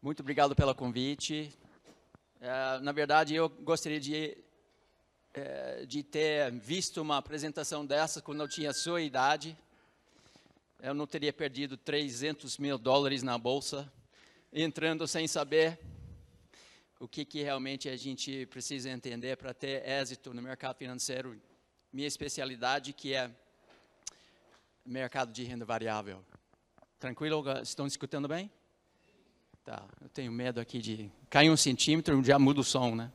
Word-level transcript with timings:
Muito 0.00 0.20
obrigado 0.20 0.54
pelo 0.54 0.72
convite. 0.76 1.52
É, 2.40 2.78
na 2.78 2.92
verdade, 2.92 3.34
eu 3.34 3.48
gostaria 3.48 3.98
de, 3.98 4.38
é, 5.34 5.84
de 5.86 6.04
ter 6.04 6.52
visto 6.52 7.02
uma 7.02 7.16
apresentação 7.16 7.84
dessa 7.84 8.22
quando 8.22 8.40
eu 8.40 8.48
tinha 8.48 8.70
a 8.70 8.72
sua 8.72 9.02
idade. 9.02 9.58
Eu 10.80 10.94
não 10.94 11.04
teria 11.04 11.32
perdido 11.32 11.76
300 11.76 12.58
mil 12.58 12.78
dólares 12.78 13.24
na 13.24 13.36
bolsa, 13.36 13.92
entrando 14.52 15.04
sem 15.08 15.26
saber 15.26 15.80
o 17.00 17.08
que, 17.08 17.24
que 17.24 17.42
realmente 17.42 17.88
a 17.88 17.96
gente 17.96 18.46
precisa 18.46 18.90
entender 18.90 19.36
para 19.36 19.52
ter 19.52 19.84
êxito 19.84 20.32
no 20.32 20.40
mercado 20.40 20.76
financeiro. 20.76 21.36
Minha 21.92 22.06
especialidade 22.06 22.92
que 22.92 23.14
é 23.14 23.28
mercado 24.86 25.32
de 25.32 25.42
renda 25.42 25.64
variável. 25.64 26.24
Tranquilo? 27.00 27.42
Estão 27.62 27.84
escutando 27.84 28.28
bem? 28.28 28.48
Tá, 29.68 29.82
eu 30.00 30.08
tenho 30.08 30.32
medo 30.32 30.62
aqui 30.62 30.78
de 30.78 31.10
cair 31.28 31.50
um 31.50 31.56
centímetro, 31.56 32.24
já 32.24 32.38
muda 32.38 32.62
o 32.62 32.64
som, 32.64 32.94
né? 32.94 33.12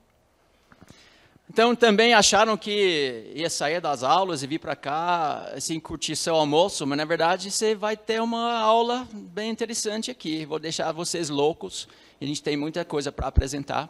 Então, 1.49 1.75
também 1.75 2.13
acharam 2.13 2.55
que 2.55 3.31
ia 3.33 3.49
sair 3.49 3.81
das 3.81 4.03
aulas 4.03 4.43
e 4.43 4.45
vir 4.45 4.59
para 4.59 4.75
cá, 4.75 5.51
assim, 5.55 5.79
curtir 5.79 6.15
seu 6.15 6.35
almoço, 6.35 6.85
mas 6.85 6.95
na 6.95 7.05
verdade 7.05 7.49
você 7.49 7.73
vai 7.73 7.97
ter 7.97 8.21
uma 8.21 8.59
aula 8.59 9.07
bem 9.11 9.49
interessante 9.49 10.11
aqui. 10.11 10.45
Vou 10.45 10.59
deixar 10.59 10.91
vocês 10.91 11.27
loucos, 11.27 11.87
a 12.21 12.25
gente 12.25 12.43
tem 12.43 12.55
muita 12.55 12.85
coisa 12.85 13.11
para 13.11 13.25
apresentar. 13.25 13.89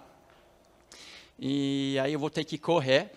E 1.38 2.00
aí 2.02 2.14
eu 2.14 2.20
vou 2.20 2.30
ter 2.30 2.45
que 2.45 2.58
correr. 2.58 3.11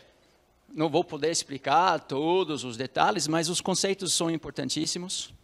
Não 0.75 0.89
vou 0.89 1.05
poder 1.05 1.31
explicar 1.31 2.01
todos 2.01 2.65
os 2.65 2.77
detalhes, 2.77 3.29
mas 3.29 3.49
os 3.49 3.61
conceitos 3.61 4.13
são 4.13 4.29
importantíssimos. 4.29 5.36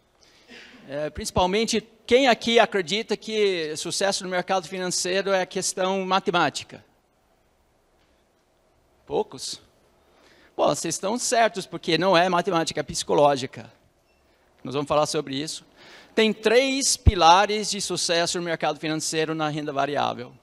É, 0.87 1.09
principalmente, 1.09 1.81
quem 2.05 2.27
aqui 2.27 2.59
acredita 2.59 3.15
que 3.15 3.75
sucesso 3.77 4.23
no 4.23 4.29
mercado 4.29 4.67
financeiro 4.67 5.31
é 5.31 5.45
questão 5.45 6.05
matemática? 6.05 6.83
Poucos? 9.05 9.61
Bom, 10.55 10.67
vocês 10.67 10.95
estão 10.95 11.17
certos, 11.17 11.65
porque 11.65 11.97
não 11.97 12.17
é 12.17 12.27
matemática 12.27 12.83
psicológica. 12.83 13.71
Nós 14.63 14.75
vamos 14.75 14.87
falar 14.87 15.05
sobre 15.05 15.35
isso. 15.35 15.65
Tem 16.13 16.33
três 16.33 16.97
pilares 16.97 17.71
de 17.71 17.81
sucesso 17.81 18.37
no 18.37 18.43
mercado 18.43 18.79
financeiro 18.79 19.33
na 19.33 19.47
renda 19.47 19.71
variável: 19.71 20.33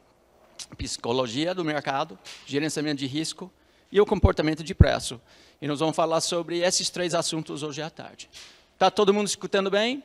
psicologia 0.77 1.55
do 1.55 1.65
mercado, 1.65 2.19
gerenciamento 2.47 2.99
de 2.99 3.07
risco 3.07 3.53
e 3.93 4.01
o 4.01 4.07
comportamento 4.07 4.65
de 4.65 4.75
preço. 4.75 5.21
E 5.61 5.69
nós 5.69 5.81
vamos 5.81 5.95
falar 5.95 6.21
sobre 6.23 6.61
esses 6.61 6.89
três 6.89 7.15
assuntos 7.15 7.63
hoje 7.63 7.83
à 7.83 7.91
tarde. 7.91 8.29
Está 8.73 8.91
todo 8.91 9.13
mundo 9.13 9.27
escutando 9.27 9.71
bem? 9.71 10.03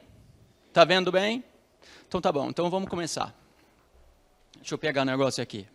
Está 0.76 0.84
vendo 0.84 1.10
bem? 1.10 1.42
Então 2.06 2.20
tá 2.20 2.30
bom, 2.34 2.50
então 2.50 2.70
vamos 2.70 2.90
começar. 2.90 3.34
Deixa 4.58 4.74
eu 4.74 4.78
pegar 4.78 5.00
o 5.00 5.04
um 5.04 5.08
negócio 5.08 5.42
aqui. 5.42 5.66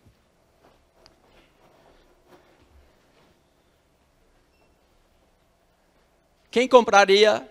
Quem 6.51 6.67
compraria 6.67 7.49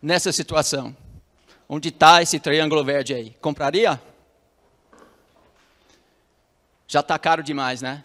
nessa 0.00 0.32
situação? 0.32 0.96
Onde 1.68 1.90
está 1.90 2.22
esse 2.22 2.40
triângulo 2.40 2.82
verde 2.82 3.12
aí? 3.12 3.36
Compraria? 3.38 4.00
Já 6.86 7.00
está 7.00 7.18
caro 7.18 7.42
demais, 7.42 7.82
né? 7.82 8.02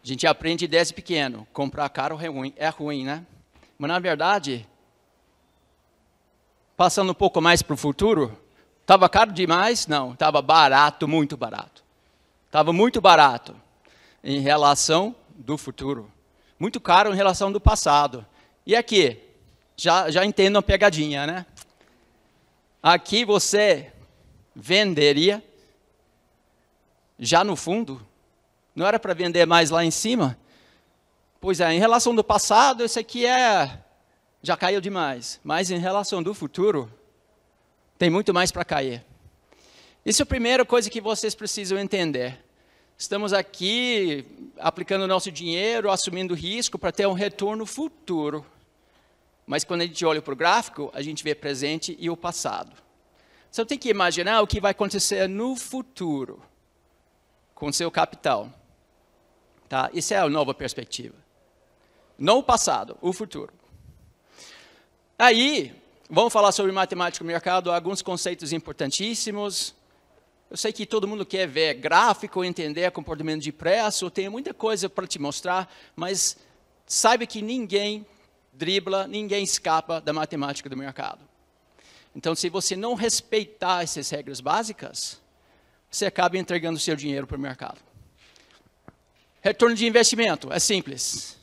A 0.00 0.06
gente 0.06 0.28
aprende 0.28 0.68
desde 0.68 0.94
pequeno. 0.94 1.44
Comprar 1.52 1.88
caro 1.88 2.16
é 2.22 2.28
ruim, 2.28 2.54
é 2.56 2.68
ruim, 2.68 3.04
né? 3.04 3.26
Mas 3.76 3.88
na 3.88 3.98
verdade, 3.98 4.64
passando 6.80 7.10
um 7.10 7.14
pouco 7.14 7.42
mais 7.42 7.60
para 7.60 7.74
o 7.74 7.76
futuro, 7.76 8.34
estava 8.80 9.06
caro 9.06 9.32
demais? 9.32 9.86
Não, 9.86 10.14
estava 10.14 10.40
barato, 10.40 11.06
muito 11.06 11.36
barato. 11.36 11.84
Estava 12.46 12.72
muito 12.72 13.02
barato 13.02 13.54
em 14.24 14.40
relação 14.40 15.14
do 15.28 15.58
futuro. 15.58 16.10
Muito 16.58 16.80
caro 16.80 17.12
em 17.12 17.14
relação 17.14 17.52
do 17.52 17.60
passado. 17.60 18.24
E 18.64 18.74
aqui, 18.74 19.20
já, 19.76 20.10
já 20.10 20.24
entendo 20.24 20.56
a 20.56 20.62
pegadinha, 20.62 21.26
né? 21.26 21.44
Aqui 22.82 23.26
você 23.26 23.92
venderia 24.56 25.44
já 27.18 27.44
no 27.44 27.56
fundo. 27.56 28.00
Não 28.74 28.86
era 28.86 28.98
para 28.98 29.12
vender 29.12 29.44
mais 29.44 29.68
lá 29.68 29.84
em 29.84 29.90
cima? 29.90 30.34
Pois 31.42 31.60
é, 31.60 31.74
em 31.74 31.78
relação 31.78 32.14
do 32.14 32.24
passado, 32.24 32.82
esse 32.82 32.98
aqui 32.98 33.26
é 33.26 33.84
já 34.42 34.56
caiu 34.56 34.80
demais. 34.80 35.40
Mas 35.42 35.70
em 35.70 35.78
relação 35.78 36.22
do 36.22 36.34
futuro, 36.34 36.90
tem 37.98 38.10
muito 38.10 38.32
mais 38.32 38.50
para 38.50 38.64
cair. 38.64 39.04
Isso 40.04 40.22
é 40.22 40.24
a 40.24 40.26
primeira 40.26 40.64
coisa 40.64 40.88
que 40.88 41.00
vocês 41.00 41.34
precisam 41.34 41.78
entender. 41.78 42.38
Estamos 42.96 43.32
aqui 43.32 44.26
aplicando 44.58 45.06
nosso 45.06 45.30
dinheiro, 45.30 45.90
assumindo 45.90 46.34
risco 46.34 46.78
para 46.78 46.92
ter 46.92 47.06
um 47.06 47.12
retorno 47.12 47.64
futuro. 47.66 48.44
Mas 49.46 49.64
quando 49.64 49.82
a 49.82 49.86
gente 49.86 50.04
olha 50.04 50.22
para 50.22 50.32
o 50.32 50.36
gráfico, 50.36 50.90
a 50.94 51.02
gente 51.02 51.24
vê 51.24 51.34
presente 51.34 51.96
e 51.98 52.08
o 52.08 52.16
passado. 52.16 52.76
Você 53.50 53.64
tem 53.64 53.78
que 53.78 53.88
imaginar 53.88 54.42
o 54.42 54.46
que 54.46 54.60
vai 54.60 54.70
acontecer 54.70 55.28
no 55.28 55.56
futuro 55.56 56.42
com 57.54 57.72
seu 57.72 57.90
capital. 57.90 58.48
Tá? 59.68 59.90
Isso 59.92 60.14
é 60.14 60.18
a 60.18 60.28
nova 60.28 60.54
perspectiva. 60.54 61.14
Não 62.18 62.38
o 62.38 62.42
passado, 62.42 62.96
o 63.00 63.12
futuro. 63.12 63.59
Aí, 65.22 65.78
vamos 66.08 66.32
falar 66.32 66.50
sobre 66.50 66.72
matemática 66.72 67.22
do 67.22 67.26
mercado, 67.26 67.70
alguns 67.70 68.00
conceitos 68.00 68.54
importantíssimos. 68.54 69.74
Eu 70.50 70.56
sei 70.56 70.72
que 70.72 70.86
todo 70.86 71.06
mundo 71.06 71.26
quer 71.26 71.46
ver 71.46 71.74
gráfico, 71.74 72.42
entender 72.42 72.90
comportamento 72.90 73.42
de 73.42 73.52
preço, 73.52 74.06
eu 74.06 74.10
tenho 74.10 74.30
muita 74.32 74.54
coisa 74.54 74.88
para 74.88 75.06
te 75.06 75.18
mostrar, 75.18 75.70
mas 75.94 76.38
saiba 76.86 77.26
que 77.26 77.42
ninguém 77.42 78.06
dribla, 78.54 79.06
ninguém 79.06 79.44
escapa 79.44 80.00
da 80.00 80.10
matemática 80.10 80.70
do 80.70 80.76
mercado. 80.76 81.20
Então, 82.16 82.34
se 82.34 82.48
você 82.48 82.74
não 82.74 82.94
respeitar 82.94 83.82
essas 83.82 84.08
regras 84.08 84.40
básicas, 84.40 85.20
você 85.90 86.06
acaba 86.06 86.38
entregando 86.38 86.78
seu 86.78 86.96
dinheiro 86.96 87.26
para 87.26 87.36
o 87.36 87.40
mercado. 87.40 87.78
Retorno 89.42 89.76
de 89.76 89.86
investimento, 89.86 90.50
é 90.50 90.58
simples 90.58 91.38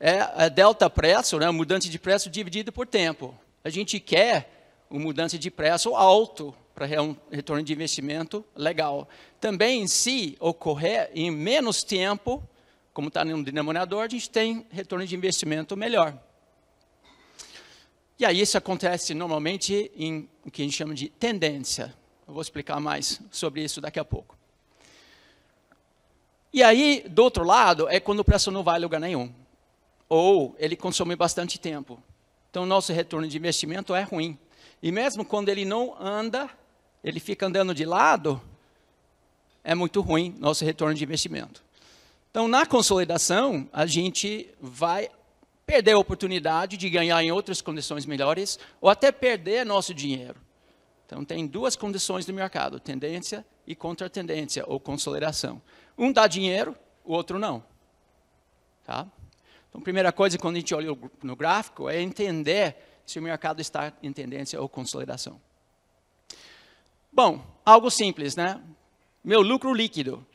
é 0.00 0.20
a 0.20 0.48
delta 0.48 0.88
preço, 0.88 1.38
né, 1.38 1.50
mudança 1.50 1.88
de 1.88 1.98
preço 1.98 2.30
dividido 2.30 2.72
por 2.72 2.86
tempo. 2.86 3.34
A 3.64 3.70
gente 3.70 3.98
quer 3.98 4.86
uma 4.88 5.00
mudança 5.00 5.38
de 5.38 5.50
preço 5.50 5.94
alto 5.94 6.54
para 6.74 7.02
um 7.02 7.16
retorno 7.30 7.62
de 7.62 7.72
investimento 7.72 8.44
legal. 8.54 9.08
Também, 9.40 9.86
se 9.88 10.36
ocorrer 10.38 11.10
em 11.12 11.30
menos 11.30 11.82
tempo, 11.82 12.42
como 12.92 13.08
está 13.08 13.24
no 13.24 13.42
denominador, 13.42 14.04
a 14.04 14.08
gente 14.08 14.30
tem 14.30 14.66
retorno 14.70 15.06
de 15.06 15.14
investimento 15.14 15.76
melhor. 15.76 16.16
E 18.18 18.24
aí 18.24 18.40
isso 18.40 18.56
acontece 18.56 19.14
normalmente 19.14 19.90
em 19.96 20.28
o 20.44 20.50
que 20.50 20.62
a 20.62 20.64
gente 20.64 20.76
chama 20.76 20.94
de 20.94 21.08
tendência. 21.08 21.94
Eu 22.26 22.34
vou 22.34 22.42
explicar 22.42 22.80
mais 22.80 23.20
sobre 23.30 23.62
isso 23.62 23.80
daqui 23.80 23.98
a 23.98 24.04
pouco. 24.04 24.36
E 26.52 26.62
aí, 26.62 27.04
do 27.08 27.22
outro 27.22 27.44
lado, 27.44 27.88
é 27.88 28.00
quando 28.00 28.20
o 28.20 28.24
preço 28.24 28.50
não 28.50 28.62
vai 28.62 28.76
a 28.76 28.78
lugar 28.78 29.00
nenhum 29.00 29.32
ou 30.08 30.56
ele 30.58 30.76
consome 30.76 31.14
bastante 31.14 31.58
tempo. 31.58 32.02
Então, 32.50 32.64
nosso 32.64 32.92
retorno 32.92 33.28
de 33.28 33.36
investimento 33.36 33.94
é 33.94 34.02
ruim. 34.02 34.38
E 34.82 34.90
mesmo 34.90 35.24
quando 35.24 35.48
ele 35.48 35.64
não 35.64 35.94
anda, 36.00 36.48
ele 37.04 37.20
fica 37.20 37.46
andando 37.46 37.74
de 37.74 37.84
lado, 37.84 38.40
é 39.62 39.74
muito 39.74 40.00
ruim 40.00 40.34
nosso 40.38 40.64
retorno 40.64 40.94
de 40.94 41.04
investimento. 41.04 41.62
Então, 42.30 42.48
na 42.48 42.64
consolidação, 42.64 43.68
a 43.72 43.84
gente 43.86 44.48
vai 44.60 45.10
perder 45.66 45.92
a 45.92 45.98
oportunidade 45.98 46.76
de 46.76 46.88
ganhar 46.88 47.22
em 47.22 47.30
outras 47.30 47.60
condições 47.60 48.06
melhores 48.06 48.58
ou 48.80 48.88
até 48.88 49.12
perder 49.12 49.66
nosso 49.66 49.92
dinheiro. 49.92 50.36
Então, 51.04 51.24
tem 51.24 51.46
duas 51.46 51.76
condições 51.76 52.24
do 52.24 52.32
mercado: 52.32 52.78
tendência 52.80 53.44
e 53.66 53.74
contra-tendência, 53.74 54.64
ou 54.66 54.80
consolidação. 54.80 55.60
Um 55.96 56.12
dá 56.12 56.26
dinheiro, 56.26 56.74
o 57.04 57.12
outro 57.12 57.38
não. 57.38 57.62
Tá? 58.84 59.06
Então, 59.68 59.80
a 59.80 59.84
primeira 59.84 60.12
coisa, 60.12 60.38
quando 60.38 60.56
a 60.56 60.60
gente 60.60 60.74
olha 60.74 60.96
no 61.22 61.36
gráfico, 61.36 61.88
é 61.88 62.00
entender 62.00 62.76
se 63.06 63.18
o 63.18 63.22
mercado 63.22 63.60
está 63.60 63.92
em 64.02 64.12
tendência 64.12 64.60
ou 64.60 64.68
consolidação. 64.68 65.40
Bom, 67.12 67.44
algo 67.64 67.90
simples, 67.90 68.36
né? 68.36 68.62
Meu 69.24 69.40
lucro 69.40 69.72
líquido. 69.72 70.26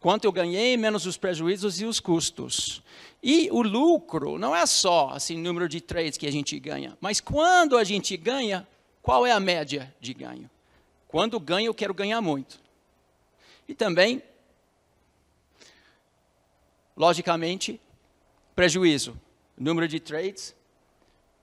Quanto 0.00 0.24
eu 0.24 0.32
ganhei, 0.32 0.76
menos 0.76 1.06
os 1.06 1.16
prejuízos 1.16 1.80
e 1.80 1.84
os 1.84 1.98
custos. 1.98 2.82
E 3.22 3.50
o 3.50 3.62
lucro 3.62 4.38
não 4.38 4.54
é 4.54 4.64
só 4.64 5.10
assim 5.10 5.36
número 5.36 5.68
de 5.68 5.80
trades 5.80 6.16
que 6.16 6.26
a 6.26 6.30
gente 6.30 6.58
ganha, 6.60 6.96
mas 7.00 7.20
quando 7.20 7.76
a 7.76 7.82
gente 7.82 8.16
ganha, 8.16 8.66
qual 9.02 9.26
é 9.26 9.32
a 9.32 9.40
média 9.40 9.92
de 10.00 10.14
ganho? 10.14 10.48
Quando 11.08 11.40
ganho, 11.40 11.66
eu 11.66 11.74
quero 11.74 11.92
ganhar 11.92 12.20
muito. 12.20 12.60
E 13.66 13.74
também, 13.74 14.22
logicamente, 16.96 17.80
prejuízo, 18.58 19.16
número 19.56 19.86
de 19.86 20.00
trades 20.00 20.52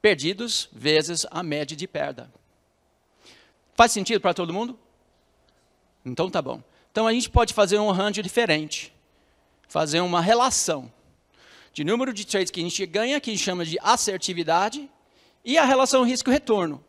perdidos 0.01 0.67
vezes 0.73 1.25
a 1.31 1.41
média 1.41 1.73
de 1.73 1.87
perda. 1.87 2.29
Faz 3.73 3.93
sentido 3.93 4.19
para 4.19 4.33
todo 4.33 4.51
mundo? 4.51 4.77
Então 6.03 6.29
tá 6.29 6.41
bom. 6.41 6.61
Então 6.91 7.07
a 7.07 7.13
gente 7.13 7.29
pode 7.29 7.53
fazer 7.53 7.79
um 7.79 7.89
arranjo 7.89 8.21
diferente. 8.21 8.93
Fazer 9.69 10.01
uma 10.01 10.19
relação 10.19 10.91
de 11.71 11.85
número 11.85 12.11
de 12.11 12.27
trades 12.27 12.51
que 12.51 12.59
a 12.59 12.63
gente 12.63 12.85
ganha, 12.85 13.21
que 13.21 13.29
a 13.29 13.33
gente 13.33 13.45
chama 13.45 13.63
de 13.63 13.79
assertividade, 13.81 14.91
e 15.45 15.57
a 15.57 15.63
relação 15.63 16.03
risco-retorno. 16.03 16.83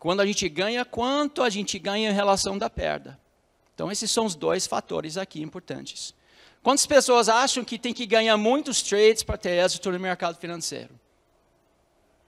Quando 0.00 0.18
a 0.18 0.26
gente 0.26 0.48
ganha, 0.48 0.84
quanto 0.84 1.44
a 1.44 1.48
gente 1.48 1.78
ganha 1.78 2.10
em 2.10 2.12
relação 2.12 2.58
da 2.58 2.68
perda. 2.68 3.20
Então 3.72 3.88
esses 3.88 4.10
são 4.10 4.26
os 4.26 4.34
dois 4.34 4.66
fatores 4.66 5.16
aqui 5.16 5.40
importantes. 5.40 6.12
Quantas 6.62 6.86
pessoas 6.86 7.28
acham 7.28 7.64
que 7.64 7.78
tem 7.78 7.92
que 7.92 8.06
ganhar 8.06 8.36
muitos 8.36 8.82
trades 8.82 9.22
para 9.22 9.36
ter 9.36 9.62
êxito 9.64 9.90
no 9.90 9.98
mercado 9.98 10.36
financeiro? 10.38 10.90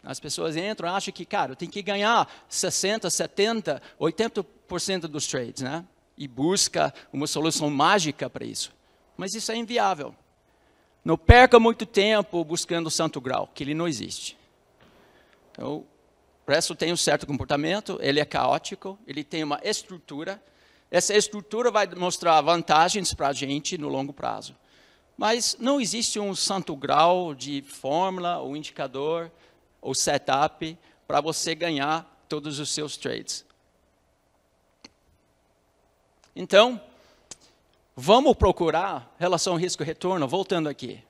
As 0.03 0.21
pessoas 0.21 0.57
entram 0.57 0.95
acham 0.95 1.15
que, 1.15 1.25
cara, 1.25 1.57
tem 1.57 1.69
que 1.69 1.81
ganhar 1.81 2.29
60, 2.49 3.09
70, 3.09 3.81
80% 3.99 5.01
dos 5.03 5.27
trades, 5.27 5.63
né? 5.63 5.85
E 6.17 6.29
busca 6.29 6.93
uma 7.13 7.27
solução 7.27 7.71
mágica 7.71 8.29
para 8.29 8.45
isso. 8.45 8.73
Mas 9.17 9.35
isso 9.35 9.51
é 9.51 9.57
inviável. 9.57 10.15
Não 11.05 11.17
perca 11.17 11.59
muito 11.61 11.87
tempo 11.87 12.45
buscando 12.45 12.89
o 12.89 12.91
santo 12.91 13.21
grau, 13.21 13.49
que 13.55 13.63
ele 13.63 13.75
não 13.75 13.87
existe. 13.87 14.37
Então, 15.53 15.77
o 15.77 15.87
preço 16.45 16.75
tem 16.75 16.93
um 16.93 16.97
certo 16.97 17.27
comportamento, 17.27 17.99
ele 18.03 18.21
é 18.21 18.25
caótico, 18.25 18.99
ele 19.07 19.23
tem 19.23 19.45
uma 19.45 19.61
estrutura. 19.63 20.43
Essa 20.95 21.13
estrutura 21.13 21.73
vai 21.73 21.89
mostrar 21.89 22.41
vantagens 22.41 23.13
para 23.13 23.27
a 23.27 23.33
gente 23.33 23.77
no 23.77 23.89
longo 23.89 24.13
prazo. 24.13 24.55
Mas 25.17 25.57
não 25.59 25.81
existe 25.81 26.21
um 26.21 26.37
santo 26.37 26.77
grau 26.77 27.35
de 27.35 27.63
fórmula 27.63 28.39
ou 28.39 28.57
indicador 28.57 29.29
ou 29.83 29.93
setup 29.93 30.79
para 31.05 31.21
você 31.21 31.53
ganhar 31.53 32.25
todos 32.29 32.61
os 32.61 32.73
seus 32.73 32.97
trades. 32.97 33.45
Então, 36.37 36.81
vamos 37.97 38.37
procurar 38.37 39.13
relação 39.19 39.57
risco-retorno, 39.57 40.29
voltando 40.29 40.69
aqui. 40.69 41.03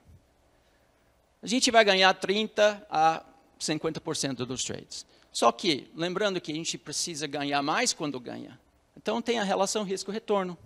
A 1.42 1.46
gente 1.46 1.70
vai 1.70 1.84
ganhar 1.84 2.14
30 2.14 2.86
a 2.88 3.22
50% 3.60 4.46
dos 4.46 4.64
trades. 4.64 5.04
Só 5.30 5.52
que, 5.52 5.90
lembrando 5.94 6.40
que 6.40 6.52
a 6.52 6.54
gente 6.54 6.78
precisa 6.78 7.26
ganhar 7.26 7.60
mais 7.60 7.92
quando 7.92 8.18
ganha. 8.18 8.58
Então, 8.96 9.20
tem 9.20 9.38
a 9.38 9.44
relação 9.44 9.82
risco-retorno. 9.82 10.56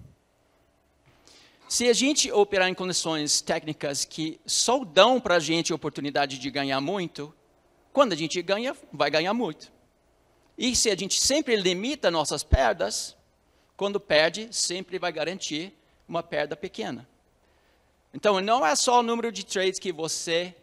Se 1.68 1.86
a 1.88 1.92
gente 1.92 2.32
operar 2.32 2.68
em 2.68 2.74
condições 2.74 3.42
técnicas 3.42 4.04
que 4.04 4.40
só 4.46 4.82
dão 4.84 5.20
para 5.20 5.36
a 5.36 5.40
gente 5.40 5.70
a 5.70 5.76
oportunidade 5.76 6.38
de 6.38 6.50
ganhar 6.50 6.80
muito, 6.80 7.34
quando 7.92 8.12
a 8.12 8.16
gente 8.16 8.40
ganha, 8.40 8.76
vai 8.92 9.10
ganhar 9.10 9.34
muito. 9.34 9.70
E 10.56 10.74
se 10.74 10.90
a 10.90 10.96
gente 10.96 11.20
sempre 11.20 11.56
limita 11.56 12.10
nossas 12.10 12.42
perdas, 12.42 13.16
quando 13.76 14.00
perde, 14.00 14.48
sempre 14.50 14.98
vai 14.98 15.12
garantir 15.12 15.72
uma 16.08 16.22
perda 16.22 16.56
pequena. 16.56 17.06
Então, 18.14 18.40
não 18.40 18.66
é 18.66 18.74
só 18.74 19.00
o 19.00 19.02
número 19.02 19.30
de 19.30 19.44
trades 19.44 19.78
que 19.78 19.92
você 19.92 20.54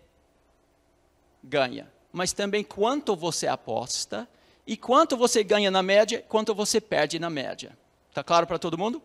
ganha, 1.43 1.91
mas 2.11 2.33
também 2.33 2.63
quanto 2.63 3.15
você 3.15 3.47
aposta 3.47 4.27
e 4.65 4.75
quanto 4.75 5.15
você 5.15 5.43
ganha 5.43 5.69
na 5.69 5.83
média, 5.83 6.23
quanto 6.27 6.55
você 6.55 6.81
perde 6.81 7.19
na 7.19 7.29
média. 7.29 7.77
Tá 8.13 8.23
claro 8.23 8.47
para 8.47 8.57
todo 8.57 8.77
mundo? 8.77 9.01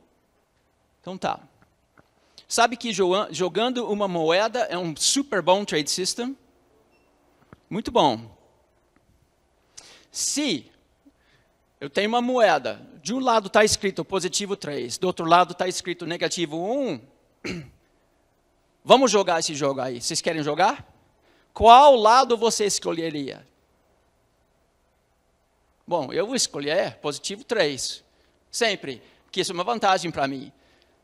Então 1.00 1.18
tá. 1.18 1.40
Sabe 2.48 2.76
que 2.76 2.92
jogando 2.92 3.88
uma 3.88 4.08
moeda 4.08 4.60
é 4.60 4.76
um 4.76 4.96
super 4.96 5.40
bom 5.40 5.64
trade 5.64 5.90
system? 5.90 6.36
Muito 7.68 7.92
bom. 7.92 8.36
Se 10.10 10.70
eu 11.80 11.88
tenho 11.88 12.08
uma 12.08 12.20
moeda, 12.20 12.80
de 13.02 13.14
um 13.14 13.20
lado 13.20 13.46
está 13.46 13.64
escrito 13.64 14.04
positivo 14.04 14.56
3, 14.56 14.98
do 14.98 15.06
outro 15.06 15.24
lado 15.24 15.52
está 15.52 15.68
escrito 15.68 16.04
negativo 16.06 16.56
1, 16.58 17.00
vamos 18.84 19.10
jogar 19.10 19.38
esse 19.38 19.54
jogo 19.54 19.80
aí. 19.80 20.00
Vocês 20.00 20.20
querem 20.20 20.42
jogar? 20.42 20.92
Qual 21.54 21.94
lado 21.94 22.36
você 22.36 22.64
escolheria? 22.64 23.46
Bom, 25.90 26.12
eu 26.12 26.24
vou 26.24 26.36
escolher 26.36 26.98
positivo 26.98 27.42
3. 27.42 28.04
Sempre, 28.48 29.02
porque 29.24 29.40
isso 29.40 29.50
é 29.50 29.54
uma 29.54 29.64
vantagem 29.64 30.08
para 30.08 30.28
mim. 30.28 30.52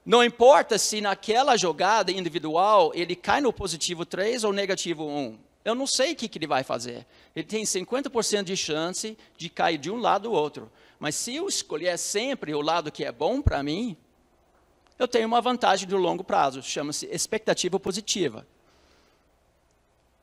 Não 0.04 0.22
importa 0.22 0.78
se 0.78 1.00
naquela 1.00 1.56
jogada 1.56 2.12
individual 2.12 2.92
ele 2.94 3.16
cai 3.16 3.40
no 3.40 3.52
positivo 3.52 4.06
3 4.06 4.44
ou 4.44 4.52
negativo 4.52 5.04
1. 5.04 5.38
Eu 5.64 5.74
não 5.74 5.88
sei 5.88 6.12
o 6.12 6.14
que, 6.14 6.28
que 6.28 6.38
ele 6.38 6.46
vai 6.46 6.62
fazer. 6.62 7.04
Ele 7.34 7.44
tem 7.44 7.64
50% 7.64 8.44
de 8.44 8.56
chance 8.56 9.18
de 9.36 9.50
cair 9.50 9.76
de 9.76 9.90
um 9.90 9.96
lado 9.96 10.30
ou 10.30 10.40
outro. 10.40 10.70
Mas 11.00 11.16
se 11.16 11.34
eu 11.34 11.48
escolher 11.48 11.98
sempre 11.98 12.54
o 12.54 12.60
lado 12.60 12.92
que 12.92 13.04
é 13.04 13.10
bom 13.10 13.42
para 13.42 13.64
mim, 13.64 13.96
eu 14.96 15.08
tenho 15.08 15.26
uma 15.26 15.40
vantagem 15.40 15.88
do 15.88 15.96
longo 15.96 16.22
prazo, 16.22 16.62
chama-se 16.62 17.06
expectativa 17.06 17.80
positiva. 17.80 18.46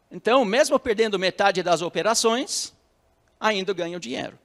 Então, 0.10 0.45
mesmo 0.45 0.80
perdendo 0.80 1.19
metade 1.19 1.62
das 1.62 1.81
operações, 1.81 2.71
ainda 3.38 3.74
ganho 3.74 4.00
dinheiro. 4.00 4.39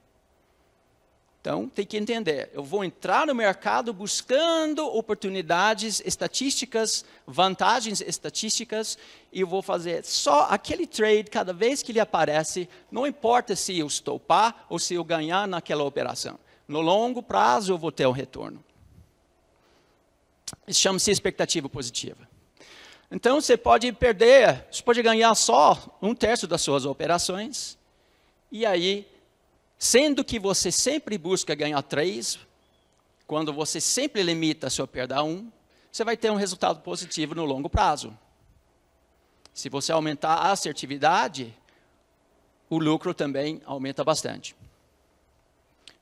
Então, 1.41 1.69
tem 1.69 1.85
que 1.85 1.95
entender, 1.95 2.49
eu 2.53 2.61
vou 2.61 2.83
entrar 2.83 3.25
no 3.25 3.33
mercado 3.33 3.93
buscando 3.93 4.85
oportunidades 4.85 6.01
estatísticas, 6.05 7.05
vantagens 7.25 8.01
estatísticas, 8.01 8.97
e 9.31 9.41
vou 9.45 9.61
fazer 9.61 10.03
só 10.03 10.47
aquele 10.49 10.85
trade 10.85 11.29
cada 11.31 11.53
vez 11.53 11.81
que 11.81 11.93
ele 11.93 11.99
aparece, 11.99 12.67
não 12.91 13.07
importa 13.07 13.55
se 13.55 13.77
eu 13.79 13.87
estopar 13.87 14.65
ou 14.67 14.77
se 14.77 14.95
eu 14.95 15.03
ganhar 15.03 15.47
naquela 15.47 15.85
operação. 15.85 16.37
No 16.67 16.81
longo 16.81 17.23
prazo, 17.23 17.71
eu 17.71 17.77
vou 17.77 17.91
ter 17.91 18.05
um 18.05 18.11
retorno. 18.11 18.61
Isso 20.67 20.81
chama-se 20.81 21.09
expectativa 21.09 21.69
positiva. 21.69 22.27
Então, 23.09 23.39
você 23.39 23.55
pode 23.55 23.93
perder, 23.93 24.65
você 24.69 24.83
pode 24.83 25.01
ganhar 25.01 25.33
só 25.35 25.97
um 26.01 26.13
terço 26.13 26.45
das 26.45 26.61
suas 26.61 26.85
operações, 26.85 27.77
e 28.51 28.65
aí 28.65 29.07
Sendo 29.79 30.25
que 30.25 30.37
você 30.37 30.73
sempre 30.73 31.17
busca 31.17 31.55
ganhar 31.55 31.81
três, 31.81 32.37
quando 33.25 33.53
você 33.53 33.79
sempre 33.79 34.21
limita 34.21 34.67
a 34.67 34.69
sua 34.69 34.85
perda 34.85 35.15
a 35.15 35.23
um, 35.23 35.49
você 35.89 36.03
vai 36.03 36.17
ter 36.17 36.29
um 36.29 36.35
resultado 36.35 36.81
positivo 36.81 37.33
no 37.33 37.45
longo 37.45 37.69
prazo. 37.69 38.15
Se 39.53 39.69
você 39.69 39.93
aumentar 39.93 40.33
a 40.33 40.51
assertividade, 40.51 41.55
o 42.69 42.77
lucro 42.77 43.13
também 43.13 43.61
aumenta 43.65 44.03
bastante. 44.03 44.53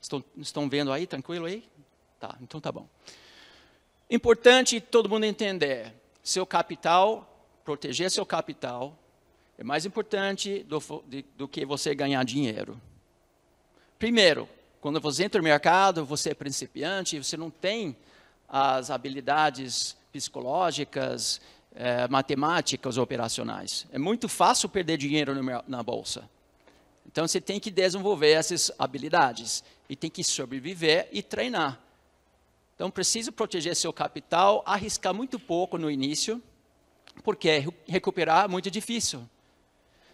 Estão, 0.00 0.24
estão 0.36 0.68
vendo 0.68 0.92
aí? 0.92 1.06
Tranquilo 1.06 1.46
aí? 1.46 1.64
Tá, 2.18 2.36
então 2.40 2.60
tá 2.60 2.72
bom. 2.72 2.88
Importante 4.10 4.80
todo 4.80 5.08
mundo 5.08 5.22
entender: 5.24 5.94
seu 6.20 6.44
capital, 6.44 7.46
proteger 7.64 8.10
seu 8.10 8.26
capital, 8.26 8.98
é 9.56 9.62
mais 9.62 9.86
importante 9.86 10.64
do, 10.64 10.82
do 11.36 11.46
que 11.46 11.64
você 11.64 11.94
ganhar 11.94 12.24
dinheiro. 12.24 12.80
Primeiro, 13.98 14.48
quando 14.80 15.00
você 15.00 15.24
entra 15.24 15.40
no 15.40 15.44
mercado, 15.44 16.04
você 16.04 16.30
é 16.30 16.34
principiante, 16.34 17.18
você 17.18 17.36
não 17.36 17.50
tem 17.50 17.96
as 18.48 18.90
habilidades 18.90 19.96
psicológicas, 20.12 21.40
é, 21.74 22.06
matemáticas 22.08 22.96
operacionais. 22.96 23.86
É 23.92 23.98
muito 23.98 24.28
fácil 24.28 24.68
perder 24.68 24.96
dinheiro 24.98 25.34
no, 25.34 25.64
na 25.66 25.82
bolsa. 25.82 26.30
Então 27.06 27.26
você 27.26 27.40
tem 27.40 27.58
que 27.58 27.70
desenvolver 27.70 28.30
essas 28.30 28.70
habilidades 28.78 29.64
e 29.88 29.96
tem 29.96 30.10
que 30.10 30.22
sobreviver 30.22 31.08
e 31.10 31.22
treinar. 31.22 31.80
Então 32.76 32.90
precisa 32.92 33.32
proteger 33.32 33.74
seu 33.74 33.92
capital, 33.92 34.62
arriscar 34.64 35.12
muito 35.12 35.40
pouco 35.40 35.76
no 35.76 35.90
início, 35.90 36.40
porque 37.24 37.66
recuperar 37.86 38.44
é 38.44 38.48
muito 38.48 38.70
difícil. 38.70 39.28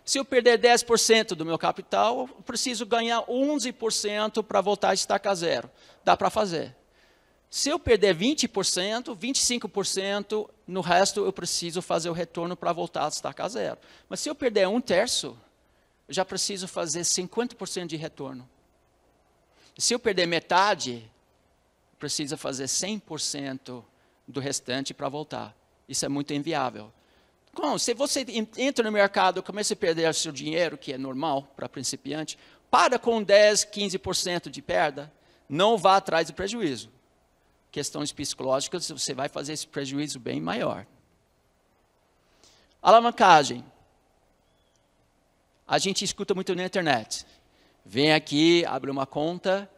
Se 0.04 0.18
eu 0.18 0.25
perder 0.25 0.58
10% 0.58 1.28
do 1.28 1.46
meu 1.46 1.58
capital, 1.58 2.28
preciso 2.44 2.84
ganhar 2.84 3.23
11% 3.23 4.42
para 4.42 4.61
voltar 4.61 4.90
a 4.90 4.94
estacar 4.94 5.34
zero. 5.34 5.70
Dá 6.04 6.16
para 6.16 6.28
fazer. 6.28 6.76
Se 7.49 7.70
eu 7.70 7.78
perder 7.78 8.14
20%, 8.16 9.16
25%, 9.16 10.50
no 10.66 10.80
resto 10.80 11.25
eu 11.25 11.32
preciso 11.32 11.80
fazer 11.80 12.11
o 12.11 12.12
retorno 12.12 12.56
para 12.56 12.73
voltar 12.73 13.06
a 13.06 13.08
estacar 13.08 13.49
zero. 13.49 13.78
Mas 14.08 14.20
se 14.20 14.28
eu 14.28 14.34
perder 14.34 14.68
um 14.68 14.80
terço, 14.80 15.38
eu 16.06 16.12
já 16.12 16.25
preciso 16.25 16.68
fazer 16.68 17.00
50% 17.00 17.87
de 17.87 17.96
retorno. 17.96 18.49
Se 19.78 19.94
eu 19.94 19.99
perder 19.99 20.26
metade, 20.26 21.11
preciso 21.99 22.37
fazer 22.37 22.64
100% 22.64 23.82
do 24.28 24.40
restante 24.40 24.92
para 24.92 25.08
voltar. 25.08 25.56
Isso 25.88 26.04
é 26.04 26.08
muito 26.08 26.34
inviável. 26.34 26.92
Bom, 27.54 27.78
se 27.78 27.94
você 27.94 28.26
entra 28.56 28.84
no 28.84 28.90
mercado 28.90 29.38
e 29.38 29.42
começa 29.42 29.75
a 29.75 29.76
perder 29.76 30.12
seu 30.12 30.32
dinheiro, 30.32 30.76
que 30.76 30.92
é 30.92 30.99
normal 30.99 31.44
para 31.54 31.68
principiante, 31.68 32.37
para 32.70 32.99
com 32.99 33.23
10, 33.23 33.66
15% 33.66 34.50
de 34.50 34.61
perda, 34.61 35.12
não 35.49 35.78
vá 35.78 35.96
atrás 35.96 36.26
do 36.26 36.34
prejuízo. 36.34 36.90
Questões 37.70 38.12
psicológicas, 38.12 38.90
você 38.90 39.14
vai 39.14 39.28
fazer 39.28 39.52
esse 39.52 39.66
prejuízo 39.66 40.18
bem 40.18 40.40
maior. 40.40 40.84
Alavancagem. 42.82 43.64
A 45.66 45.78
gente 45.78 46.04
escuta 46.04 46.34
muito 46.34 46.54
na 46.54 46.64
internet. 46.64 47.25
Vem 47.84 48.12
aqui, 48.12 48.64
abre 48.66 48.90
uma 48.90 49.06
conta 49.06 49.70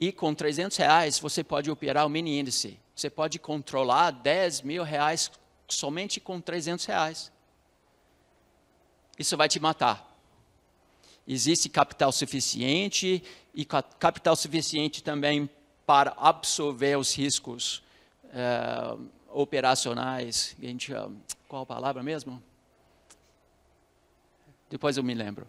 E 0.00 0.12
com 0.12 0.32
300 0.32 0.76
reais 0.76 1.18
você 1.18 1.42
pode 1.42 1.70
operar 1.70 2.06
o 2.06 2.08
mini 2.08 2.38
índice. 2.38 2.78
Você 2.94 3.10
pode 3.10 3.38
controlar 3.38 4.12
10 4.12 4.62
mil 4.62 4.82
reais 4.82 5.30
somente 5.68 6.20
com 6.20 6.40
300 6.40 6.84
reais. 6.86 7.32
Isso 9.18 9.36
vai 9.36 9.48
te 9.48 9.60
matar. 9.60 10.06
Existe 11.26 11.68
capital 11.68 12.10
suficiente 12.10 13.22
e 13.54 13.64
capital 13.64 14.34
suficiente 14.34 15.02
também 15.02 15.48
para 15.84 16.14
absorver 16.16 16.96
os 16.96 17.14
riscos 17.14 17.82
é, 18.32 18.96
operacionais. 19.30 20.56
A 20.58 20.64
gente, 20.64 20.92
qual 21.46 21.62
a 21.62 21.66
palavra 21.66 22.02
mesmo? 22.02 22.42
Depois 24.70 24.96
eu 24.96 25.02
me 25.02 25.14
lembro. 25.14 25.46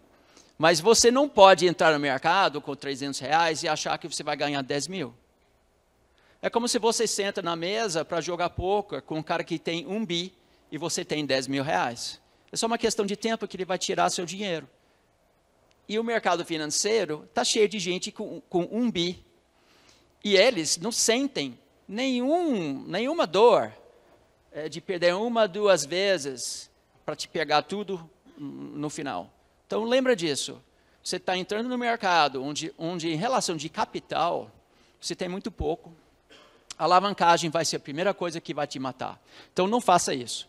Mas 0.58 0.80
você 0.80 1.10
não 1.10 1.28
pode 1.28 1.66
entrar 1.66 1.92
no 1.92 1.98
mercado 1.98 2.60
com 2.60 2.74
300 2.74 3.18
reais 3.20 3.62
e 3.62 3.68
achar 3.68 3.96
que 3.96 4.08
você 4.08 4.22
vai 4.22 4.36
ganhar 4.36 4.62
10 4.62 4.88
mil. 4.88 5.14
É 6.42 6.48
como 6.48 6.66
se 6.66 6.78
você 6.78 7.06
senta 7.06 7.42
na 7.42 7.54
mesa 7.54 8.04
para 8.04 8.20
jogar 8.20 8.50
poker 8.50 9.02
com 9.02 9.18
um 9.18 9.22
cara 9.22 9.44
que 9.44 9.58
tem 9.58 9.86
um 9.86 10.04
bi 10.04 10.32
e 10.72 10.78
você 10.78 11.04
tem 11.04 11.26
10 11.26 11.46
mil 11.48 11.62
reais. 11.62 12.20
É 12.50 12.56
só 12.56 12.66
uma 12.66 12.78
questão 12.78 13.04
de 13.04 13.16
tempo 13.16 13.46
que 13.46 13.56
ele 13.56 13.64
vai 13.64 13.78
tirar 13.78 14.08
seu 14.10 14.24
dinheiro. 14.24 14.68
E 15.88 15.98
o 15.98 16.04
mercado 16.04 16.44
financeiro 16.44 17.24
está 17.28 17.44
cheio 17.44 17.68
de 17.68 17.78
gente 17.78 18.10
com, 18.10 18.40
com 18.48 18.68
um 18.70 18.90
bi. 18.90 19.24
E 20.24 20.36
eles 20.36 20.78
não 20.78 20.92
sentem 20.92 21.58
nenhum, 21.86 22.84
nenhuma 22.86 23.26
dor 23.26 23.72
é, 24.52 24.68
de 24.68 24.80
perder 24.80 25.14
uma, 25.14 25.46
duas 25.46 25.84
vezes 25.84 26.70
para 27.04 27.16
te 27.16 27.28
pegar 27.28 27.62
tudo 27.62 28.08
no 28.38 28.88
final. 28.88 29.32
Então 29.66 29.84
lembra 29.84 30.16
disso. 30.16 30.62
Você 31.02 31.16
está 31.16 31.36
entrando 31.36 31.68
no 31.68 31.78
mercado 31.78 32.42
onde, 32.42 32.72
onde, 32.78 33.08
em 33.08 33.16
relação 33.16 33.56
de 33.56 33.68
capital, 33.68 34.50
você 35.00 35.14
tem 35.14 35.28
muito 35.28 35.50
pouco. 35.50 35.94
Alavancagem 36.80 37.50
vai 37.50 37.62
ser 37.62 37.76
a 37.76 37.80
primeira 37.80 38.14
coisa 38.14 38.40
que 38.40 38.54
vai 38.54 38.66
te 38.66 38.78
matar. 38.78 39.20
Então 39.52 39.66
não 39.66 39.82
faça 39.82 40.14
isso. 40.14 40.48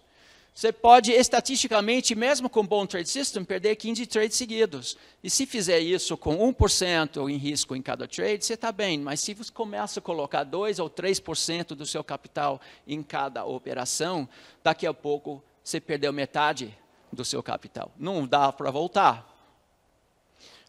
Você 0.53 0.71
pode, 0.71 1.11
estatisticamente, 1.11 2.15
mesmo 2.15 2.49
com 2.49 2.61
um 2.61 2.67
bom 2.67 2.85
trade 2.85 3.09
system, 3.09 3.43
perder 3.43 3.75
15 3.75 4.05
trades 4.05 4.37
seguidos. 4.37 4.97
E 5.21 5.29
se 5.29 5.45
fizer 5.45 5.79
isso 5.79 6.15
com 6.15 6.37
1% 6.53 7.29
em 7.29 7.35
risco 7.35 7.75
em 7.75 7.81
cada 7.81 8.07
trade, 8.07 8.45
você 8.45 8.53
está 8.53 8.71
bem. 8.71 8.97
Mas 8.99 9.19
se 9.19 9.33
você 9.33 9.51
começa 9.51 9.99
a 9.99 10.03
colocar 10.03 10.45
2 10.45 10.79
ou 10.79 10.89
3% 10.89 11.67
do 11.75 11.85
seu 11.85 12.03
capital 12.03 12.61
em 12.87 13.03
cada 13.03 13.43
operação, 13.43 14.27
daqui 14.63 14.87
a 14.87 14.93
pouco 14.93 15.43
você 15.61 15.81
perdeu 15.81 16.13
metade 16.13 16.77
do 17.11 17.25
seu 17.25 17.43
capital. 17.43 17.91
Não 17.97 18.25
dá 18.25 18.53
para 18.53 18.71
voltar. 18.71 19.27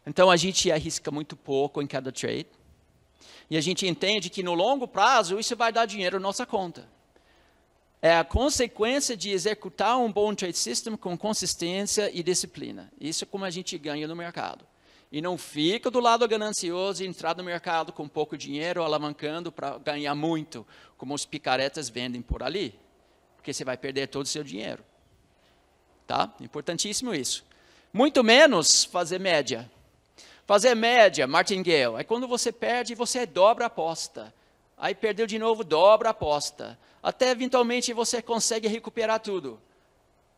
Então 0.05 0.29
a 0.29 0.35
gente 0.35 0.69
arrisca 0.69 1.09
muito 1.09 1.37
pouco 1.37 1.81
em 1.81 1.87
cada 1.87 2.11
trade. 2.11 2.47
E 3.49 3.57
a 3.57 3.61
gente 3.61 3.85
entende 3.87 4.29
que 4.29 4.43
no 4.43 4.53
longo 4.53 4.87
prazo 4.87 5.39
isso 5.39 5.55
vai 5.55 5.71
dar 5.71 5.85
dinheiro 5.85 6.19
na 6.19 6.23
nossa 6.23 6.45
conta. 6.45 6.87
É 8.01 8.17
a 8.17 8.23
consequência 8.25 9.15
de 9.15 9.29
executar 9.29 9.97
um 9.97 10.11
bom 10.11 10.35
trade 10.35 10.57
system 10.57 10.97
com 10.97 11.17
consistência 11.17 12.11
e 12.13 12.21
disciplina. 12.21 12.91
Isso 12.99 13.23
é 13.23 13.27
como 13.27 13.45
a 13.45 13.49
gente 13.49 13.77
ganha 13.77 14.07
no 14.07 14.15
mercado. 14.15 14.65
E 15.09 15.21
não 15.21 15.37
fica 15.37 15.89
do 15.89 15.99
lado 15.99 16.27
ganancioso 16.27 17.03
e 17.03 17.07
entrar 17.07 17.37
no 17.37 17.43
mercado 17.43 17.93
com 17.93 18.07
pouco 18.07 18.35
dinheiro, 18.35 18.83
alavancando 18.83 19.51
para 19.51 19.77
ganhar 19.77 20.15
muito, 20.15 20.67
como 20.97 21.13
os 21.13 21.25
picaretas 21.25 21.87
vendem 21.87 22.21
por 22.21 22.43
ali. 22.43 22.77
Porque 23.37 23.53
você 23.53 23.63
vai 23.63 23.77
perder 23.77 24.07
todo 24.07 24.25
o 24.25 24.29
seu 24.29 24.43
dinheiro. 24.43 24.83
Tá? 26.05 26.33
Importantíssimo 26.41 27.13
isso. 27.13 27.45
Muito 27.93 28.23
menos 28.23 28.83
fazer 28.83 29.19
média. 29.19 29.71
Fazer 30.45 30.75
média, 30.75 31.25
martingale, 31.25 31.95
é 31.99 32.03
quando 32.03 32.27
você 32.27 32.51
perde, 32.51 32.95
você 32.95 33.25
dobra 33.25 33.65
a 33.65 33.67
aposta. 33.67 34.33
Aí 34.77 34.93
perdeu 34.93 35.25
de 35.25 35.39
novo, 35.39 35.63
dobra 35.63 36.09
a 36.09 36.11
aposta. 36.11 36.77
Até 37.01 37.29
eventualmente 37.29 37.93
você 37.93 38.21
consegue 38.21 38.67
recuperar 38.67 39.19
tudo. 39.19 39.59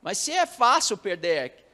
Mas 0.02 0.20
se 0.20 0.32
é 0.32 0.46
fácil 0.46 0.98
perder, 0.98 1.66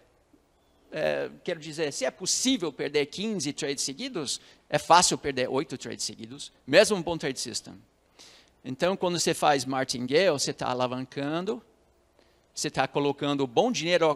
é, 0.91 1.29
quero 1.43 1.59
dizer, 1.59 1.91
se 1.91 2.05
é 2.05 2.11
possível 2.11 2.71
perder 2.71 3.05
15 3.07 3.51
trades 3.51 3.83
seguidos, 3.83 4.39
é 4.69 4.77
fácil 4.77 5.17
perder 5.17 5.49
8 5.49 5.77
trades 5.77 6.05
seguidos, 6.05 6.51
mesmo 6.65 6.95
um 6.95 7.01
bom 7.01 7.17
trade 7.17 7.39
system. 7.39 7.73
Então, 8.63 8.95
quando 8.95 9.19
você 9.19 9.33
faz 9.33 9.65
martingale, 9.65 10.29
você 10.29 10.51
está 10.51 10.69
alavancando, 10.69 11.61
você 12.61 12.67
está 12.67 12.87
colocando 12.87 13.47
bom 13.47 13.71
dinheiro 13.71 14.15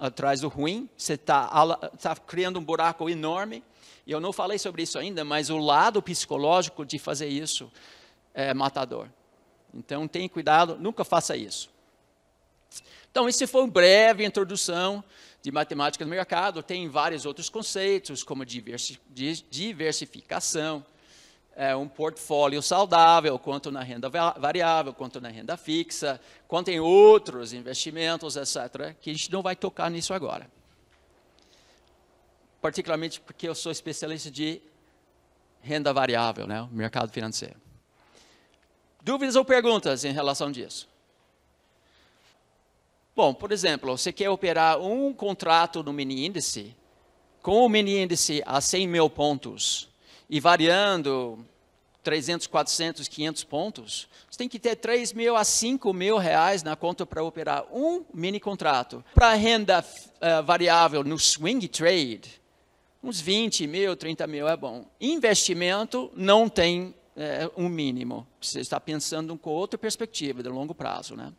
atrás 0.00 0.40
do 0.40 0.48
ruim, 0.48 0.88
você 0.96 1.12
está 1.12 1.76
tá 2.00 2.16
criando 2.16 2.58
um 2.58 2.64
buraco 2.64 3.10
enorme. 3.10 3.62
E 4.06 4.12
eu 4.12 4.18
não 4.18 4.32
falei 4.32 4.58
sobre 4.58 4.82
isso 4.82 4.98
ainda, 4.98 5.26
mas 5.26 5.50
o 5.50 5.58
lado 5.58 6.00
psicológico 6.00 6.86
de 6.86 6.98
fazer 6.98 7.28
isso 7.28 7.70
é 8.32 8.54
matador. 8.54 9.08
Então, 9.74 10.08
tenha 10.08 10.26
cuidado, 10.26 10.78
nunca 10.78 11.04
faça 11.04 11.36
isso. 11.36 11.68
Então, 13.10 13.28
esse 13.28 13.46
foi 13.46 13.60
uma 13.60 13.70
breve 13.70 14.24
introdução 14.24 15.04
de 15.42 15.52
matemática 15.52 16.02
no 16.02 16.10
mercado. 16.10 16.62
Tem 16.62 16.88
vários 16.88 17.26
outros 17.26 17.50
conceitos, 17.50 18.22
como 18.22 18.42
diversificação, 18.46 20.82
é, 21.54 21.74
um 21.76 21.86
portfólio 21.86 22.62
saudável, 22.62 23.38
quanto 23.38 23.70
na 23.70 23.82
renda 23.82 24.08
variável, 24.08 24.92
quanto 24.92 25.20
na 25.20 25.28
renda 25.28 25.56
fixa, 25.56 26.20
quanto 26.48 26.68
em 26.68 26.80
outros 26.80 27.52
investimentos, 27.52 28.36
etc., 28.36 28.94
que 29.00 29.10
a 29.10 29.12
gente 29.12 29.30
não 29.30 29.42
vai 29.42 29.54
tocar 29.54 29.90
nisso 29.90 30.14
agora. 30.14 30.50
Particularmente 32.60 33.20
porque 33.20 33.48
eu 33.48 33.54
sou 33.54 33.72
especialista 33.72 34.30
de 34.30 34.62
renda 35.60 35.92
variável, 35.92 36.46
né, 36.46 36.66
mercado 36.70 37.10
financeiro. 37.10 37.60
Dúvidas 39.02 39.36
ou 39.36 39.44
perguntas 39.44 40.04
em 40.04 40.12
relação 40.12 40.50
disso? 40.50 40.88
Bom, 43.14 43.34
por 43.34 43.52
exemplo, 43.52 43.96
você 43.96 44.10
quer 44.10 44.30
operar 44.30 44.80
um 44.80 45.12
contrato 45.12 45.82
no 45.82 45.92
mini 45.92 46.24
índice, 46.24 46.74
com 47.42 47.66
o 47.66 47.68
mini 47.68 47.98
índice 47.98 48.42
a 48.46 48.60
100 48.60 48.86
mil 48.86 49.10
pontos, 49.10 49.91
e 50.32 50.40
variando 50.40 51.44
300, 52.02 52.46
400, 52.46 53.06
500 53.06 53.44
pontos, 53.44 54.08
você 54.30 54.38
tem 54.38 54.48
que 54.48 54.58
ter 54.58 54.76
3 54.76 55.12
mil 55.12 55.36
a 55.36 55.44
5 55.44 55.92
mil 55.92 56.16
reais 56.16 56.62
na 56.62 56.74
conta 56.74 57.04
para 57.04 57.22
operar 57.22 57.66
um 57.70 58.02
mini 58.14 58.40
contrato. 58.40 59.04
Para 59.14 59.34
renda 59.34 59.84
uh, 59.84 60.42
variável 60.42 61.04
no 61.04 61.18
swing 61.18 61.68
trade, 61.68 62.40
uns 63.02 63.20
20 63.20 63.66
mil, 63.66 63.94
30 63.94 64.26
mil 64.26 64.48
é 64.48 64.56
bom. 64.56 64.86
Investimento 64.98 66.10
não 66.16 66.48
tem 66.48 66.94
é, 67.14 67.50
um 67.54 67.68
mínimo. 67.68 68.26
Você 68.40 68.60
está 68.60 68.80
pensando 68.80 69.36
com 69.36 69.50
outra 69.50 69.76
perspectiva 69.76 70.42
de 70.42 70.48
longo 70.48 70.74
prazo, 70.74 71.14
né? 71.14 71.30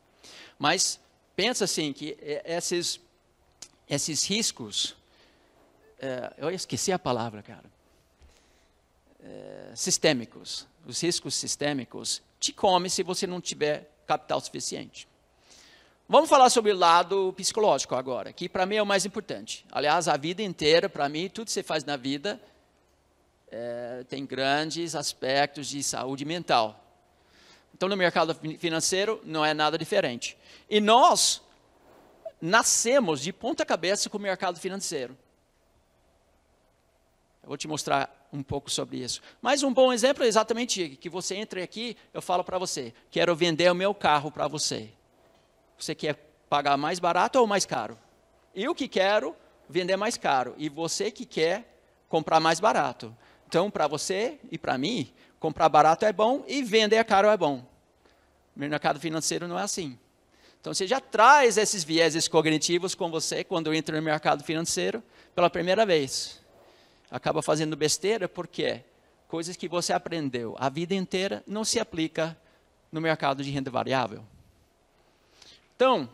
Mas 0.59 1.00
pensa 1.35 1.63
assim 1.63 1.91
que 1.93 2.15
esses 2.45 3.01
esses 3.89 4.23
riscos, 4.23 4.95
é, 6.00 6.31
eu 6.38 6.51
esqueci 6.51 6.91
a 6.91 7.00
palavra, 7.00 7.41
cara 7.41 7.73
é, 9.24 9.72
sistêmicos, 9.75 10.68
os 10.86 11.01
riscos 11.01 11.36
sistêmicos, 11.36 12.22
te 12.39 12.51
come 12.51 12.89
se 12.89 13.03
você 13.03 13.25
não 13.25 13.39
tiver 13.39 13.89
capital 14.06 14.39
suficiente. 14.42 15.08
Vamos 16.08 16.30
falar 16.30 16.50
sobre 16.50 16.72
o 16.72 16.77
lado 16.77 17.34
psicológico 17.34 17.96
agora, 17.96 18.34
que 18.34 18.50
para 18.50 18.65
mim 18.65 18.75
é 18.75 18.84
o 18.84 18.86
mais 18.86 19.06
importante. 19.06 19.65
Aliás, 19.72 20.08
a 20.08 20.18
vida 20.18 20.44
inteira, 20.44 20.89
para 20.89 21.08
mim, 21.08 21.30
tudo 21.30 21.46
que 21.46 21.51
você 21.53 21.63
faz 21.63 21.86
na 21.86 21.96
vida 21.96 22.42
é, 23.50 24.03
tem 24.10 24.25
grandes 24.25 24.96
aspectos 24.96 25.68
de 25.68 25.82
saúde 25.82 26.25
mental. 26.25 26.84
Então, 27.74 27.88
no 27.88 27.96
mercado 27.96 28.36
financeiro, 28.60 29.22
não 29.24 29.46
é 29.46 29.53
nada 29.53 29.77
diferente. 29.77 30.38
E 30.70 30.82
nós 30.82 31.42
nascemos 32.42 33.22
de 33.22 33.32
ponta 33.32 33.65
cabeça 33.65 34.10
com 34.10 34.18
o 34.18 34.22
mercado 34.22 34.60
financeiro. 34.60 35.18
Eu 37.42 37.48
vou 37.48 37.58
te 37.58 37.68
mostrar 37.68 38.23
um 38.33 38.41
pouco 38.41 38.69
sobre 38.69 38.97
isso. 38.97 39.21
Mas 39.39 39.61
um 39.61 39.71
bom 39.71 39.93
exemplo 39.93 40.23
é 40.23 40.27
exatamente 40.27 40.97
que 40.99 41.07
você 41.07 41.35
entre 41.35 41.61
aqui, 41.61 41.95
eu 42.11 42.21
falo 42.21 42.43
para 42.43 42.57
você, 42.57 42.91
quero 43.11 43.35
vender 43.35 43.71
o 43.71 43.75
meu 43.75 43.93
carro 43.93 44.31
para 44.31 44.47
você. 44.47 44.89
Você 45.77 45.93
quer 45.93 46.15
pagar 46.49 46.75
mais 46.75 46.99
barato 46.99 47.39
ou 47.39 47.45
mais 47.45 47.65
caro? 47.65 47.97
Eu 48.55 48.73
que 48.73 48.87
quero 48.87 49.35
vender 49.69 49.95
mais 49.95 50.17
caro 50.17 50.55
e 50.57 50.67
você 50.67 51.11
que 51.11 51.25
quer 51.25 51.77
comprar 52.09 52.39
mais 52.39 52.59
barato. 52.59 53.15
Então, 53.47 53.69
para 53.69 53.87
você 53.87 54.39
e 54.51 54.57
para 54.57 54.77
mim, 54.77 55.13
comprar 55.39 55.69
barato 55.69 56.05
é 56.05 56.11
bom 56.11 56.43
e 56.47 56.63
vender 56.63 57.03
caro 57.05 57.27
é 57.27 57.37
bom. 57.37 57.63
O 58.55 58.59
mercado 58.59 58.99
financeiro 58.99 59.47
não 59.47 59.59
é 59.59 59.63
assim. 59.63 59.97
Então, 60.59 60.73
você 60.73 60.87
já 60.87 60.99
traz 60.99 61.57
esses 61.57 61.83
vieses 61.83 62.27
cognitivos 62.27 62.95
com 62.95 63.11
você 63.11 63.43
quando 63.43 63.73
entra 63.73 63.97
no 63.97 64.01
mercado 64.01 64.43
financeiro 64.43 65.03
pela 65.35 65.49
primeira 65.49 65.85
vez 65.85 66.42
acaba 67.13 67.43
fazendo 67.43 67.75
besteira 67.75 68.27
porque 68.27 68.84
coisas 69.27 69.55
que 69.55 69.67
você 69.67 69.93
aprendeu 69.93 70.55
a 70.58 70.67
vida 70.67 70.96
inteira 70.96 71.43
não 71.46 71.63
se 71.63 71.79
aplica 71.79 72.36
no 72.91 73.00
mercado 73.00 73.43
de 73.43 73.51
renda 73.51 73.70
variável. 73.70 74.25
Então, 75.75 76.10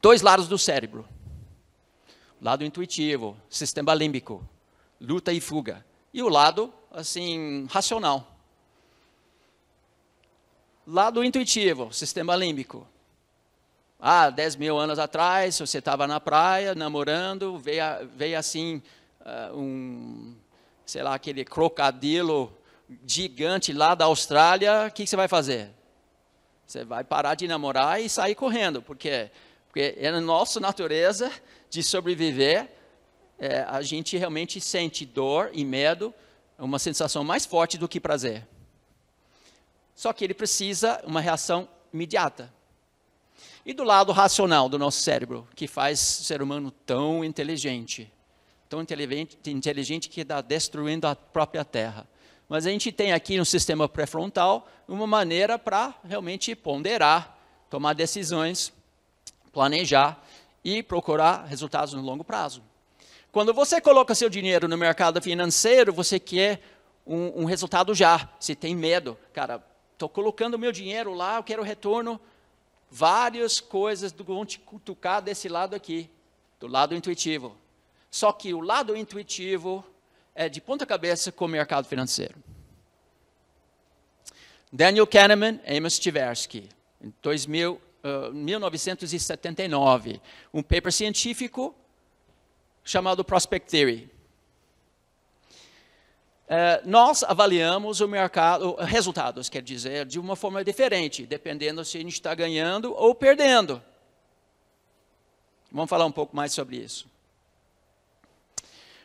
dois 0.00 0.22
lados 0.22 0.48
do 0.48 0.56
cérebro. 0.56 1.06
Lado 2.40 2.64
intuitivo, 2.64 3.36
sistema 3.50 3.92
límbico, 3.94 4.42
luta 4.98 5.30
e 5.30 5.42
fuga. 5.42 5.84
e 6.12 6.22
o 6.22 6.28
lado, 6.28 6.72
assim, 6.90 7.66
racional. 7.70 8.34
Lado 10.86 11.22
intuitivo, 11.22 11.92
sistema 11.92 12.34
límbico. 12.34 12.86
Ah, 14.00 14.30
10 14.30 14.56
mil 14.56 14.78
anos 14.78 14.98
atrás, 14.98 15.58
você 15.58 15.78
estava 15.78 16.06
na 16.06 16.20
praia, 16.20 16.74
namorando, 16.74 17.58
veio, 17.58 17.82
veio 18.14 18.38
assim, 18.38 18.82
uh, 19.24 19.56
um, 19.56 20.36
sei 20.86 21.02
lá, 21.02 21.14
aquele 21.14 21.44
crocodilo 21.44 22.56
gigante 23.06 23.72
lá 23.72 23.94
da 23.94 24.04
Austrália, 24.04 24.86
o 24.88 24.92
que, 24.92 25.04
que 25.04 25.10
você 25.10 25.16
vai 25.16 25.28
fazer? 25.28 25.70
Você 26.66 26.84
vai 26.84 27.04
parar 27.04 27.34
de 27.34 27.48
namorar 27.48 28.00
e 28.00 28.08
sair 28.08 28.34
correndo, 28.34 28.82
porque, 28.82 29.30
porque 29.66 29.94
é 29.98 30.10
na 30.10 30.20
nossa 30.20 30.60
natureza 30.60 31.30
de 31.68 31.82
sobreviver, 31.82 32.70
é, 33.38 33.60
a 33.62 33.82
gente 33.82 34.16
realmente 34.16 34.60
sente 34.60 35.04
dor 35.04 35.50
e 35.52 35.64
medo, 35.64 36.14
uma 36.58 36.78
sensação 36.78 37.24
mais 37.24 37.44
forte 37.44 37.76
do 37.76 37.88
que 37.88 38.00
prazer. 38.00 38.46
Só 39.94 40.12
que 40.12 40.24
ele 40.24 40.34
precisa 40.34 41.02
uma 41.04 41.20
reação 41.20 41.68
imediata. 41.92 42.52
E 43.66 43.72
do 43.72 43.82
lado 43.82 44.12
racional 44.12 44.68
do 44.68 44.78
nosso 44.78 45.00
cérebro, 45.00 45.48
que 45.54 45.66
faz 45.66 46.20
o 46.20 46.24
ser 46.24 46.42
humano 46.42 46.70
tão 46.70 47.24
inteligente, 47.24 48.12
tão 48.74 48.82
inteligente, 48.82 49.38
inteligente 49.46 50.08
que 50.08 50.22
está 50.22 50.40
destruindo 50.40 51.06
a 51.06 51.14
própria 51.14 51.64
Terra. 51.64 52.08
Mas 52.48 52.66
a 52.66 52.70
gente 52.70 52.90
tem 52.90 53.12
aqui 53.12 53.38
no 53.38 53.44
sistema 53.44 53.88
pré-frontal 53.88 54.68
uma 54.88 55.06
maneira 55.06 55.56
para 55.56 55.94
realmente 56.04 56.56
ponderar, 56.56 57.38
tomar 57.70 57.94
decisões, 57.94 58.72
planejar 59.52 60.20
e 60.64 60.82
procurar 60.82 61.44
resultados 61.44 61.94
no 61.94 62.02
longo 62.02 62.24
prazo. 62.24 62.62
Quando 63.30 63.54
você 63.54 63.80
coloca 63.80 64.12
seu 64.14 64.28
dinheiro 64.28 64.66
no 64.66 64.76
mercado 64.76 65.22
financeiro, 65.22 65.92
você 65.92 66.18
quer 66.18 66.60
um, 67.06 67.42
um 67.42 67.44
resultado 67.44 67.94
já. 67.94 68.28
Você 68.40 68.56
tem 68.56 68.74
medo, 68.74 69.16
cara. 69.32 69.64
Estou 69.92 70.08
colocando 70.08 70.58
meu 70.58 70.72
dinheiro 70.72 71.14
lá, 71.14 71.36
eu 71.36 71.44
quero 71.44 71.62
retorno 71.62 72.20
várias 72.90 73.60
coisas 73.60 74.12
vão 74.12 74.44
te 74.44 74.58
cutucar 74.58 75.22
desse 75.22 75.48
lado 75.48 75.74
aqui, 75.74 76.10
do 76.58 76.66
lado 76.66 76.94
intuitivo. 76.94 77.56
Só 78.14 78.30
que 78.30 78.54
o 78.54 78.60
lado 78.60 78.96
intuitivo 78.96 79.84
é 80.36 80.48
de 80.48 80.60
ponta 80.60 80.86
cabeça 80.86 81.32
com 81.32 81.46
o 81.46 81.48
mercado 81.48 81.88
financeiro. 81.88 82.36
Daniel 84.72 85.04
Kahneman, 85.04 85.58
Amos 85.66 85.98
Tversky, 85.98 86.68
em 87.02 87.12
2000, 87.20 87.72
uh, 87.72 88.32
1979, 88.32 90.20
um 90.52 90.62
paper 90.62 90.92
científico 90.92 91.74
chamado 92.84 93.24
Prospect 93.24 93.68
Theory. 93.68 94.08
É, 96.46 96.82
nós 96.84 97.24
avaliamos 97.24 98.00
o 98.00 98.06
mercado, 98.06 98.76
resultados, 98.76 99.48
quer 99.48 99.60
dizer, 99.60 100.06
de 100.06 100.20
uma 100.20 100.36
forma 100.36 100.62
diferente, 100.62 101.26
dependendo 101.26 101.84
se 101.84 101.98
a 101.98 102.00
gente 102.00 102.12
está 102.12 102.32
ganhando 102.32 102.94
ou 102.94 103.12
perdendo. 103.12 103.82
Vamos 105.72 105.90
falar 105.90 106.06
um 106.06 106.12
pouco 106.12 106.36
mais 106.36 106.52
sobre 106.52 106.76
isso. 106.76 107.12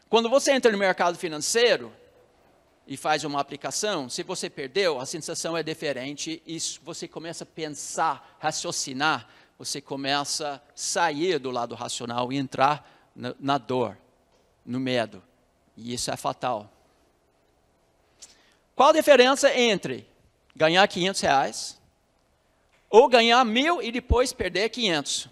Quando 0.09 0.27
você 0.27 0.51
entra 0.51 0.71
no 0.71 0.77
mercado 0.77 1.17
financeiro 1.19 1.93
e 2.87 2.97
faz 2.97 3.23
uma 3.23 3.39
aplicação, 3.39 4.09
se 4.09 4.23
você 4.23 4.49
perdeu, 4.49 4.99
a 4.99 5.05
sensação 5.05 5.55
é 5.55 5.61
diferente 5.61 6.41
e 6.47 6.57
você 6.81 7.07
começa 7.07 7.43
a 7.43 7.47
pensar, 7.47 8.37
raciocinar, 8.39 9.27
você 9.57 9.79
começa 9.79 10.55
a 10.55 10.61
sair 10.73 11.37
do 11.37 11.51
lado 11.51 11.75
racional 11.75 12.33
e 12.33 12.37
entrar 12.37 12.89
na, 13.15 13.35
na 13.39 13.57
dor, 13.59 13.95
no 14.65 14.79
medo. 14.79 15.21
E 15.77 15.93
isso 15.93 16.09
é 16.09 16.17
fatal. 16.17 16.71
Qual 18.75 18.89
a 18.89 18.93
diferença 18.93 19.53
entre 19.53 20.07
ganhar 20.55 20.87
500 20.87 21.21
reais 21.21 21.81
ou 22.89 23.07
ganhar 23.07 23.45
mil 23.45 23.79
e 23.79 23.91
depois 23.91 24.33
perder 24.33 24.69
500? 24.69 25.29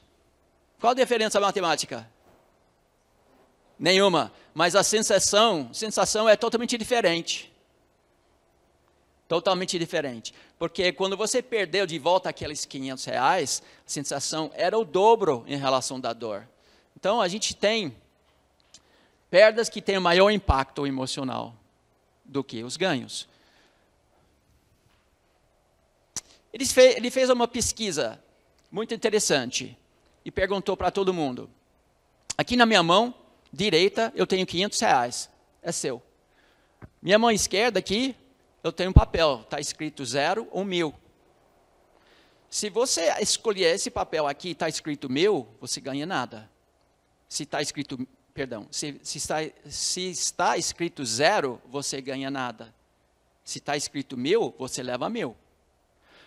Qual 0.80 0.92
a 0.92 0.96
diferença 0.96 1.40
matemática? 1.40 2.08
Nenhuma. 3.78 4.32
Mas 4.54 4.76
a 4.76 4.84
sensação, 4.84 5.70
sensação 5.74 6.28
é 6.28 6.36
totalmente 6.36 6.78
diferente. 6.78 7.52
Totalmente 9.28 9.78
diferente. 9.78 10.34
Porque 10.58 10.92
quando 10.92 11.16
você 11.16 11.42
perdeu 11.42 11.86
de 11.86 12.00
volta 12.00 12.30
aqueles 12.30 12.66
500 12.66 13.06
reais, 13.06 13.62
a 13.86 13.90
sensação 13.90 14.52
era 14.56 14.78
o 14.78 14.86
dobro 14.86 15.44
em 15.48 15.58
relação 15.58 16.00
da 16.00 16.14
dor. 16.14 16.48
Então 16.96 17.22
a 17.22 17.28
gente 17.28 17.56
tem 17.56 17.96
perdas 19.30 19.70
que 19.70 19.82
têm 19.82 20.00
maior 20.00 20.32
impacto 20.32 20.88
emocional 20.88 21.54
do 22.26 22.44
que 22.44 22.64
os 22.64 22.78
ganhos. 22.78 23.28
Ele 26.52 26.66
fez, 26.66 26.96
ele 26.96 27.12
fez 27.12 27.30
uma 27.30 27.48
pesquisa 27.48 28.20
muito 28.72 28.94
interessante 28.94 29.78
e 30.26 30.32
perguntou 30.32 30.76
para 30.76 30.90
todo 30.90 31.14
mundo: 31.14 31.50
aqui 32.38 32.56
na 32.56 32.66
minha 32.66 32.82
mão 32.82 33.14
direita 33.58 34.14
eu 34.16 34.28
tenho 34.28 34.46
500 34.46 34.80
reais, 34.80 35.30
é 35.64 35.72
seu. 35.72 36.02
Minha 37.02 37.18
mão 37.18 37.32
esquerda 37.32 37.80
aqui 37.80 38.16
eu 38.64 38.72
tenho 38.72 38.92
um 38.92 38.94
papel, 38.94 39.42
está 39.44 39.60
escrito 39.60 40.06
zero 40.06 40.48
ou 40.52 40.64
mil. 40.64 40.94
Se 42.50 42.70
você 42.70 43.12
escolher 43.20 43.74
esse 43.76 43.90
papel 43.90 44.28
aqui, 44.28 44.52
está 44.52 44.70
escrito 44.70 45.10
mil, 45.10 45.48
você 45.60 45.82
ganha 45.82 46.06
nada. 46.06 46.50
Se 47.28 47.44
está 47.44 47.62
escrito, 47.62 48.08
perdão, 48.34 48.68
se, 48.72 49.00
se, 49.04 49.18
está, 49.18 49.38
se 49.66 50.10
está 50.10 50.58
escrito 50.58 51.04
zero, 51.04 51.62
você 51.66 52.00
ganha 52.00 52.30
nada. 52.30 52.74
Se 53.44 53.58
está 53.58 53.76
escrito 53.76 54.16
mil, 54.16 54.54
você 54.58 54.84
leva 54.84 55.10
mil. 55.10 55.36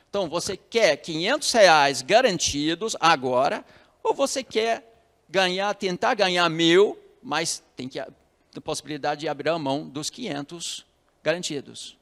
Então, 0.09 0.29
você 0.29 0.57
quer 0.57 0.97
500 0.97 1.53
reais 1.53 2.03
garantidos 2.03 2.97
agora, 2.99 3.65
ou 4.03 4.13
você 4.13 4.43
quer 4.43 4.85
ganhar, 5.29 5.73
tentar 5.75 6.15
ganhar 6.15 6.49
mil, 6.49 6.99
mas 7.23 7.63
tem 7.77 7.89
que 7.89 7.99
a 7.99 8.11
possibilidade 8.63 9.21
de 9.21 9.29
abrir 9.29 9.49
a 9.49 9.59
mão 9.59 9.89
dos 9.89 10.11
500 10.11 10.85
garantidos. 11.23 11.97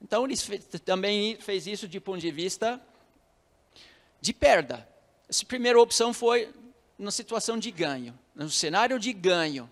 Então, 0.00 0.24
ele 0.24 0.36
também 0.84 1.36
fez 1.36 1.66
isso 1.66 1.88
de 1.88 2.00
ponto 2.00 2.20
de 2.20 2.30
vista 2.30 2.80
de 4.20 4.32
perda. 4.32 4.88
Essa 5.28 5.44
primeira 5.44 5.80
opção 5.80 6.12
foi 6.12 6.52
na 6.98 7.10
situação 7.10 7.58
de 7.58 7.70
ganho, 7.70 8.18
no 8.34 8.50
cenário 8.50 8.98
de 8.98 9.12
ganho. 9.12 9.70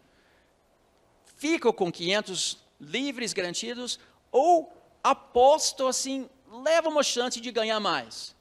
Fico 1.36 1.72
com 1.72 1.90
500 1.90 2.58
livres 2.80 3.32
garantidos 3.32 3.98
ou 4.30 4.72
aposto 5.02 5.86
assim 5.86 6.28
leva 6.62 6.88
uma 6.88 7.02
chance 7.02 7.40
de 7.40 7.50
ganhar 7.50 7.80
mais. 7.80 8.34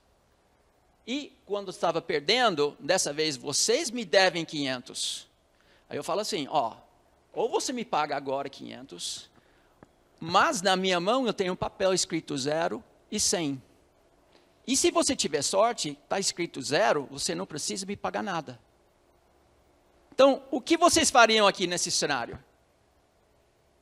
E 1.07 1.31
quando 1.45 1.69
estava 1.69 2.01
perdendo, 2.01 2.75
dessa 2.79 3.13
vez 3.13 3.37
vocês 3.37 3.91
me 3.91 4.03
devem 4.03 4.43
500. 4.43 5.27
Aí 5.89 5.97
eu 5.97 6.03
falo 6.03 6.21
assim, 6.21 6.47
ó, 6.49 6.75
ou 7.33 7.49
você 7.49 7.71
me 7.71 7.85
paga 7.85 8.15
agora 8.15 8.49
500, 8.49 9.29
mas 10.19 10.61
na 10.61 10.75
minha 10.75 10.99
mão 10.99 11.27
eu 11.27 11.33
tenho 11.33 11.53
um 11.53 11.55
papel 11.55 11.93
escrito 11.93 12.37
zero 12.37 12.83
e 13.11 13.19
100. 13.19 13.61
E 14.67 14.75
se 14.75 14.89
você 14.89 15.15
tiver 15.15 15.43
sorte, 15.43 15.97
está 16.03 16.19
escrito 16.19 16.61
zero, 16.61 17.07
você 17.11 17.35
não 17.35 17.45
precisa 17.45 17.85
me 17.85 17.95
pagar 17.95 18.23
nada. 18.23 18.59
Então, 20.11 20.41
o 20.49 20.61
que 20.61 20.77
vocês 20.77 21.11
fariam 21.11 21.45
aqui 21.45 21.67
nesse 21.67 21.91
cenário? 21.91 22.41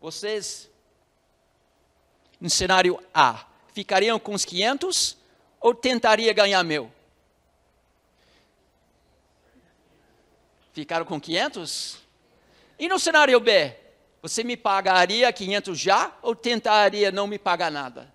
Vocês, 0.02 0.70
no 2.42 2.50
cenário 2.50 3.00
A, 3.14 3.46
ficariam 3.72 4.20
com 4.20 4.34
os 4.34 4.44
500 4.44 5.18
ou 5.62 5.74
tentaria 5.74 6.34
ganhar 6.34 6.64
mil? 6.64 6.92
Ficaram 10.74 11.06
com 11.06 11.22
500? 11.22 12.00
E 12.80 12.88
no 12.88 13.00
cenário 13.00 13.40
B, 13.40 13.76
você 14.22 14.44
me 14.44 14.58
pagaria 14.58 15.32
500 15.32 15.78
já 15.80 16.18
ou 16.22 16.36
tentaria 16.36 17.12
não 17.12 17.28
me 17.28 17.38
pagar 17.38 17.72
nada? 17.72 18.12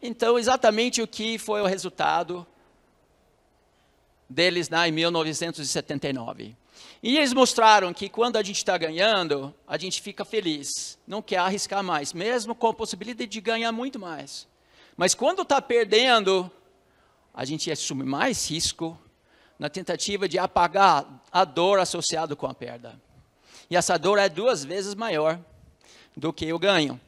Então, 0.00 0.38
exatamente 0.38 1.02
o 1.02 1.06
que 1.06 1.36
foi 1.36 1.60
o 1.60 1.66
resultado 1.66 2.46
deles 4.28 4.68
lá 4.68 4.86
em 4.86 4.92
1979. 4.92 6.56
E 7.02 7.16
eles 7.16 7.32
mostraram 7.32 7.92
que 7.92 8.08
quando 8.08 8.36
a 8.36 8.42
gente 8.42 8.56
está 8.56 8.78
ganhando, 8.78 9.52
a 9.66 9.76
gente 9.76 10.00
fica 10.00 10.24
feliz, 10.24 10.98
não 11.06 11.20
quer 11.20 11.38
arriscar 11.38 11.82
mais, 11.82 12.12
mesmo 12.12 12.54
com 12.54 12.68
a 12.68 12.74
possibilidade 12.74 13.28
de 13.28 13.40
ganhar 13.40 13.72
muito 13.72 13.98
mais. 13.98 14.46
Mas 14.96 15.14
quando 15.14 15.42
está 15.42 15.60
perdendo, 15.60 16.50
a 17.34 17.44
gente 17.44 17.70
assume 17.70 18.04
mais 18.04 18.48
risco 18.48 18.98
na 19.62 19.70
tentativa 19.70 20.28
de 20.28 20.40
apagar 20.40 21.06
a 21.30 21.44
dor 21.44 21.78
associada 21.78 22.34
com 22.34 22.48
a 22.48 22.52
perda. 22.52 23.00
E 23.70 23.76
essa 23.76 23.96
dor 23.96 24.18
é 24.18 24.28
duas 24.28 24.64
vezes 24.64 24.92
maior 24.92 25.38
do 26.16 26.32
que 26.32 26.52
o 26.52 26.58
ganho. 26.58 27.00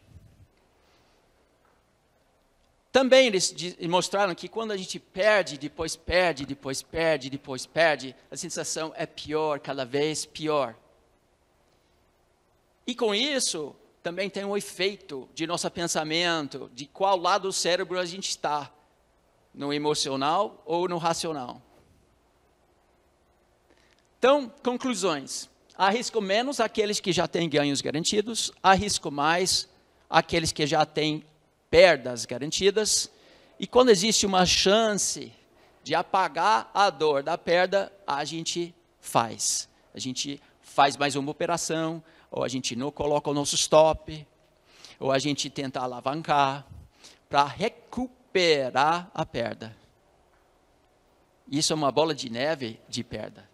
Também 2.93 3.27
eles 3.27 3.53
mostraram 3.89 4.37
que 4.37 4.47
quando 4.47 4.71
a 4.71 4.77
gente 4.77 5.01
perde, 5.01 5.59
depois 5.59 5.97
perde, 5.97 6.47
depois 6.47 6.81
perde, 6.81 7.29
depois 7.29 7.67
perde, 7.67 8.15
a 8.31 8.37
sensação 8.37 8.93
é 8.95 9.05
pior, 9.05 9.59
cada 9.59 9.85
vez 9.85 10.25
pior. 10.25 10.77
E 12.87 12.95
com 12.95 13.13
isso, 13.13 13.75
também 14.01 14.31
tem 14.31 14.45
um 14.45 14.57
efeito 14.57 15.29
de 15.35 15.45
nosso 15.45 15.69
pensamento, 15.73 16.71
de 16.73 16.87
qual 16.87 17.17
lado 17.17 17.49
do 17.49 17.53
cérebro 17.53 17.99
a 17.99 18.07
gente 18.07 18.29
está, 18.29 18.71
no 19.53 19.73
emocional 19.73 20.63
ou 20.65 20.89
no 20.89 20.99
racional. 20.99 21.61
Então, 24.25 24.51
conclusões. 24.63 25.51
Arrisco 25.77 26.19
menos 26.19 26.59
aqueles 26.59 26.99
que 26.99 27.13
já 27.13 27.29
têm 27.29 27.47
ganhos 27.47 27.83
garantidos, 27.83 28.51
arrisco 28.63 29.11
mais 29.11 29.69
aqueles 30.09 30.51
que 30.51 30.67
já 30.67 30.87
têm 30.87 31.23
perdas 31.69 32.25
garantidas. 32.25 33.11
E 33.61 33.67
quando 33.67 33.91
existe 33.91 34.25
uma 34.25 34.47
chance 34.47 35.31
de 35.83 35.95
apagar 35.95 36.71
a 36.73 36.89
dor 36.89 37.23
da 37.23 37.37
perda, 37.37 37.93
a 38.07 38.25
gente 38.25 38.75
faz. 38.99 39.69
A 39.95 39.99
gente 40.01 40.41
faz 40.63 40.97
mais 40.97 41.17
uma 41.17 41.31
operação, 41.31 42.03
ou 42.31 42.43
a 42.43 42.49
gente 42.49 42.75
não 42.75 42.91
coloca 42.91 43.29
o 43.29 43.35
nosso 43.35 43.57
stop, 43.57 44.27
ou 44.99 45.13
a 45.13 45.19
gente 45.19 45.51
tenta 45.51 45.81
alavancar 45.81 46.67
para 47.29 47.45
recuperar 47.45 49.11
a 49.13 49.27
perda. 49.27 49.77
Isso 51.47 51.75
é 51.75 51.77
uma 51.77 51.93
bola 51.93 52.15
de 52.15 52.31
neve 52.31 52.81
de 52.89 53.05
perda, 53.05 53.53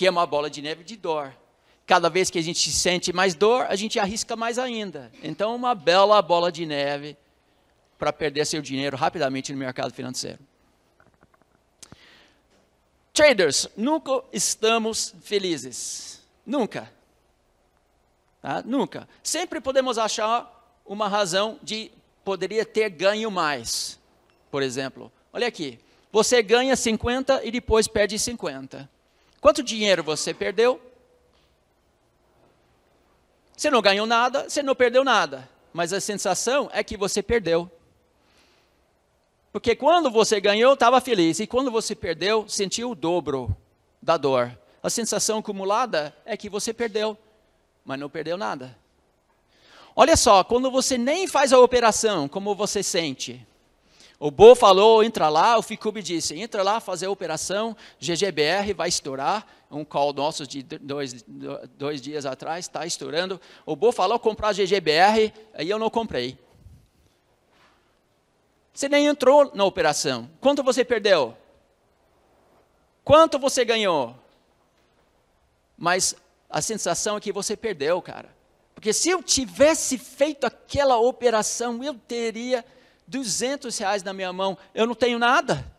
que 0.00 0.06
é 0.06 0.10
uma 0.10 0.24
bola 0.24 0.48
de 0.48 0.62
neve 0.62 0.82
de 0.82 0.96
dor. 0.96 1.30
Cada 1.86 2.08
vez 2.08 2.30
que 2.30 2.38
a 2.38 2.42
gente 2.42 2.72
sente 2.72 3.12
mais 3.12 3.34
dor, 3.34 3.66
a 3.68 3.76
gente 3.76 4.00
arrisca 4.00 4.34
mais 4.34 4.58
ainda. 4.58 5.12
Então, 5.22 5.54
uma 5.54 5.74
bela 5.74 6.22
bola 6.22 6.50
de 6.50 6.64
neve 6.64 7.18
para 7.98 8.10
perder 8.10 8.46
seu 8.46 8.62
dinheiro 8.62 8.96
rapidamente 8.96 9.52
no 9.52 9.58
mercado 9.58 9.92
financeiro. 9.92 10.38
Traders, 13.12 13.68
nunca 13.76 14.24
estamos 14.32 15.14
felizes. 15.20 16.22
Nunca. 16.46 16.90
Tá? 18.40 18.62
Nunca. 18.64 19.06
Sempre 19.22 19.60
podemos 19.60 19.98
achar 19.98 20.80
uma 20.86 21.08
razão 21.08 21.58
de 21.62 21.92
poderia 22.24 22.64
ter 22.64 22.88
ganho 22.88 23.30
mais. 23.30 24.00
Por 24.50 24.62
exemplo, 24.62 25.12
olha 25.30 25.46
aqui. 25.46 25.78
Você 26.10 26.42
ganha 26.42 26.74
50 26.74 27.44
e 27.44 27.50
depois 27.50 27.86
perde 27.86 28.18
50. 28.18 28.88
Quanto 29.40 29.62
dinheiro 29.62 30.02
você 30.02 30.34
perdeu? 30.34 30.80
Você 33.56 33.70
não 33.70 33.80
ganhou 33.80 34.06
nada, 34.06 34.48
você 34.48 34.62
não 34.62 34.74
perdeu 34.74 35.04
nada. 35.04 35.48
Mas 35.72 35.92
a 35.92 36.00
sensação 36.00 36.68
é 36.72 36.82
que 36.82 36.96
você 36.96 37.22
perdeu. 37.22 37.70
Porque 39.52 39.74
quando 39.74 40.10
você 40.10 40.40
ganhou, 40.40 40.74
estava 40.74 41.00
feliz. 41.00 41.40
E 41.40 41.46
quando 41.46 41.70
você 41.70 41.94
perdeu, 41.94 42.48
sentiu 42.48 42.90
o 42.90 42.94
dobro 42.94 43.54
da 44.00 44.16
dor. 44.16 44.56
A 44.82 44.88
sensação 44.88 45.38
acumulada 45.38 46.14
é 46.24 46.36
que 46.36 46.48
você 46.48 46.72
perdeu, 46.72 47.16
mas 47.84 47.98
não 47.98 48.08
perdeu 48.08 48.36
nada. 48.36 48.76
Olha 49.94 50.16
só, 50.16 50.42
quando 50.44 50.70
você 50.70 50.96
nem 50.96 51.26
faz 51.26 51.52
a 51.52 51.58
operação, 51.58 52.28
como 52.28 52.54
você 52.54 52.82
sente? 52.82 53.46
O 54.22 54.30
Bo 54.30 54.54
falou, 54.54 55.02
entra 55.02 55.30
lá, 55.30 55.56
o 55.56 55.62
Ficube 55.62 56.02
disse, 56.02 56.38
entra 56.38 56.62
lá 56.62 56.78
fazer 56.78 57.06
a 57.06 57.10
operação, 57.10 57.74
GGBR 57.98 58.74
vai 58.74 58.90
estourar, 58.90 59.46
um 59.70 59.82
call 59.82 60.12
nosso 60.12 60.46
de 60.46 60.62
dois, 60.62 61.24
dois 61.78 62.02
dias 62.02 62.26
atrás, 62.26 62.66
está 62.66 62.84
estourando. 62.84 63.40
O 63.64 63.74
Bo 63.74 63.90
falou 63.90 64.18
comprar 64.18 64.52
GGBR, 64.52 65.32
aí 65.54 65.70
eu 65.70 65.78
não 65.78 65.88
comprei. 65.88 66.38
Você 68.74 68.90
nem 68.90 69.06
entrou 69.06 69.50
na 69.54 69.64
operação. 69.64 70.28
Quanto 70.38 70.62
você 70.62 70.84
perdeu? 70.84 71.34
Quanto 73.02 73.38
você 73.38 73.64
ganhou? 73.64 74.14
Mas 75.78 76.14
a 76.50 76.60
sensação 76.60 77.16
é 77.16 77.20
que 77.20 77.32
você 77.32 77.56
perdeu, 77.56 78.02
cara. 78.02 78.28
Porque 78.74 78.92
se 78.92 79.08
eu 79.08 79.22
tivesse 79.22 79.96
feito 79.96 80.46
aquela 80.46 80.98
operação, 80.98 81.82
eu 81.82 81.94
teria 81.94 82.62
200 83.10 83.76
reais 83.76 84.02
na 84.02 84.12
minha 84.12 84.32
mão. 84.32 84.56
Eu 84.72 84.86
não 84.86 84.94
tenho 84.94 85.18
nada. 85.18 85.70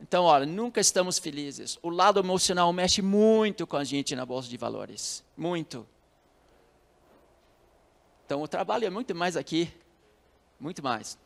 Então, 0.00 0.24
olha, 0.24 0.46
nunca 0.46 0.80
estamos 0.80 1.18
felizes. 1.18 1.78
O 1.82 1.90
lado 1.90 2.20
emocional 2.20 2.72
mexe 2.72 3.02
muito 3.02 3.66
com 3.66 3.76
a 3.76 3.84
gente 3.84 4.14
na 4.14 4.24
bolsa 4.24 4.48
de 4.48 4.56
valores. 4.56 5.24
Muito. 5.36 5.86
Então, 8.24 8.40
o 8.42 8.48
trabalho 8.48 8.86
é 8.86 8.90
muito 8.90 9.14
mais 9.14 9.36
aqui. 9.36 9.72
Muito 10.58 10.82
mais. 10.82 11.18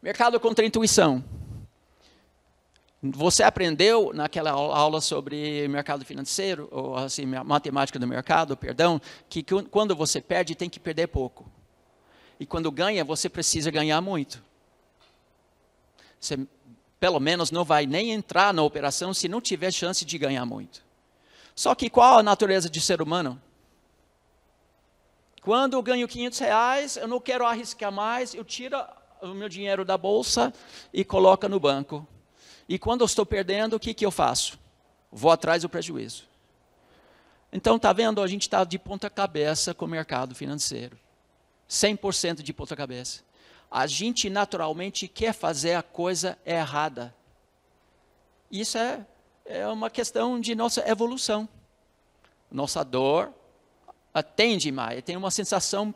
Mercado 0.00 0.38
contra 0.38 0.64
intuição. 0.64 1.22
Você 3.02 3.42
aprendeu 3.42 4.12
naquela 4.12 4.50
aula 4.50 5.00
sobre 5.00 5.68
mercado 5.68 6.04
financeiro, 6.04 6.68
ou 6.72 6.96
assim, 6.96 7.26
matemática 7.26 7.98
do 7.98 8.06
mercado, 8.08 8.56
perdão, 8.56 9.00
que 9.28 9.44
quando 9.70 9.94
você 9.94 10.20
perde 10.20 10.56
tem 10.56 10.68
que 10.68 10.80
perder 10.80 11.06
pouco. 11.08 11.57
E 12.38 12.46
quando 12.46 12.70
ganha, 12.70 13.04
você 13.04 13.28
precisa 13.28 13.70
ganhar 13.70 14.00
muito. 14.00 14.42
Você, 16.20 16.38
pelo 17.00 17.20
menos, 17.20 17.50
não 17.50 17.64
vai 17.64 17.86
nem 17.86 18.12
entrar 18.12 18.54
na 18.54 18.62
operação 18.62 19.12
se 19.12 19.28
não 19.28 19.40
tiver 19.40 19.72
chance 19.72 20.04
de 20.04 20.18
ganhar 20.18 20.44
muito. 20.44 20.84
Só 21.54 21.74
que 21.74 21.90
qual 21.90 22.18
a 22.18 22.22
natureza 22.22 22.70
de 22.70 22.80
ser 22.80 23.02
humano? 23.02 23.40
Quando 25.42 25.74
eu 25.74 25.82
ganho 25.82 26.06
500 26.06 26.38
reais, 26.38 26.96
eu 26.96 27.08
não 27.08 27.20
quero 27.20 27.46
arriscar 27.46 27.90
mais, 27.90 28.34
eu 28.34 28.44
tiro 28.44 28.76
o 29.20 29.28
meu 29.28 29.48
dinheiro 29.48 29.84
da 29.84 29.96
bolsa 29.96 30.52
e 30.92 31.04
coloca 31.04 31.48
no 31.48 31.58
banco. 31.58 32.06
E 32.68 32.78
quando 32.78 33.00
eu 33.00 33.06
estou 33.06 33.24
perdendo, 33.24 33.74
o 33.74 33.80
que, 33.80 33.94
que 33.94 34.04
eu 34.04 34.10
faço? 34.10 34.58
Vou 35.10 35.30
atrás 35.30 35.62
do 35.62 35.68
prejuízo. 35.68 36.24
Então, 37.52 37.76
está 37.76 37.92
vendo? 37.92 38.20
A 38.20 38.26
gente 38.26 38.42
está 38.42 38.62
de 38.62 38.78
ponta 38.78 39.08
cabeça 39.08 39.72
com 39.72 39.86
o 39.86 39.88
mercado 39.88 40.34
financeiro. 40.34 40.98
100% 41.68 42.42
de 42.42 42.52
ponta 42.52 42.74
cabeça. 42.74 43.22
A 43.70 43.86
gente 43.86 44.30
naturalmente 44.30 45.06
quer 45.06 45.32
fazer 45.32 45.74
a 45.74 45.82
coisa 45.82 46.38
errada. 46.44 47.14
Isso 48.50 48.78
é, 48.78 49.06
é 49.44 49.68
uma 49.68 49.90
questão 49.90 50.40
de 50.40 50.54
nossa 50.54 50.88
evolução. 50.88 51.48
Nossa 52.50 52.82
dor 52.82 53.32
atende 54.14 54.72
mais, 54.72 55.02
tem 55.02 55.16
uma 55.16 55.30
sensação 55.30 55.94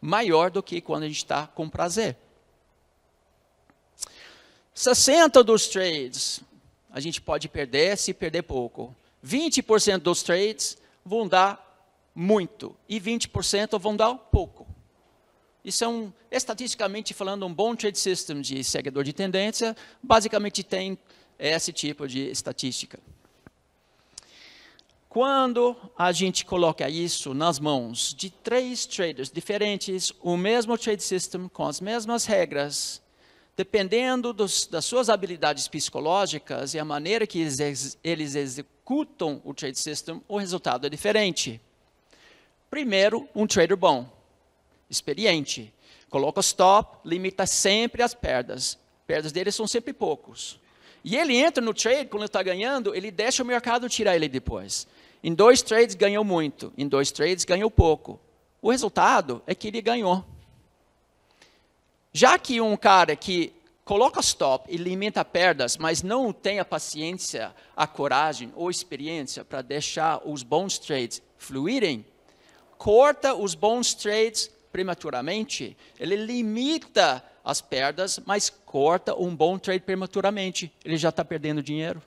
maior 0.00 0.50
do 0.50 0.62
que 0.62 0.80
quando 0.80 1.02
a 1.02 1.06
gente 1.06 1.18
está 1.18 1.46
com 1.46 1.68
prazer. 1.68 2.16
60 4.74 5.42
dos 5.44 5.68
trades 5.68 6.40
a 6.90 7.00
gente 7.00 7.20
pode 7.20 7.46
perder 7.46 7.98
se 7.98 8.14
perder 8.14 8.42
pouco. 8.42 8.96
20% 9.22 9.98
dos 9.98 10.22
trades 10.22 10.78
vão 11.04 11.28
dar 11.28 11.62
muito 12.14 12.74
e 12.88 12.98
20% 12.98 13.78
vão 13.78 13.94
dar 13.94 14.14
pouco. 14.14 14.66
É 15.66 15.88
um, 15.88 16.12
estatisticamente 16.30 17.12
falando, 17.12 17.44
um 17.44 17.52
bom 17.52 17.74
trade 17.74 17.98
system 17.98 18.40
de 18.40 18.62
seguidor 18.62 19.02
de 19.02 19.12
tendência, 19.12 19.76
basicamente 20.00 20.62
tem 20.62 20.96
esse 21.36 21.72
tipo 21.72 22.06
de 22.06 22.20
estatística. 22.30 23.00
Quando 25.08 25.74
a 25.98 26.12
gente 26.12 26.44
coloca 26.44 26.88
isso 26.88 27.34
nas 27.34 27.58
mãos 27.58 28.14
de 28.14 28.30
três 28.30 28.86
traders 28.86 29.28
diferentes, 29.28 30.12
o 30.20 30.36
mesmo 30.36 30.78
trade 30.78 31.02
system, 31.02 31.48
com 31.48 31.66
as 31.66 31.80
mesmas 31.80 32.26
regras, 32.26 33.02
dependendo 33.56 34.32
dos, 34.32 34.66
das 34.68 34.84
suas 34.84 35.08
habilidades 35.08 35.66
psicológicas 35.66 36.74
e 36.74 36.78
a 36.78 36.84
maneira 36.84 37.26
que 37.26 37.40
eles, 37.40 37.98
eles 38.04 38.34
executam 38.36 39.42
o 39.44 39.52
trade 39.52 39.80
system, 39.80 40.22
o 40.28 40.38
resultado 40.38 40.86
é 40.86 40.90
diferente. 40.90 41.60
Primeiro, 42.70 43.28
um 43.34 43.48
trader 43.48 43.76
bom, 43.76 44.15
experiente, 44.88 45.72
coloca 46.08 46.40
stop, 46.40 46.98
limita 47.04 47.46
sempre 47.46 48.02
as 48.02 48.14
perdas. 48.14 48.78
Perdas 49.06 49.32
dele 49.32 49.52
são 49.52 49.66
sempre 49.66 49.92
poucos. 49.92 50.58
E 51.04 51.16
ele 51.16 51.36
entra 51.36 51.64
no 51.64 51.72
trade, 51.72 52.08
quando 52.08 52.24
está 52.24 52.42
ganhando, 52.42 52.94
ele 52.94 53.10
deixa 53.10 53.42
o 53.42 53.46
mercado 53.46 53.88
tirar 53.88 54.16
ele 54.16 54.28
depois. 54.28 54.88
Em 55.22 55.32
dois 55.32 55.62
trades 55.62 55.94
ganhou 55.94 56.24
muito, 56.24 56.72
em 56.76 56.86
dois 56.86 57.12
trades 57.12 57.44
ganhou 57.44 57.70
pouco. 57.70 58.18
O 58.60 58.70
resultado 58.70 59.42
é 59.46 59.54
que 59.54 59.68
ele 59.68 59.80
ganhou. 59.80 60.24
Já 62.12 62.38
que 62.38 62.60
um 62.60 62.76
cara 62.76 63.14
que 63.14 63.52
coloca 63.84 64.20
stop 64.20 64.68
e 64.68 64.76
limita 64.76 65.24
perdas, 65.24 65.76
mas 65.76 66.02
não 66.02 66.32
tem 66.32 66.58
a 66.58 66.64
paciência, 66.64 67.54
a 67.76 67.86
coragem 67.86 68.52
ou 68.56 68.68
experiência 68.68 69.44
para 69.44 69.62
deixar 69.62 70.20
os 70.24 70.42
bons 70.42 70.76
trades 70.78 71.22
fluírem, 71.38 72.04
corta 72.76 73.32
os 73.34 73.54
bons 73.54 73.94
trades 73.94 74.50
prematuramente, 74.76 75.74
ele 75.98 76.16
limita 76.16 77.24
as 77.42 77.62
perdas, 77.62 78.20
mas 78.26 78.50
corta 78.50 79.14
um 79.14 79.34
bom 79.34 79.58
trade 79.58 79.82
prematuramente, 79.82 80.70
ele 80.84 80.98
já 80.98 81.08
está 81.08 81.24
perdendo 81.24 81.62
dinheiro. 81.62 82.02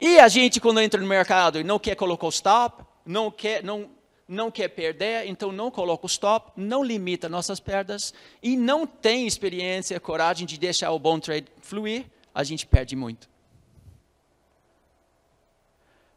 E 0.00 0.18
a 0.18 0.26
gente, 0.26 0.58
quando 0.58 0.80
entra 0.80 0.98
no 0.98 1.06
mercado 1.06 1.60
e 1.60 1.64
não 1.64 1.78
quer 1.78 1.96
colocar 1.96 2.24
o 2.24 2.30
stop, 2.30 2.82
não 3.04 3.30
quer, 3.30 3.62
não, 3.62 3.90
não 4.26 4.50
quer 4.50 4.68
perder, 4.68 5.26
então 5.26 5.52
não 5.52 5.70
coloca 5.70 6.06
o 6.06 6.08
stop, 6.08 6.52
não 6.56 6.82
limita 6.82 7.28
nossas 7.28 7.60
perdas 7.60 8.14
e 8.42 8.56
não 8.56 8.86
tem 8.86 9.26
experiência, 9.26 10.00
coragem 10.00 10.46
de 10.46 10.58
deixar 10.58 10.92
o 10.92 10.98
bom 10.98 11.20
trade 11.20 11.46
fluir, 11.60 12.06
a 12.34 12.42
gente 12.42 12.66
perde 12.66 12.96
muito. 12.96 13.28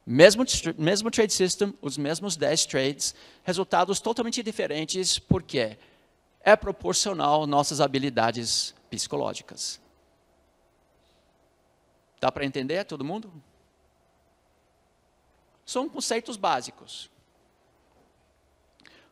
Mesmo, 0.06 0.44
mesmo 0.78 1.10
trade 1.10 1.32
system, 1.32 1.74
os 1.82 1.98
mesmos 1.98 2.36
10 2.36 2.66
trades, 2.66 3.16
resultados 3.44 4.02
totalmente 4.02 4.44
diferentes, 4.44 5.18
porque 5.18 5.78
é 6.42 6.56
proporcional 6.56 7.48
nossas 7.48 7.80
habilidades 7.80 8.76
psicológicas. 8.90 9.80
Dá 12.20 12.32
para 12.32 12.46
entender 12.46 12.84
todo 12.86 13.04
mundo? 13.04 13.32
São 15.66 15.88
conceitos 15.88 16.36
básicos. 16.36 17.10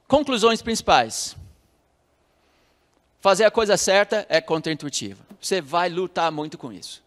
Conclusões 0.08 0.62
principais. 0.62 1.38
Fazer 3.22 3.46
a 3.46 3.52
coisa 3.52 3.78
certa 3.78 4.26
é 4.28 4.42
contraintuitivo. 4.42 5.24
Você 5.40 5.62
vai 5.62 5.90
lutar 5.90 6.32
muito 6.32 6.58
com 6.58 6.72
isso. 6.72 7.02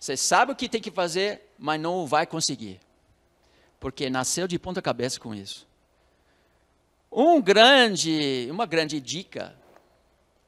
Você 0.00 0.16
sabe 0.16 0.52
o 0.52 0.56
que 0.56 0.68
tem 0.68 0.80
que 0.80 0.90
fazer, 0.90 1.47
mas 1.58 1.80
não 1.80 2.06
vai 2.06 2.26
conseguir. 2.26 2.80
Porque 3.80 4.08
nasceu 4.08 4.46
de 4.46 4.58
ponta 4.58 4.80
cabeça 4.80 5.18
com 5.18 5.34
isso. 5.34 5.66
Um 7.10 7.40
grande, 7.40 8.48
uma 8.50 8.66
grande 8.66 9.00
dica 9.00 9.56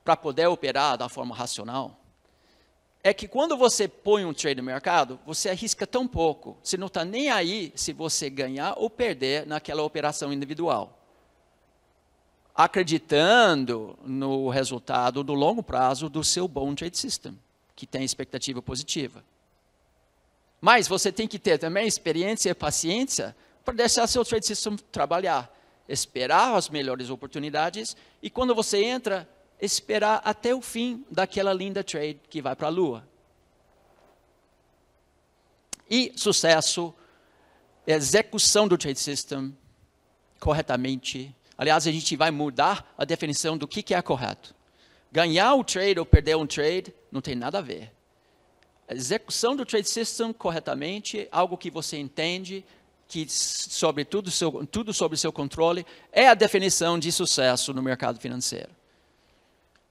para 0.04 0.16
poder 0.16 0.46
operar 0.46 0.96
da 0.96 1.08
forma 1.08 1.34
racional 1.34 2.00
é 3.02 3.14
que 3.14 3.26
quando 3.26 3.56
você 3.56 3.88
põe 3.88 4.24
um 4.24 4.34
trade 4.34 4.60
no 4.60 4.66
mercado, 4.66 5.18
você 5.24 5.48
arrisca 5.48 5.86
tão 5.86 6.06
pouco, 6.06 6.58
você 6.62 6.76
não 6.76 6.86
está 6.86 7.04
nem 7.04 7.30
aí 7.30 7.72
se 7.74 7.92
você 7.92 8.28
ganhar 8.28 8.74
ou 8.76 8.90
perder 8.90 9.46
naquela 9.46 9.82
operação 9.82 10.32
individual. 10.32 10.98
Acreditando 12.54 13.98
no 14.04 14.50
resultado 14.50 15.24
do 15.24 15.32
longo 15.32 15.62
prazo 15.62 16.10
do 16.10 16.22
seu 16.22 16.46
bom 16.46 16.74
trade 16.74 16.98
system, 16.98 17.38
que 17.74 17.86
tem 17.86 18.04
expectativa 18.04 18.60
positiva. 18.60 19.24
Mas 20.60 20.86
você 20.86 21.10
tem 21.10 21.26
que 21.26 21.38
ter 21.38 21.58
também 21.58 21.86
experiência 21.86 22.50
e 22.50 22.54
paciência 22.54 23.34
para 23.64 23.74
deixar 23.74 24.06
seu 24.06 24.24
trade 24.24 24.46
system 24.46 24.76
trabalhar, 24.92 25.50
esperar 25.88 26.54
as 26.54 26.68
melhores 26.68 27.08
oportunidades 27.08 27.96
e 28.22 28.28
quando 28.28 28.54
você 28.54 28.84
entra, 28.84 29.28
esperar 29.60 30.20
até 30.24 30.54
o 30.54 30.60
fim 30.60 31.04
daquela 31.10 31.52
linda 31.52 31.82
trade 31.82 32.20
que 32.28 32.42
vai 32.42 32.54
para 32.54 32.66
a 32.66 32.70
lua. 32.70 33.08
E 35.88 36.12
sucesso, 36.16 36.94
execução 37.86 38.68
do 38.68 38.78
trade 38.78 39.00
system 39.00 39.56
corretamente. 40.38 41.34
Aliás, 41.58 41.86
a 41.86 41.92
gente 41.92 42.16
vai 42.16 42.30
mudar 42.30 42.94
a 42.96 43.04
definição 43.04 43.58
do 43.58 43.66
que, 43.66 43.92
é 43.92 44.00
correto. 44.00 44.54
Ganhar 45.12 45.54
o 45.54 45.64
trade 45.64 45.98
ou 45.98 46.06
perder 46.06 46.36
um 46.36 46.46
trade 46.46 46.94
não 47.10 47.20
tem 47.20 47.34
nada 47.34 47.58
a 47.58 47.62
ver. 47.62 47.92
Execução 48.90 49.54
do 49.54 49.64
trade 49.64 49.88
system 49.88 50.32
corretamente, 50.32 51.28
algo 51.30 51.56
que 51.56 51.70
você 51.70 51.96
entende, 51.96 52.64
que 53.06 53.26
sobre 53.28 54.04
tudo, 54.04 54.30
seu, 54.30 54.66
tudo 54.66 54.92
sobre 54.92 55.16
seu 55.16 55.32
controle, 55.32 55.84
é 56.12 56.28
a 56.28 56.34
definição 56.34 56.98
de 56.98 57.10
sucesso 57.10 57.72
no 57.74 57.82
mercado 57.82 58.20
financeiro. 58.20 58.70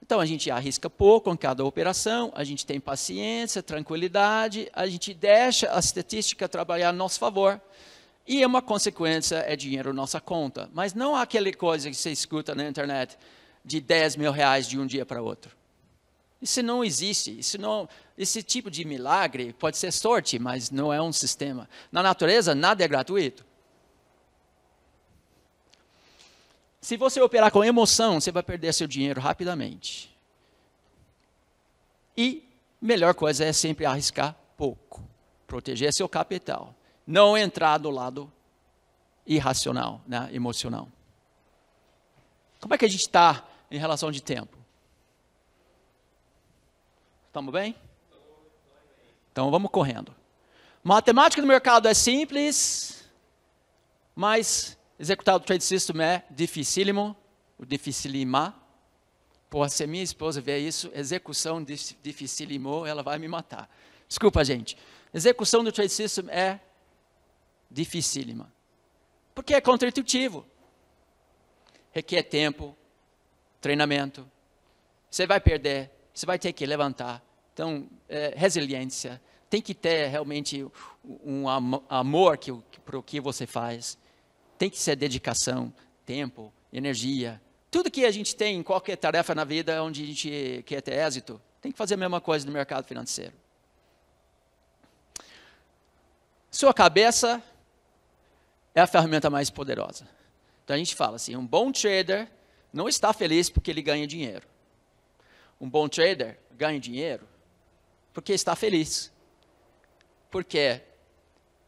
Então 0.02 0.20
a 0.20 0.26
gente 0.26 0.50
arrisca 0.50 0.90
pouco 0.90 1.30
em 1.32 1.38
cada 1.38 1.64
operação, 1.64 2.32
a 2.34 2.44
gente 2.44 2.66
tem 2.66 2.80
paciência, 2.80 3.62
tranquilidade, 3.62 4.68
a 4.74 4.88
gente 4.88 5.14
deixa 5.14 5.72
a 5.72 5.80
estatística 5.80 6.50
trabalhar 6.50 6.90
a 6.90 6.94
nosso 6.94 7.20
favor. 7.20 7.62
E 8.26 8.46
uma 8.46 8.62
consequência 8.62 9.38
é 9.48 9.56
dinheiro 9.56 9.94
nossa 9.94 10.20
conta. 10.20 10.70
Mas 10.74 10.94
não 10.94 11.16
aquela 11.16 11.52
coisa 11.54 11.90
que 11.90 11.96
você 11.96 12.12
escuta 12.12 12.56
na 12.56 12.68
internet 12.68 13.18
de 13.64 13.82
10 13.82 14.16
mil 14.16 14.32
reais 14.32 14.68
de 14.68 14.80
um 14.80 14.86
dia 14.86 15.06
para 15.06 15.22
outro. 15.22 15.56
Isso 16.42 16.64
não 16.64 16.84
existe. 16.84 17.38
Isso 17.38 17.60
não, 17.60 17.88
esse 18.20 18.44
tipo 18.44 18.70
de 18.70 18.84
milagre 18.84 19.54
pode 19.54 19.78
ser 19.78 19.94
sorte, 19.94 20.38
mas 20.38 20.70
não 20.70 20.92
é 20.92 21.02
um 21.02 21.14
sistema. 21.14 21.70
Na 21.90 22.04
natureza, 22.04 22.54
nada 22.54 22.84
é 22.84 22.88
gratuito. 22.88 23.46
Se 26.82 26.98
você 26.98 27.22
operar 27.22 27.50
com 27.50 27.64
emoção, 27.64 28.20
você 28.20 28.30
vai 28.30 28.44
perder 28.44 28.74
seu 28.74 28.88
dinheiro 28.88 29.22
rapidamente. 29.22 30.14
E 32.18 32.46
melhor 32.82 33.14
coisa 33.14 33.46
é 33.46 33.54
sempre 33.54 33.86
arriscar 33.86 34.36
pouco, 34.58 35.02
proteger 35.48 35.94
seu 35.94 36.10
capital, 36.10 36.76
não 37.08 37.38
entrar 37.38 37.78
do 37.78 37.90
lado 37.90 38.30
irracional, 39.26 40.02
né, 40.06 40.30
emocional. 40.34 40.90
Como 42.60 42.74
é 42.74 42.78
que 42.78 42.84
a 42.84 42.90
gente 42.90 43.00
está 43.00 43.48
em 43.72 43.78
relação 43.78 44.12
de 44.12 44.22
tempo? 44.22 44.58
Estamos 47.28 47.54
bem? 47.54 47.78
Então 49.32 49.50
vamos 49.52 49.72
correndo. 49.72 50.16
Matemática 50.84 51.42
do 51.42 51.48
mercado 51.48 51.88
é 51.88 51.94
simples, 51.94 53.10
mas 54.16 54.78
Executar 55.00 55.34
o 55.34 55.40
trade 55.40 55.64
system 55.64 56.02
é 56.02 56.26
dificílimo, 56.30 57.16
o 57.58 57.66
dificílima. 57.66 58.54
Porra, 59.50 59.70
se 59.70 59.88
minha 59.88 60.04
esposa 60.04 60.42
ver 60.42 60.60
isso, 60.60 60.92
execução 60.94 61.64
dificílimo, 61.64 62.86
ela 62.86 63.02
vai 63.02 63.18
me 63.18 63.28
matar. 63.28 63.74
Desculpa, 64.10 64.44
gente. 64.44 64.78
Execução 65.14 65.64
do 65.64 65.72
trade 65.72 65.94
system 65.94 66.26
é 66.30 66.60
dificílima. 67.72 68.52
Porque 69.34 69.54
é 69.54 69.62
contraintuitivo. 69.62 70.46
Requer 71.92 72.24
tempo, 72.24 72.76
treinamento. 73.62 74.30
Você 75.10 75.26
vai 75.26 75.40
perder, 75.40 75.90
você 76.14 76.26
vai 76.26 76.38
ter 76.38 76.52
que 76.52 76.66
levantar. 76.66 77.24
Então, 77.60 77.90
é, 78.08 78.32
resiliência. 78.38 79.22
Tem 79.50 79.62
que 79.62 79.74
ter 79.74 80.08
realmente 80.08 80.66
um 81.04 81.46
amor 81.90 82.38
que, 82.38 82.54
para 82.86 82.98
o 82.98 83.04
que 83.04 83.20
você 83.20 83.46
faz 83.46 83.98
tem 84.58 84.70
que 84.70 84.80
ser 84.80 84.96
dedicação, 84.96 85.74
tempo, 86.06 86.54
energia. 86.72 87.42
Tudo 87.70 87.92
que 87.92 88.06
a 88.06 88.12
gente 88.12 88.34
tem 88.34 88.56
em 88.56 88.64
qualquer 88.64 88.96
tarefa 88.96 89.36
na 89.36 89.44
vida 89.44 89.84
onde 89.84 90.04
a 90.04 90.06
gente 90.06 90.64
quer 90.66 90.80
ter 90.82 91.06
êxito, 91.06 91.42
tem 91.62 91.70
que 91.70 91.78
fazer 91.78 91.96
a 91.96 91.98
mesma 91.98 92.22
coisa 92.22 92.46
no 92.46 92.52
mercado 92.54 92.86
financeiro. 92.86 93.34
Sua 96.50 96.74
cabeça 96.74 97.44
é 98.74 98.80
a 98.80 98.88
ferramenta 98.88 99.30
mais 99.30 99.50
poderosa. 99.50 100.08
Então 100.64 100.76
a 100.78 100.80
gente 100.80 100.96
fala 100.96 101.18
assim: 101.18 101.36
um 101.36 101.46
bom 101.46 101.74
trader 101.74 102.30
não 102.72 102.88
está 102.88 103.12
feliz 103.12 103.50
porque 103.50 103.70
ele 103.70 103.82
ganha 103.82 104.08
dinheiro. 104.08 104.48
Um 105.60 105.70
bom 105.70 105.90
trader 105.90 106.40
ganha 106.56 106.80
dinheiro 106.80 107.28
porque 108.14 108.34
está 108.34 108.56
feliz. 108.56 109.12
Porque, 110.30 110.82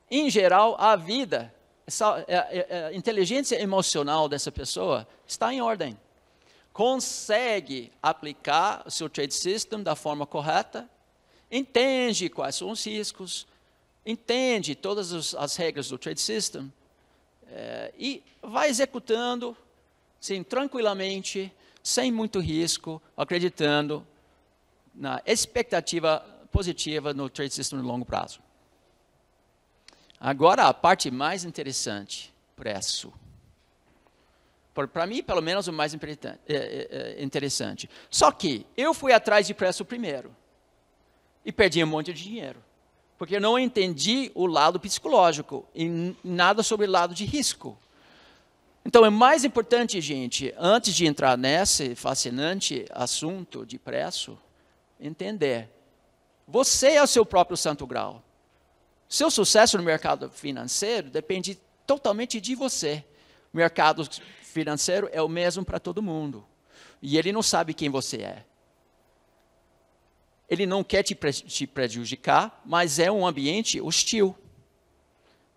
em 0.09 0.29
geral, 0.29 0.75
a 0.79 0.95
vida 0.95 1.53
essa, 1.91 2.15
a, 2.15 2.19
é, 2.21 2.25
é, 2.27 2.67
é, 2.69 2.85
a 2.85 2.93
inteligência 2.93 3.61
emocional 3.61 4.29
dessa 4.29 4.51
pessoa 4.51 5.07
está 5.27 5.53
em 5.53 5.61
ordem. 5.61 5.97
Consegue 6.71 7.91
aplicar 8.01 8.83
o 8.85 8.91
seu 8.91 9.09
trade 9.09 9.33
system 9.33 9.83
da 9.83 9.95
forma 9.95 10.25
correta, 10.25 10.89
entende 11.51 12.29
quais 12.29 12.55
são 12.55 12.71
os 12.71 12.85
riscos, 12.85 13.45
entende 14.05 14.73
todas 14.73 15.35
as 15.35 15.55
regras 15.57 15.89
do 15.89 15.97
trade 15.97 16.21
system 16.21 16.71
é, 17.51 17.93
e 17.97 18.23
vai 18.41 18.69
executando 18.69 19.55
sim, 20.19 20.43
tranquilamente, 20.43 21.51
sem 21.83 22.09
muito 22.09 22.39
risco, 22.39 23.01
acreditando 23.17 24.07
na 24.95 25.21
expectativa 25.25 26.23
positiva 26.51 27.13
no 27.13 27.29
trade 27.29 27.53
system 27.53 27.79
no 27.79 27.85
longo 27.85 28.05
prazo. 28.05 28.41
Agora, 30.19 30.65
a 30.65 30.73
parte 30.73 31.09
mais 31.09 31.43
interessante, 31.43 32.31
preço. 32.55 33.11
Para 34.73 35.07
mim, 35.07 35.23
pelo 35.23 35.41
menos, 35.41 35.67
o 35.67 35.73
mais 35.73 35.93
é, 35.93 35.99
é, 36.47 37.15
é, 37.17 37.23
interessante. 37.23 37.89
Só 38.09 38.31
que 38.31 38.65
eu 38.77 38.93
fui 38.93 39.11
atrás 39.11 39.47
de 39.47 39.53
preço 39.53 39.83
primeiro. 39.83 40.33
E 41.43 41.51
perdi 41.51 41.83
um 41.83 41.87
monte 41.87 42.13
de 42.13 42.23
dinheiro. 42.23 42.63
Porque 43.17 43.35
eu 43.35 43.41
não 43.41 43.57
entendi 43.57 44.31
o 44.33 44.45
lado 44.45 44.79
psicológico 44.79 45.67
e 45.75 46.15
nada 46.23 46.63
sobre 46.63 46.85
o 46.85 46.91
lado 46.91 47.13
de 47.13 47.25
risco. 47.25 47.77
Então, 48.85 49.05
é 49.05 49.09
mais 49.09 49.43
importante, 49.43 49.99
gente, 50.01 50.53
antes 50.57 50.95
de 50.95 51.05
entrar 51.05 51.37
nesse 51.37 51.95
fascinante 51.95 52.85
assunto 52.91 53.65
de 53.65 53.77
preço, 53.77 54.37
entender. 54.99 55.69
Você 56.51 56.89
é 56.89 57.01
o 57.01 57.07
seu 57.07 57.25
próprio 57.25 57.55
santo 57.55 57.87
grau. 57.87 58.21
Seu 59.07 59.31
sucesso 59.31 59.77
no 59.77 59.83
mercado 59.83 60.29
financeiro 60.29 61.09
depende 61.09 61.57
totalmente 61.87 62.41
de 62.41 62.55
você. 62.55 63.05
O 63.53 63.57
mercado 63.57 64.05
financeiro 64.41 65.09
é 65.13 65.21
o 65.21 65.29
mesmo 65.29 65.63
para 65.63 65.79
todo 65.79 66.01
mundo. 66.01 66.45
E 67.01 67.17
ele 67.17 67.31
não 67.31 67.41
sabe 67.41 67.73
quem 67.73 67.89
você 67.89 68.17
é. 68.17 68.45
Ele 70.49 70.65
não 70.65 70.83
quer 70.83 71.03
te, 71.03 71.15
te 71.15 71.65
prejudicar, 71.65 72.61
mas 72.65 72.99
é 72.99 73.09
um 73.09 73.25
ambiente 73.25 73.79
hostil. 73.79 74.35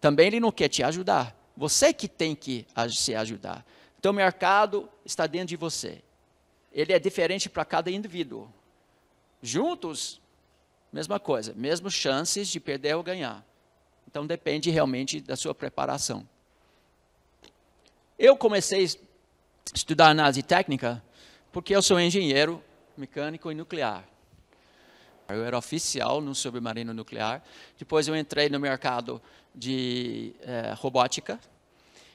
Também 0.00 0.28
ele 0.28 0.38
não 0.38 0.52
quer 0.52 0.68
te 0.68 0.85
ajudar. 0.85 1.37
Você 1.57 1.92
que 1.92 2.07
tem 2.07 2.37
que 2.37 2.64
se 2.90 3.16
ajudar. 3.16 3.66
Então 3.98 4.12
o 4.12 4.14
mercado 4.14 4.88
está 5.04 5.26
dentro 5.26 5.48
de 5.48 5.57
você. 5.57 6.04
Ele 6.72 6.92
é 6.92 7.00
diferente 7.00 7.50
para 7.50 7.64
cada 7.64 7.90
indivíduo. 7.90 8.48
Juntos, 9.42 10.22
Mesma 10.94 11.18
coisa, 11.18 11.52
mesmas 11.57 11.92
chances 11.92 12.46
de 12.46 12.61
perder 12.61 12.94
ou 12.94 13.02
ganhar. 13.02 13.44
Então 14.07 14.24
depende 14.24 14.70
realmente 14.70 15.20
da 15.20 15.35
sua 15.35 15.52
preparação. 15.52 16.24
Eu 18.16 18.37
comecei 18.37 18.85
a 18.85 18.88
estudar 19.74 20.11
análise 20.11 20.40
técnica 20.40 21.02
porque 21.50 21.74
eu 21.74 21.83
sou 21.83 21.98
engenheiro 21.98 22.62
mecânico 22.96 23.50
e 23.50 23.57
nuclear. 23.57 24.04
Eu 25.28 25.44
era 25.44 25.59
oficial 25.59 26.20
no 26.20 26.33
submarino 26.33 26.94
nuclear. 26.94 27.42
Depois 27.76 28.07
eu 28.07 28.14
entrei 28.14 28.48
no 28.48 28.61
mercado 28.61 29.20
de 29.52 30.33
eh, 30.42 30.74
robótica. 30.76 31.40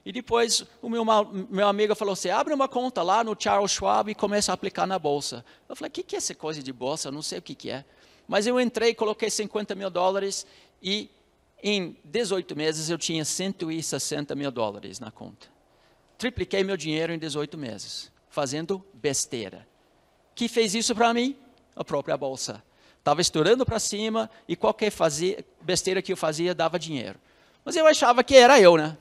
E 0.05 0.13
depois 0.13 0.65
o 0.81 0.87
meu, 0.87 1.03
meu 1.03 1.67
amigo 1.67 1.93
falou 1.95 2.13
assim, 2.13 2.29
abre 2.29 2.53
uma 2.53 2.69
conta 2.69 3.03
lá 3.03 3.25
no 3.25 3.35
Charles 3.37 3.71
Schwab 3.71 4.09
e 4.09 4.15
começa 4.15 4.53
a 4.53 4.55
aplicar 4.55 4.87
na 4.87 4.97
bolsa. 4.97 5.43
Eu 5.67 5.75
falei, 5.75 5.89
o 5.89 5.91
que, 5.91 6.01
que 6.01 6.15
é 6.15 6.17
essa 6.17 6.33
coisa 6.33 6.63
de 6.63 6.71
bolsa? 6.71 7.09
Eu 7.09 7.11
não 7.11 7.21
sei 7.21 7.39
o 7.39 7.41
que, 7.41 7.53
que 7.53 7.69
é. 7.69 7.83
Mas 8.29 8.45
eu 8.45 8.61
entrei, 8.61 8.93
coloquei 8.93 9.27
50 9.27 9.73
mil 9.73 9.89
dólares 9.89 10.45
e 10.83 11.09
em 11.63 11.97
18 12.03 12.55
meses 12.55 12.87
eu 12.87 12.95
tinha 12.95 13.25
160 13.25 14.35
mil 14.35 14.51
dólares 14.51 14.99
na 14.99 15.09
conta. 15.09 15.47
Tripliquei 16.15 16.63
meu 16.63 16.77
dinheiro 16.77 17.11
em 17.11 17.17
18 17.17 17.57
meses, 17.57 18.11
fazendo 18.29 18.85
besteira. 18.93 19.67
Que 20.35 20.47
fez 20.47 20.75
isso 20.75 20.93
para 20.93 21.11
mim? 21.11 21.35
A 21.75 21.83
própria 21.83 22.15
bolsa. 22.15 22.63
Estava 22.99 23.19
estourando 23.19 23.65
para 23.65 23.79
cima 23.79 24.29
e 24.47 24.55
qualquer 24.55 24.91
fazia, 24.91 25.43
besteira 25.61 25.99
que 25.99 26.13
eu 26.13 26.17
fazia 26.17 26.53
dava 26.53 26.77
dinheiro. 26.77 27.19
Mas 27.65 27.75
eu 27.75 27.87
achava 27.87 28.23
que 28.23 28.35
era 28.35 28.61
eu, 28.61 28.77
né? 28.77 28.95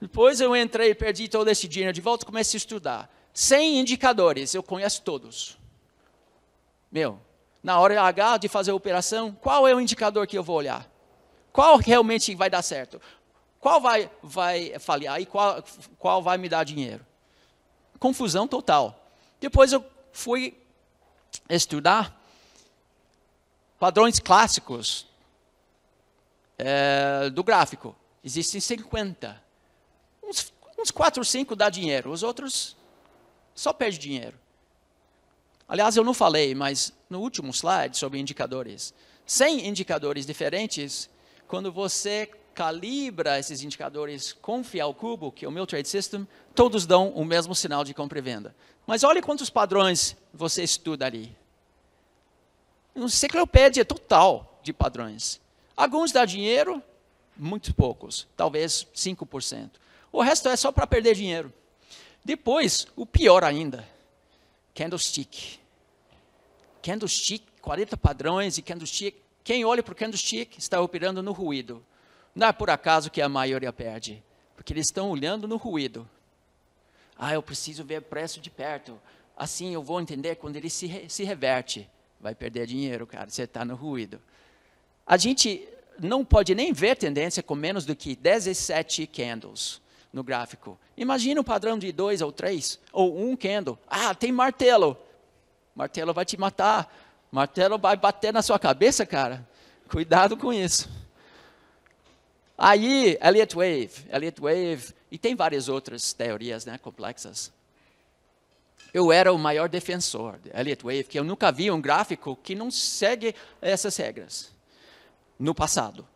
Depois 0.00 0.40
eu 0.40 0.56
entrei, 0.56 0.96
perdi 0.96 1.28
todo 1.28 1.46
esse 1.46 1.68
dinheiro 1.68 1.92
de 1.92 2.00
volta, 2.00 2.26
comecei 2.26 2.56
a 2.56 2.58
estudar. 2.58 3.14
100 3.32 3.78
indicadores, 3.78 4.52
eu 4.52 4.64
conheço 4.64 5.00
todos. 5.02 5.56
Meu, 6.90 7.20
na 7.62 7.78
hora 7.78 8.02
H 8.02 8.38
de 8.38 8.48
fazer 8.48 8.72
a 8.72 8.74
operação, 8.74 9.32
qual 9.40 9.68
é 9.68 9.74
o 9.74 9.80
indicador 9.80 10.26
que 10.26 10.36
eu 10.36 10.42
vou 10.42 10.56
olhar? 10.56 10.90
Qual 11.52 11.76
realmente 11.76 12.34
vai 12.34 12.50
dar 12.50 12.62
certo? 12.62 13.00
Qual 13.60 13.80
vai, 13.80 14.10
vai 14.22 14.78
falhar 14.80 15.20
e 15.20 15.26
qual, 15.26 15.62
qual 15.98 16.22
vai 16.22 16.36
me 16.36 16.48
dar 16.48 16.64
dinheiro? 16.64 17.06
Confusão 17.98 18.48
total. 18.48 18.98
Depois 19.40 19.72
eu 19.72 19.84
fui 20.12 20.58
estudar 21.48 22.20
padrões 23.78 24.18
clássicos 24.18 25.06
é, 26.58 27.30
do 27.30 27.44
gráfico. 27.44 27.94
Existem 28.24 28.60
50. 28.60 29.40
Uns, 30.22 30.52
uns 30.78 30.90
4 30.90 31.20
ou 31.20 31.24
5 31.24 31.54
dá 31.54 31.70
dinheiro, 31.70 32.10
os 32.10 32.22
outros 32.22 32.76
só 33.54 33.72
perde 33.72 33.98
dinheiro. 33.98 34.41
Aliás, 35.72 35.96
eu 35.96 36.04
não 36.04 36.12
falei, 36.12 36.54
mas 36.54 36.92
no 37.08 37.18
último 37.18 37.50
slide 37.50 37.96
sobre 37.96 38.18
indicadores. 38.18 38.92
100 39.24 39.68
indicadores 39.68 40.26
diferentes, 40.26 41.08
quando 41.48 41.72
você 41.72 42.30
calibra 42.54 43.38
esses 43.38 43.62
indicadores 43.62 44.34
com 44.34 44.62
fiel 44.62 44.92
cubo, 44.92 45.32
que 45.32 45.46
é 45.46 45.48
o 45.48 45.50
meu 45.50 45.66
trade 45.66 45.88
system, 45.88 46.28
todos 46.54 46.84
dão 46.84 47.08
o 47.12 47.24
mesmo 47.24 47.54
sinal 47.54 47.84
de 47.84 47.94
compra 47.94 48.18
e 48.18 48.20
venda. 48.20 48.54
Mas 48.86 49.02
olhe 49.02 49.22
quantos 49.22 49.48
padrões 49.48 50.14
você 50.34 50.62
estuda 50.62 51.06
ali. 51.06 51.34
Uma 52.94 53.06
enciclopédia 53.06 53.82
total 53.82 54.60
de 54.62 54.74
padrões. 54.74 55.40
Alguns 55.74 56.12
dá 56.12 56.26
dinheiro, 56.26 56.82
muito 57.34 57.74
poucos, 57.74 58.28
talvez 58.36 58.86
5%. 58.94 59.70
O 60.12 60.20
resto 60.20 60.50
é 60.50 60.56
só 60.56 60.70
para 60.70 60.86
perder 60.86 61.14
dinheiro. 61.14 61.50
Depois, 62.22 62.86
o 62.94 63.06
pior 63.06 63.42
ainda, 63.42 63.88
candlestick. 64.74 65.61
Candlestick, 66.82 67.44
40 67.60 67.96
padrões 67.96 68.58
e 68.58 68.62
candlestick. 68.62 69.16
Quem 69.44 69.64
olha 69.64 69.82
para 69.82 69.92
o 69.92 69.96
candlestick 69.96 70.58
está 70.58 70.80
operando 70.80 71.22
no 71.22 71.32
ruído. 71.32 71.84
Não 72.34 72.48
é 72.48 72.52
por 72.52 72.70
acaso 72.70 73.10
que 73.10 73.22
a 73.22 73.28
maioria 73.28 73.72
perde, 73.72 74.22
porque 74.56 74.72
eles 74.72 74.86
estão 74.86 75.10
olhando 75.10 75.46
no 75.46 75.56
ruído. 75.56 76.08
Ah, 77.16 77.34
eu 77.34 77.42
preciso 77.42 77.84
ver 77.84 78.00
o 78.00 78.02
preço 78.02 78.40
de 78.40 78.50
perto. 78.50 78.98
Assim 79.36 79.72
eu 79.72 79.82
vou 79.82 80.00
entender 80.00 80.36
quando 80.36 80.56
ele 80.56 80.68
se, 80.68 81.06
se 81.08 81.24
reverte. 81.24 81.88
Vai 82.20 82.34
perder 82.34 82.66
dinheiro, 82.66 83.06
cara, 83.06 83.28
você 83.28 83.42
está 83.42 83.64
no 83.64 83.74
ruído. 83.74 84.20
A 85.06 85.16
gente 85.16 85.68
não 85.98 86.24
pode 86.24 86.54
nem 86.54 86.72
ver 86.72 86.96
tendência 86.96 87.42
com 87.42 87.54
menos 87.54 87.84
do 87.84 87.94
que 87.94 88.16
17 88.16 89.06
candles 89.06 89.80
no 90.12 90.22
gráfico. 90.22 90.78
Imagina 90.96 91.40
um 91.40 91.44
padrão 91.44 91.78
de 91.78 91.90
dois 91.90 92.20
ou 92.20 92.30
três, 92.30 92.78
ou 92.92 93.18
um 93.18 93.36
candle. 93.36 93.78
Ah, 93.86 94.14
tem 94.14 94.30
martelo. 94.30 94.96
Martelo 95.74 96.12
vai 96.12 96.24
te 96.24 96.36
matar. 96.36 96.92
Martelo 97.30 97.78
vai 97.78 97.96
bater 97.96 98.32
na 98.32 98.42
sua 98.42 98.58
cabeça, 98.58 99.06
cara. 99.06 99.46
Cuidado 99.88 100.36
com 100.36 100.52
isso. 100.52 100.88
Aí, 102.56 103.18
Elliott 103.20 103.54
Wave, 103.56 103.92
Elliott 104.10 104.40
Wave, 104.40 104.94
e 105.10 105.18
tem 105.18 105.34
várias 105.34 105.68
outras 105.68 106.12
teorias 106.12 106.64
né, 106.64 106.78
complexas. 106.78 107.52
Eu 108.94 109.10
era 109.10 109.32
o 109.32 109.38
maior 109.38 109.68
defensor 109.68 110.38
de 110.38 110.50
Elliott 110.54 110.84
Wave, 110.84 111.04
que 111.04 111.18
eu 111.18 111.24
nunca 111.24 111.50
vi 111.50 111.70
um 111.70 111.80
gráfico 111.80 112.36
que 112.36 112.54
não 112.54 112.70
segue 112.70 113.34
essas 113.60 113.96
regras 113.96 114.52
no 115.38 115.54
passado. 115.54 116.06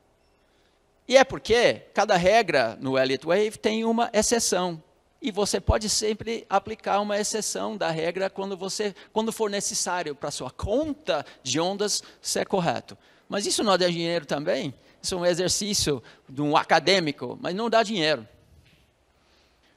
E 1.09 1.17
é 1.17 1.25
porque 1.25 1.83
cada 1.95 2.17
regra 2.17 2.77
no 2.81 2.99
Elliott 2.99 3.27
Wave 3.27 3.59
tem 3.59 3.85
uma 3.85 4.11
exceção. 4.13 4.83
E 5.27 5.33
você 5.33 5.61
pode 5.61 5.91
sempre 5.91 6.47
aplicar 6.49 7.01
uma 7.01 7.19
exceção 7.19 7.77
da 7.77 7.91
regra 7.91 8.31
quando, 8.31 8.57
você, 8.57 8.95
quando 9.13 9.33
for 9.33 9.51
necessário 9.51 10.15
para 10.15 10.31
sua 10.31 10.53
conta 10.53 11.27
de 11.43 11.59
ondas 11.59 12.01
ser 12.23 12.47
correto. 12.47 12.97
Mas 13.29 13.45
isso 13.45 13.65
não 13.65 13.77
dá 13.77 13.89
dinheiro 13.89 14.25
também? 14.25 14.73
Isso 15.03 15.17
é 15.17 15.19
um 15.19 15.27
exercício 15.27 16.01
de 16.29 16.41
um 16.41 16.57
acadêmico, 16.57 17.37
mas 17.43 17.57
não 17.57 17.69
dá 17.69 17.83
dinheiro. 17.83 18.25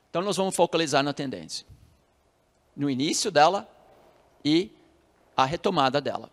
Então 0.08 0.22
nós 0.22 0.38
vamos 0.38 0.56
focalizar 0.56 1.02
na 1.02 1.14
tendência. 1.14 1.66
No 2.76 2.88
início 2.88 3.32
dela 3.32 3.68
e 4.46 4.72
a 5.36 5.46
retomada 5.46 6.00
dela. 6.00 6.30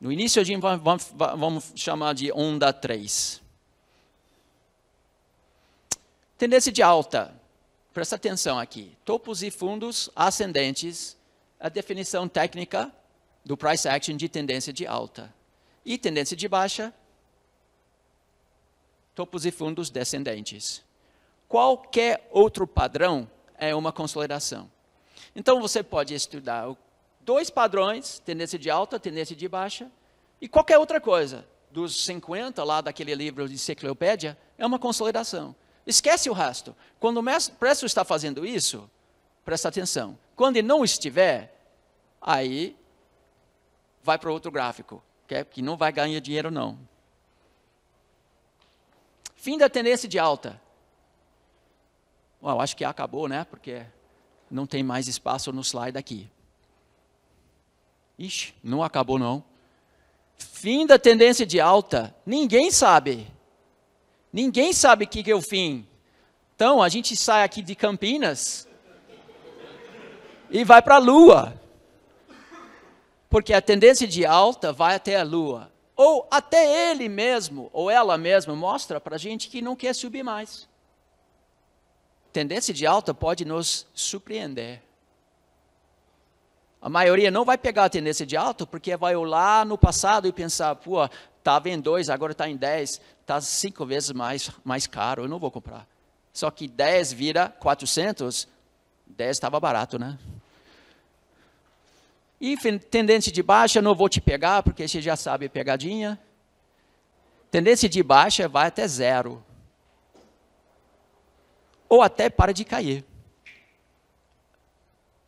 No 0.00 0.12
início 0.12 0.40
a 0.40 0.44
gente 0.44 0.62
vamos 1.36 1.72
chamar 1.74 2.14
de 2.14 2.30
onda 2.30 2.72
3. 2.72 3.39
Tendência 6.40 6.72
de 6.72 6.82
alta. 6.82 7.38
Presta 7.92 8.16
atenção 8.16 8.58
aqui. 8.58 8.96
Topos 9.04 9.42
e 9.42 9.50
fundos 9.50 10.08
ascendentes, 10.16 11.14
a 11.60 11.68
definição 11.68 12.26
técnica 12.26 12.90
do 13.44 13.58
price 13.58 13.86
action 13.86 14.16
de 14.16 14.26
tendência 14.26 14.72
de 14.72 14.86
alta. 14.86 15.34
E 15.84 15.98
tendência 15.98 16.34
de 16.34 16.48
baixa, 16.48 16.94
topos 19.14 19.44
e 19.44 19.50
fundos 19.50 19.90
descendentes. 19.90 20.82
Qualquer 21.46 22.26
outro 22.30 22.66
padrão 22.66 23.30
é 23.58 23.74
uma 23.74 23.92
consolidação. 23.92 24.70
Então 25.36 25.60
você 25.60 25.82
pode 25.82 26.14
estudar 26.14 26.74
dois 27.20 27.50
padrões, 27.50 28.18
tendência 28.18 28.58
de 28.58 28.70
alta, 28.70 28.98
tendência 28.98 29.36
de 29.36 29.46
baixa, 29.46 29.92
e 30.40 30.48
qualquer 30.48 30.78
outra 30.78 31.02
coisa. 31.02 31.46
Dos 31.70 32.02
50 32.02 32.64
lá 32.64 32.80
daquele 32.80 33.14
livro 33.14 33.46
de 33.46 33.56
enciclopédia, 33.56 34.38
é 34.56 34.64
uma 34.64 34.78
consolidação. 34.78 35.54
Esquece 35.90 36.30
o 36.30 36.32
resto. 36.32 36.74
Quando 36.98 37.18
o 37.20 37.52
preço 37.58 37.84
está 37.84 38.04
fazendo 38.04 38.46
isso, 38.46 38.88
presta 39.44 39.68
atenção. 39.68 40.18
Quando 40.36 40.56
ele 40.56 40.68
não 40.68 40.84
estiver, 40.84 41.54
aí 42.20 42.76
vai 44.02 44.18
para 44.18 44.30
outro 44.30 44.50
gráfico, 44.50 45.02
que, 45.26 45.44
que 45.44 45.62
não 45.62 45.76
vai 45.76 45.92
ganhar 45.92 46.20
dinheiro 46.20 46.50
não. 46.50 46.78
Fim 49.34 49.58
da 49.58 49.68
tendência 49.68 50.08
de 50.08 50.18
alta. 50.18 50.60
Uau, 52.42 52.60
acho 52.60 52.76
que 52.76 52.84
acabou, 52.84 53.26
né? 53.28 53.44
Porque 53.44 53.84
não 54.50 54.66
tem 54.66 54.82
mais 54.82 55.08
espaço 55.08 55.52
no 55.52 55.62
slide 55.62 55.98
aqui. 55.98 56.30
Ixi, 58.18 58.54
não 58.62 58.82
acabou 58.82 59.18
não. 59.18 59.42
Fim 60.36 60.86
da 60.86 60.98
tendência 60.98 61.44
de 61.44 61.60
alta. 61.60 62.14
Ninguém 62.24 62.70
sabe. 62.70 63.26
Ninguém 64.32 64.72
sabe 64.72 65.04
o 65.04 65.08
que, 65.08 65.22
que 65.22 65.30
é 65.30 65.34
o 65.34 65.42
fim. 65.42 65.86
Então, 66.60 66.82
a 66.82 66.90
gente 66.90 67.16
sai 67.16 67.42
aqui 67.42 67.62
de 67.62 67.74
Campinas 67.74 68.68
e 70.50 70.62
vai 70.62 70.82
para 70.82 70.96
a 70.96 70.98
Lua. 70.98 71.58
Porque 73.30 73.54
a 73.54 73.62
tendência 73.62 74.06
de 74.06 74.26
alta 74.26 74.70
vai 74.70 74.96
até 74.96 75.18
a 75.18 75.22
Lua. 75.22 75.72
Ou 75.96 76.28
até 76.30 76.90
ele 76.90 77.08
mesmo, 77.08 77.70
ou 77.72 77.90
ela 77.90 78.18
mesma, 78.18 78.54
mostra 78.54 79.00
para 79.00 79.16
a 79.16 79.18
gente 79.18 79.48
que 79.48 79.62
não 79.62 79.74
quer 79.74 79.94
subir 79.94 80.22
mais. 80.22 80.68
Tendência 82.30 82.74
de 82.74 82.84
alta 82.84 83.14
pode 83.14 83.46
nos 83.46 83.86
surpreender. 83.94 84.82
A 86.78 86.90
maioria 86.90 87.30
não 87.30 87.46
vai 87.46 87.56
pegar 87.56 87.86
a 87.86 87.90
tendência 87.90 88.26
de 88.26 88.36
alta 88.36 88.66
porque 88.66 88.94
vai 88.98 89.16
olhar 89.16 89.64
no 89.64 89.78
passado 89.78 90.28
e 90.28 90.32
pensar, 90.32 90.76
pô, 90.76 91.08
estava 91.38 91.70
em 91.70 91.80
2, 91.80 92.10
agora 92.10 92.32
está 92.32 92.46
em 92.46 92.56
10, 92.58 93.00
está 93.22 93.40
cinco 93.40 93.86
vezes 93.86 94.12
mais, 94.12 94.50
mais 94.62 94.86
caro, 94.86 95.22
eu 95.22 95.28
não 95.28 95.38
vou 95.38 95.50
comprar. 95.50 95.88
Só 96.32 96.50
que 96.50 96.68
10 96.68 97.12
vira 97.12 97.48
400, 97.48 98.48
10 99.06 99.30
estava 99.30 99.58
barato, 99.58 99.98
né? 99.98 100.18
E 102.40 102.56
tendência 102.78 103.30
de 103.30 103.42
baixa, 103.42 103.82
não 103.82 103.94
vou 103.94 104.08
te 104.08 104.20
pegar, 104.20 104.62
porque 104.62 104.88
você 104.88 105.02
já 105.02 105.14
sabe 105.14 105.46
a 105.46 105.50
pegadinha. 105.50 106.18
Tendência 107.50 107.88
de 107.88 108.02
baixa 108.02 108.48
vai 108.48 108.68
até 108.68 108.88
zero. 108.88 109.44
Ou 111.88 112.00
até 112.00 112.30
para 112.30 112.52
de 112.52 112.64
cair. 112.64 113.04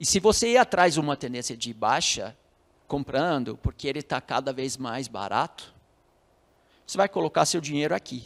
E 0.00 0.07
se 0.07 0.18
você 0.18 0.53
ir 0.53 0.57
atrás 0.57 0.94
de 0.94 1.00
uma 1.00 1.16
tendência 1.16 1.57
de 1.57 1.74
baixa, 1.74 2.36
comprando, 2.88 3.57
porque 3.59 3.86
ele 3.86 3.98
está 3.98 4.20
cada 4.20 4.53
vez 4.53 4.76
mais 4.76 5.07
barato, 5.07 5.74
você 6.86 6.96
vai 6.96 7.09
colocar 7.09 7.44
seu 7.44 7.61
dinheiro 7.61 7.94
aqui. 7.94 8.24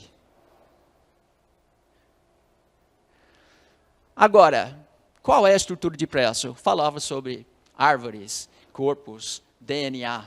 Agora, 4.18 4.74
qual 5.22 5.46
é 5.46 5.52
a 5.52 5.56
estrutura 5.56 5.94
de 5.94 6.06
preço? 6.06 6.54
Falava 6.54 6.98
sobre 7.00 7.46
árvores, 7.76 8.48
corpos, 8.72 9.42
DNA. 9.60 10.24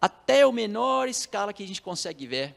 Até 0.00 0.42
a 0.42 0.50
menor 0.50 1.08
escala 1.08 1.52
que 1.52 1.62
a 1.62 1.66
gente 1.66 1.80
consegue 1.80 2.26
ver, 2.26 2.56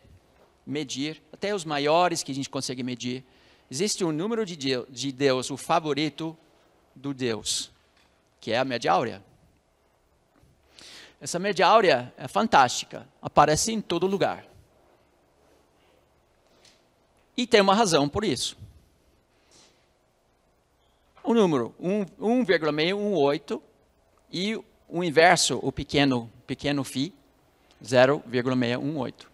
medir, 0.65 1.21
até 1.31 1.53
os 1.53 1.63
maiores 1.63 2.23
que 2.23 2.31
a 2.31 2.35
gente 2.35 2.49
consegue 2.49 2.81
medir, 2.81 3.23
existe 3.69 4.03
um 4.03 4.11
número 4.11 4.43
de 4.47 4.55
Deus, 4.55 4.87
de 4.89 5.11
Deus 5.11 5.51
o 5.51 5.57
favorito 5.57 6.35
do 6.95 7.13
Deus, 7.13 7.71
que 8.41 8.51
é 8.51 8.57
a 8.57 8.65
média 8.65 8.91
áurea. 8.91 9.23
Essa 11.21 11.37
média 11.37 11.67
áurea 11.67 12.11
é 12.17 12.27
fantástica, 12.27 13.07
aparece 13.21 13.71
em 13.71 13.79
todo 13.79 14.07
lugar. 14.07 14.43
E 17.37 17.45
tem 17.45 17.61
uma 17.61 17.75
razão 17.75 18.09
por 18.09 18.23
isso. 18.23 18.57
O 21.23 21.33
número 21.33 21.73
1,618 21.79 23.61
e 24.31 24.55
o 24.89 25.03
inverso, 25.03 25.59
o 25.61 25.71
pequeno, 25.71 26.29
pequeno 26.45 26.83
φ, 26.83 27.13
0,618. 27.83 29.31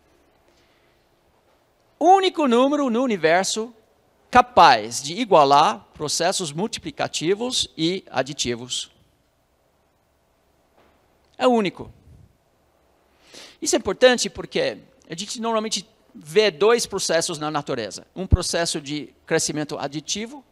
Único 2.00 2.48
número 2.48 2.90
no 2.90 3.04
universo 3.04 3.74
capaz 4.32 5.02
de 5.02 5.14
igualar 5.14 5.86
processos 5.94 6.52
multiplicativos 6.52 7.68
e 7.78 8.06
aditivos. 8.10 8.92
É 11.38 11.48
único. 11.48 11.92
Isso 13.62 13.76
é 13.76 13.80
importante 13.80 14.30
porque 14.30 14.78
a 15.10 15.16
gente 15.16 15.42
normalmente 15.42 15.88
vê 16.14 16.52
dois 16.52 16.86
processos 16.86 17.38
na 17.38 17.50
natureza. 17.50 18.06
Um 18.16 18.28
processo 18.28 18.80
de 18.80 19.14
crescimento 19.26 19.78
aditivo, 19.78 20.44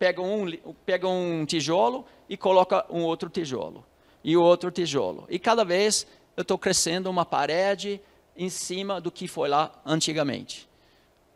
pega 0.00 0.22
um, 0.22 0.46
pega 0.86 1.06
um 1.06 1.44
tijolo 1.44 2.06
e 2.26 2.34
coloca 2.34 2.86
um 2.88 3.02
outro 3.02 3.28
tijolo. 3.28 3.84
E 4.24 4.34
outro 4.34 4.70
tijolo. 4.70 5.26
E 5.28 5.38
cada 5.38 5.62
vez 5.62 6.06
eu 6.38 6.40
estou 6.40 6.56
crescendo 6.56 7.10
uma 7.10 7.26
parede 7.26 8.00
em 8.34 8.48
cima 8.48 8.98
do 8.98 9.10
que 9.12 9.28
foi 9.28 9.50
lá 9.50 9.70
antigamente, 9.84 10.66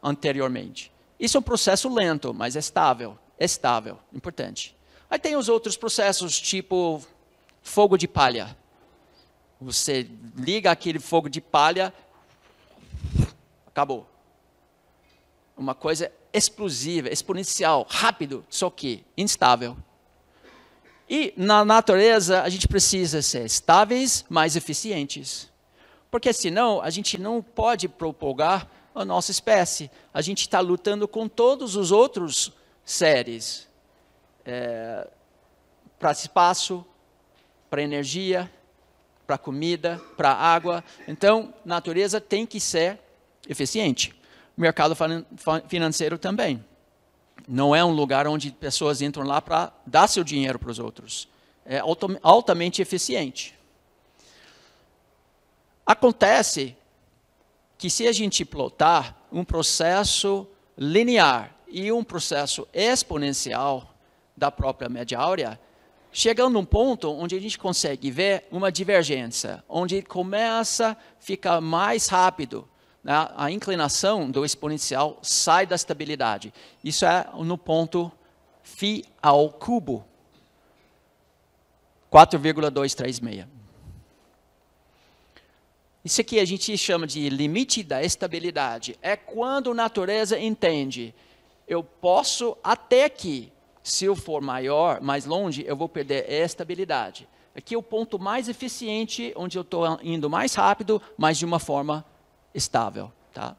anteriormente. 0.02 0.90
Isso 1.20 1.36
é 1.36 1.40
um 1.40 1.42
processo 1.42 1.92
lento, 1.92 2.32
mas 2.32 2.56
estável. 2.56 3.18
Estável, 3.38 3.98
importante. 4.10 4.74
Aí 5.10 5.18
tem 5.18 5.36
os 5.36 5.50
outros 5.50 5.76
processos, 5.76 6.40
tipo 6.40 7.02
fogo 7.62 7.98
de 7.98 8.08
palha. 8.08 8.56
Você 9.60 10.08
liga 10.36 10.70
aquele 10.70 10.98
fogo 10.98 11.28
de 11.28 11.40
palha, 11.40 11.92
acabou. 13.66 14.08
Uma 15.54 15.74
coisa 15.74 16.10
explosiva, 16.34 17.08
exponencial, 17.08 17.86
rápido, 17.88 18.44
só 18.50 18.68
que 18.68 19.04
instável. 19.16 19.76
E 21.08 21.32
na 21.36 21.64
natureza 21.64 22.42
a 22.42 22.48
gente 22.48 22.66
precisa 22.66 23.22
ser 23.22 23.44
estáveis, 23.44 24.24
mais 24.28 24.56
eficientes. 24.56 25.50
Porque 26.10 26.32
senão 26.32 26.82
a 26.82 26.90
gente 26.90 27.16
não 27.18 27.40
pode 27.40 27.88
propagar 27.88 28.70
a 28.94 29.04
nossa 29.04 29.30
espécie. 29.30 29.90
A 30.12 30.20
gente 30.20 30.40
está 30.40 30.60
lutando 30.60 31.06
com 31.06 31.28
todos 31.28 31.76
os 31.76 31.92
outros 31.92 32.52
seres. 32.84 33.68
É, 34.44 35.08
para 35.98 36.12
espaço, 36.12 36.84
para 37.70 37.82
energia, 37.82 38.50
para 39.26 39.38
comida, 39.38 40.00
para 40.16 40.32
água. 40.32 40.84
Então, 41.08 41.52
natureza 41.64 42.20
tem 42.20 42.46
que 42.46 42.60
ser 42.60 42.98
eficiente. 43.48 44.14
O 44.56 44.60
mercado 44.60 44.96
financeiro 45.68 46.18
também. 46.18 46.64
Não 47.46 47.74
é 47.74 47.84
um 47.84 47.90
lugar 47.90 48.26
onde 48.26 48.50
pessoas 48.52 49.02
entram 49.02 49.24
lá 49.24 49.42
para 49.42 49.72
dar 49.86 50.06
seu 50.06 50.22
dinheiro 50.22 50.58
para 50.58 50.70
os 50.70 50.78
outros. 50.78 51.28
É 51.66 51.80
altamente 52.22 52.80
eficiente. 52.80 53.54
Acontece 55.84 56.76
que 57.76 57.90
se 57.90 58.06
a 58.06 58.12
gente 58.12 58.44
plotar 58.44 59.16
um 59.30 59.44
processo 59.44 60.46
linear 60.78 61.54
e 61.68 61.90
um 61.92 62.04
processo 62.04 62.66
exponencial 62.72 63.94
da 64.36 64.50
própria 64.50 64.88
média 64.88 65.18
áurea, 65.18 65.60
chegando 66.12 66.54
num 66.54 66.64
ponto 66.64 67.10
onde 67.10 67.34
a 67.34 67.40
gente 67.40 67.58
consegue 67.58 68.10
ver 68.10 68.46
uma 68.50 68.70
divergência, 68.70 69.62
onde 69.68 70.00
começa 70.00 70.90
a 70.90 70.96
ficar 71.18 71.60
mais 71.60 72.06
rápido, 72.06 72.68
né? 73.04 73.28
a 73.36 73.50
inclinação 73.50 74.30
do 74.30 74.44
exponencial 74.44 75.18
sai 75.22 75.66
da 75.66 75.76
estabilidade. 75.76 76.52
Isso 76.82 77.04
é 77.04 77.28
no 77.36 77.58
ponto 77.58 78.10
φ 78.62 79.04
ao 79.22 79.50
cubo, 79.50 80.04
4,236. 82.08 83.46
Isso 86.02 86.20
aqui 86.20 86.38
a 86.38 86.44
gente 86.44 86.76
chama 86.76 87.06
de 87.06 87.28
limite 87.28 87.82
da 87.82 88.02
estabilidade. 88.02 88.98
É 89.02 89.16
quando 89.16 89.70
a 89.70 89.74
natureza 89.74 90.38
entende, 90.38 91.14
eu 91.66 91.82
posso 91.82 92.56
até 92.62 93.04
aqui, 93.04 93.50
se 93.82 94.04
eu 94.04 94.14
for 94.14 94.40
maior, 94.40 95.00
mais 95.00 95.24
longe, 95.24 95.64
eu 95.66 95.76
vou 95.76 95.88
perder 95.88 96.24
a 96.28 96.44
estabilidade. 96.44 97.28
Aqui 97.56 97.74
é 97.74 97.78
o 97.78 97.82
ponto 97.82 98.18
mais 98.18 98.48
eficiente, 98.48 99.32
onde 99.36 99.56
eu 99.56 99.62
estou 99.62 99.98
indo 100.02 100.28
mais 100.28 100.54
rápido, 100.54 101.00
mas 101.16 101.38
de 101.38 101.44
uma 101.44 101.58
forma 101.58 102.04
estável. 102.54 103.12
Tá? 103.32 103.56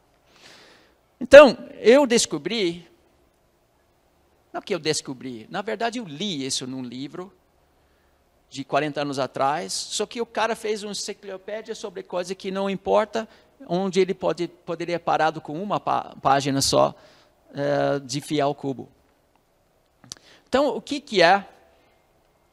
Então, 1.20 1.58
eu 1.80 2.08
descobri, 2.08 2.88
não 4.52 4.62
que 4.62 4.74
eu 4.74 4.80
descobri, 4.80 5.48
na 5.50 5.62
verdade 5.62 6.00
eu 6.00 6.06
li 6.06 6.46
isso 6.46 6.66
num 6.66 6.82
livro 6.82 7.32
de 8.50 8.64
40 8.64 9.02
anos 9.02 9.20
atrás, 9.20 9.74
só 9.74 10.06
que 10.06 10.22
o 10.22 10.26
cara 10.26 10.56
fez 10.56 10.84
uma 10.84 10.92
enciclopédia 10.92 11.76
sobre 11.76 12.04
coisa 12.04 12.34
que 12.34 12.52
não 12.52 12.70
importa, 12.70 13.28
onde 13.68 14.00
ele 14.00 14.14
pode, 14.14 14.48
poderia 14.48 15.00
parado 15.00 15.42
com 15.42 15.62
uma 15.62 15.80
pá 15.80 16.16
página 16.22 16.62
só 16.62 16.96
é, 17.54 18.00
de 18.00 18.22
fiel 18.22 18.54
cubo. 18.54 18.90
Então, 20.48 20.76
o 20.76 20.82
que, 20.82 21.02
que 21.02 21.22
é 21.22 21.46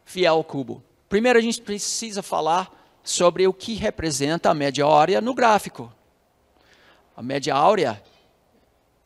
fiel 0.04 0.42
cubo? 0.42 0.82
Primeiro, 1.08 1.38
a 1.38 1.42
gente 1.42 1.60
precisa 1.60 2.22
falar 2.22 2.72
sobre 3.04 3.46
o 3.46 3.52
que 3.52 3.74
representa 3.74 4.50
a 4.50 4.54
média 4.54 4.84
áurea 4.84 5.20
no 5.20 5.34
gráfico. 5.34 5.92
A 7.16 7.22
média 7.22 7.54
áurea 7.54 8.02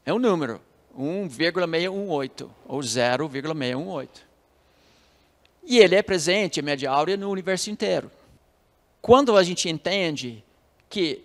é 0.04 0.12
um 0.12 0.18
número, 0.18 0.60
1,618 0.96 2.50
ou 2.66 2.82
0,618. 2.82 4.26
E 5.64 5.78
ele 5.78 5.96
é 5.96 6.02
presente, 6.02 6.60
a 6.60 6.62
média 6.62 6.90
áurea, 6.90 7.16
no 7.16 7.30
universo 7.30 7.70
inteiro. 7.70 8.10
Quando 9.02 9.36
a 9.36 9.42
gente 9.42 9.68
entende 9.68 10.44
que 10.88 11.24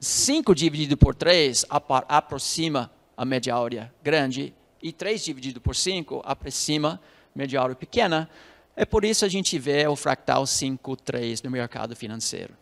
5 0.00 0.54
dividido 0.54 0.96
por 0.96 1.14
3 1.14 1.66
aproxima 2.08 2.90
a 3.16 3.24
média 3.24 3.54
áurea 3.54 3.92
grande, 4.02 4.54
e 4.82 4.92
3 4.92 5.22
dividido 5.22 5.60
por 5.60 5.76
5 5.76 6.22
aproxima 6.24 7.00
média 7.34 7.60
áurea 7.60 7.76
pequena, 7.76 8.28
é 8.74 8.84
por 8.84 9.04
isso 9.04 9.24
a 9.24 9.28
gente 9.28 9.58
vê 9.58 9.86
o 9.86 9.94
fractal 9.94 10.46
5, 10.46 10.96
3 10.96 11.42
no 11.42 11.50
mercado 11.50 11.94
financeiro. 11.94 12.54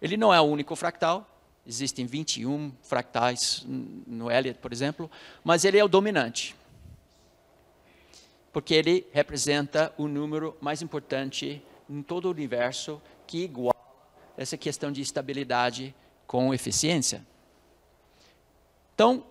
Ele 0.00 0.16
não 0.16 0.34
é 0.34 0.40
o 0.40 0.44
único 0.44 0.74
fractal, 0.76 1.31
existem 1.66 2.06
21 2.06 2.72
fractais 2.82 3.64
no 3.66 4.30
Elliott, 4.30 4.58
por 4.58 4.72
exemplo, 4.72 5.10
mas 5.44 5.64
ele 5.64 5.78
é 5.78 5.84
o 5.84 5.88
dominante. 5.88 6.56
Porque 8.52 8.74
ele 8.74 9.06
representa 9.12 9.92
o 9.96 10.06
número 10.06 10.56
mais 10.60 10.82
importante 10.82 11.62
em 11.88 12.02
todo 12.02 12.26
o 12.26 12.30
universo 12.30 13.00
que 13.26 13.44
iguala 13.44 13.72
essa 14.36 14.56
questão 14.56 14.90
de 14.90 15.00
estabilidade 15.00 15.94
com 16.26 16.52
eficiência. 16.52 17.24
Então, 18.94 19.24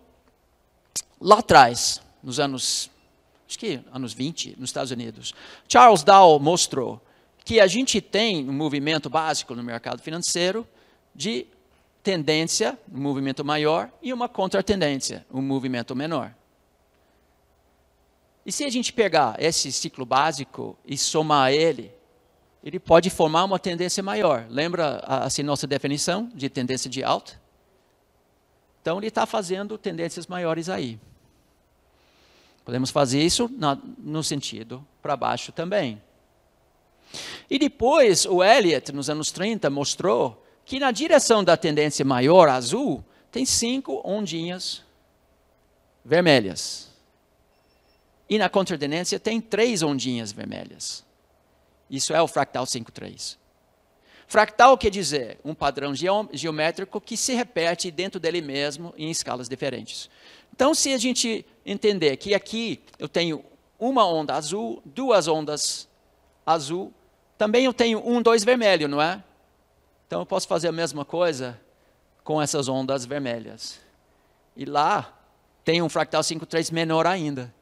lá 1.20 1.40
atrás, 1.40 2.02
nos 2.24 2.40
anos, 2.40 2.90
acho 3.48 3.60
que 3.60 3.82
anos 3.92 4.14
20, 4.14 4.60
nos 4.60 4.70
Estados 4.70 4.92
Unidos, 4.92 5.34
Charles 5.68 6.04
Dow 6.04 6.40
mostrou 6.40 7.02
que 7.44 7.60
a 7.60 7.68
gente 7.68 8.00
tem 8.02 8.48
um 8.48 8.54
movimento 8.54 9.10
básico 9.10 9.56
no 9.56 9.64
mercado 9.64 10.02
financeiro 10.02 10.68
de 11.14 11.48
tendência, 12.04 12.78
um 12.92 13.00
movimento 13.00 13.46
maior, 13.46 13.90
e 14.02 14.12
uma 14.12 14.28
contratendência, 14.28 15.26
um 15.32 15.42
movimento 15.42 15.96
menor. 15.96 16.34
E 18.46 18.52
se 18.52 18.64
a 18.64 18.70
gente 18.70 18.92
pegar 18.92 19.36
esse 19.40 19.72
ciclo 19.72 20.06
básico 20.06 20.78
e 20.86 20.98
somar 20.98 21.52
ele, 21.52 21.92
ele 22.64 22.80
pode 22.80 23.10
formar 23.10 23.44
uma 23.44 23.60
tendência 23.60 24.02
maior. 24.02 24.46
Lembra 24.50 25.04
assim 25.06 25.44
nossa 25.44 25.68
definição 25.68 26.30
de 26.34 26.50
tendência 26.50 26.90
de 26.90 27.04
alta? 27.04 27.40
Então 28.82 28.98
ele 28.98 29.08
está 29.08 29.28
fazendo 29.28 29.78
tendências 29.78 30.26
maiores 30.26 30.70
aí. 30.70 31.00
Podemos 32.66 32.90
fazer 32.90 33.22
isso 33.22 33.50
no 33.98 34.24
sentido 34.24 34.86
para 35.02 35.16
baixo 35.16 35.52
também. 35.52 36.02
E 37.50 37.60
depois 37.60 38.26
o 38.26 38.44
Elliot, 38.44 38.92
nos 38.92 39.10
anos 39.10 39.32
30, 39.32 39.70
mostrou 39.70 40.41
que 40.72 40.80
na 40.80 40.90
direção 40.90 41.44
da 41.44 41.58
tendência 41.58 42.06
maior 42.06 42.48
azul 42.48 43.04
tem 43.30 43.46
cinco 43.46 44.02
ondinhas 44.06 44.82
vermelhas. 46.02 46.90
E 48.30 48.38
na 48.38 48.48
contratendência 48.48 49.20
tem 49.20 49.42
três 49.42 49.84
ondinhas 49.84 50.32
vermelhas. 50.32 51.04
Isso 51.90 52.14
é 52.14 52.22
o 52.22 52.28
fractal 52.28 52.64
5,3. 52.64 53.36
Fractal 54.28 54.78
quer 54.78 54.92
dizer 54.92 55.40
um 55.44 55.54
padrão 55.54 55.94
geométrico 56.32 57.02
que 57.02 57.18
se 57.18 57.34
repete 57.34 57.92
dentro 57.92 58.18
dele 58.18 58.40
mesmo 58.40 58.94
em 58.98 59.12
escalas 59.12 59.50
diferentes. 59.50 60.10
Então, 60.54 60.74
se 60.74 60.94
a 60.94 60.98
gente 60.98 61.46
entender 61.66 62.16
que 62.16 62.34
aqui 62.34 62.82
eu 62.98 63.10
tenho 63.10 63.44
uma 63.78 64.08
onda 64.08 64.36
azul, 64.36 64.82
duas 64.86 65.28
ondas 65.28 65.86
azul, 66.46 66.94
também 67.38 67.66
eu 67.66 67.74
tenho 67.74 68.02
um, 68.08 68.22
dois 68.22 68.46
vermelho, 68.46 68.88
não 68.88 69.02
é? 69.02 69.22
Então 70.12 70.20
eu 70.20 70.26
posso 70.26 70.46
fazer 70.46 70.68
a 70.68 70.74
mesma 70.74 71.06
coisa 71.06 71.58
com 72.22 72.42
essas 72.42 72.68
ondas 72.68 73.06
vermelhas. 73.06 73.80
E 74.58 74.66
lá 74.66 75.18
tem 75.64 75.82
um 75.82 75.88
fractal 75.88 76.22
5,3 76.22 76.70
menor 76.70 77.08
ainda. 77.08 77.56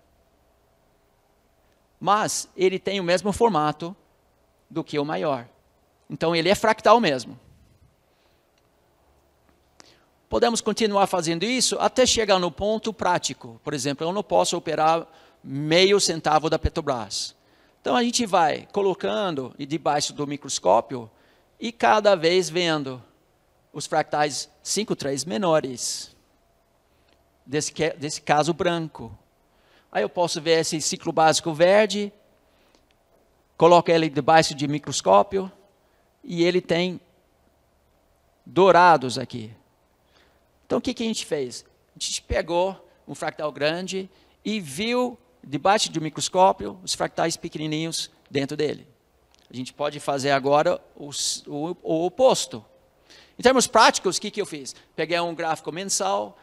Mas 1.99 2.49
ele 2.57 2.79
tem 2.79 2.99
o 2.99 3.03
mesmo 3.03 3.31
formato 3.31 3.95
do 4.67 4.83
que 4.83 4.97
o 4.97 5.05
maior. 5.05 5.47
Então 6.09 6.35
ele 6.35 6.49
é 6.49 6.55
fractal 6.55 6.99
mesmo. 6.99 7.39
Podemos 10.27 10.59
continuar 10.59 11.05
fazendo 11.05 11.43
isso 11.43 11.77
até 11.79 12.03
chegar 12.03 12.39
no 12.39 12.49
ponto 12.49 12.91
prático. 12.91 13.61
Por 13.63 13.75
exemplo, 13.75 14.07
eu 14.07 14.11
não 14.11 14.23
posso 14.23 14.57
operar 14.57 15.05
meio 15.43 15.99
centavo 15.99 16.49
da 16.49 16.57
Petrobras. 16.57 17.35
Então 17.79 17.95
a 17.95 18.01
gente 18.01 18.25
vai 18.25 18.67
colocando 18.71 19.53
debaixo 19.55 20.13
do 20.13 20.25
microscópio 20.25 21.11
e 21.59 21.71
cada 21.71 22.15
vez 22.15 22.49
vendo 22.49 23.03
os 23.73 23.85
fractais 23.85 24.49
5, 24.63 24.95
3 24.95 25.25
menores. 25.25 26.15
Desse, 27.45 27.73
desse 27.97 28.21
caso 28.21 28.53
branco. 28.53 29.17
Aí 29.91 30.03
eu 30.03 30.09
posso 30.09 30.39
ver 30.39 30.59
esse 30.59 30.79
ciclo 30.79 31.11
básico 31.11 31.51
verde, 31.51 32.13
coloco 33.57 33.89
ele 33.89 34.07
debaixo 34.07 34.53
de 34.53 34.67
microscópio, 34.67 35.51
e 36.23 36.43
ele 36.43 36.61
tem 36.61 37.01
dourados 38.45 39.17
aqui. 39.17 39.51
Então 40.65 40.77
o 40.77 40.81
que, 40.81 40.93
que 40.93 41.01
a 41.01 41.07
gente 41.07 41.25
fez? 41.25 41.65
A 41.95 41.99
gente 41.99 42.21
pegou 42.21 42.87
um 43.07 43.15
fractal 43.15 43.51
grande 43.51 44.07
e 44.45 44.59
viu 44.59 45.17
debaixo 45.43 45.91
do 45.91 45.99
microscópio 45.99 46.79
os 46.83 46.93
fractais 46.93 47.35
pequenininhos 47.35 48.11
dentro 48.29 48.55
dele. 48.55 48.87
A 49.51 49.55
gente 49.55 49.73
pode 49.73 49.99
fazer 49.99 50.31
agora 50.31 50.79
o, 50.95 51.09
o, 51.47 51.77
o 51.81 52.05
oposto. 52.05 52.63
Em 53.37 53.41
termos 53.41 53.65
práticos, 53.65 54.17
o 54.17 54.21
que, 54.21 54.29
que 54.29 54.41
eu 54.41 54.45
fiz? 54.45 54.75
Peguei 54.95 55.19
um 55.19 55.33
gráfico 55.33 55.71
mensal, 55.71 56.37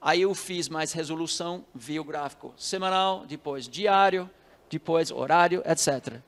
aí 0.00 0.22
eu 0.22 0.34
fiz 0.34 0.68
mais 0.68 0.92
resolução, 0.92 1.64
vi 1.74 2.00
o 2.00 2.04
gráfico 2.04 2.52
semanal, 2.56 3.24
depois 3.26 3.68
diário, 3.68 4.28
depois 4.68 5.10
horário, 5.10 5.62
etc. 5.66 6.20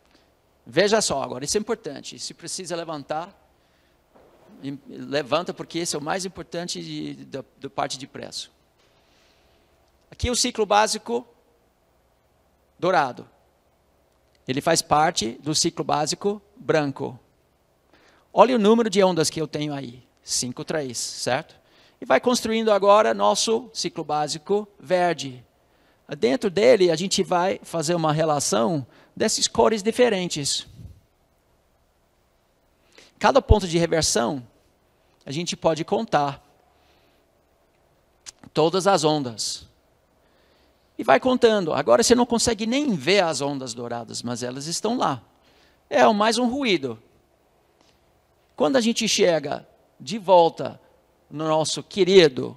Veja 0.67 1.01
só 1.01 1.23
agora, 1.23 1.45
isso 1.45 1.57
é 1.57 1.61
importante. 1.61 2.19
Se 2.19 2.33
precisa 2.33 2.77
levantar, 2.77 3.35
levanta 4.89 5.53
porque 5.53 5.79
esse 5.79 5.97
é 5.97 5.99
o 5.99 6.03
mais 6.03 6.25
importante 6.25 7.15
da 7.25 7.71
parte 7.71 7.99
de 7.99 8.07
preço. 8.07 8.53
Aqui 10.11 10.31
o 10.31 10.37
ciclo 10.37 10.65
básico 10.65 11.27
dourado. 12.79 13.29
Ele 14.47 14.61
faz 14.61 14.83
parte 14.83 15.39
do 15.43 15.55
ciclo 15.55 15.85
básico 15.85 16.41
branco. 16.57 17.19
Olha 18.33 18.57
o 18.57 18.59
número 18.59 18.91
de 18.91 19.03
ondas 19.03 19.31
que 19.31 19.41
eu 19.41 19.47
tenho 19.47 19.73
aí, 19.73 20.03
5, 20.23 20.65
3, 20.65 20.97
certo? 20.97 21.55
E 22.01 22.05
vai 22.05 22.21
construindo 22.21 22.71
agora 22.71 23.15
nosso 23.15 23.71
ciclo 23.73 24.05
básico 24.05 24.69
verde. 24.79 25.45
Dentro 26.19 26.51
dele, 26.51 26.91
a 26.91 26.97
gente 26.97 27.23
vai 27.23 27.59
fazer 27.63 27.95
uma 27.95 28.13
relação 28.13 28.87
dessas 29.17 29.47
cores 29.47 29.83
diferentes. 29.83 30.67
Cada 33.19 33.41
ponto 33.41 33.67
de 33.67 33.79
reversão, 33.79 34.47
a 35.25 35.33
gente 35.33 35.57
pode 35.57 35.85
contar 35.85 36.45
todas 38.53 38.87
as 38.87 39.03
ondas. 39.05 39.67
E 40.97 41.03
vai 41.03 41.19
contando. 41.19 41.73
Agora 41.73 42.03
você 42.03 42.15
não 42.15 42.27
consegue 42.27 42.67
nem 42.67 42.95
ver 42.95 43.25
as 43.25 43.41
ondas 43.41 43.75
douradas, 43.75 44.23
mas 44.23 44.43
elas 44.43 44.67
estão 44.67 44.97
lá. 44.97 45.23
É 45.91 46.07
mais 46.13 46.39
um 46.39 46.49
ruído. 46.49 46.99
Quando 48.57 48.77
a 48.77 48.81
gente 48.81 49.09
chega 49.09 49.67
de 49.99 50.19
volta 50.19 50.81
no 51.31 51.49
nosso 51.49 51.83
querido 51.83 52.57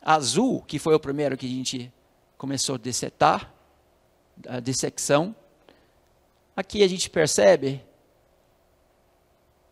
azul, 0.00 0.62
que 0.62 0.78
foi 0.78 0.94
o 0.94 1.00
primeiro 1.00 1.36
que 1.36 1.46
a 1.46 1.48
gente 1.48 1.92
começou 2.36 2.76
a 2.76 2.78
dissetar, 2.78 3.52
a 4.46 4.60
dissecção, 4.60 5.34
Aqui 6.58 6.82
a 6.82 6.88
gente 6.88 7.08
percebe, 7.08 7.80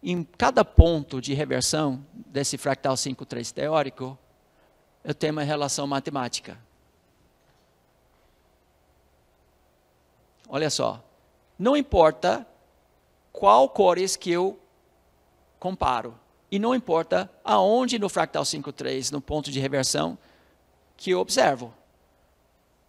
em 0.00 0.22
cada 0.22 0.64
ponto 0.64 1.20
de 1.20 1.34
reversão 1.34 2.06
desse 2.14 2.56
fractal 2.56 2.94
5,3 2.94 3.52
teórico, 3.52 4.16
eu 5.02 5.12
tenho 5.12 5.32
uma 5.32 5.42
relação 5.42 5.84
matemática. 5.84 6.56
Olha 10.48 10.70
só, 10.70 11.02
não 11.58 11.76
importa 11.76 12.46
qual 13.32 13.68
cores 13.68 14.16
que 14.16 14.30
eu 14.30 14.58
comparo, 15.58 16.18
e 16.50 16.58
não 16.58 16.74
importa 16.74 17.30
aonde 17.44 17.98
no 17.98 18.08
fractal 18.08 18.44
5,3, 18.44 19.10
no 19.10 19.20
ponto 19.20 19.50
de 19.50 19.58
reversão, 19.58 20.16
que 20.96 21.10
eu 21.10 21.20
observo. 21.20 21.74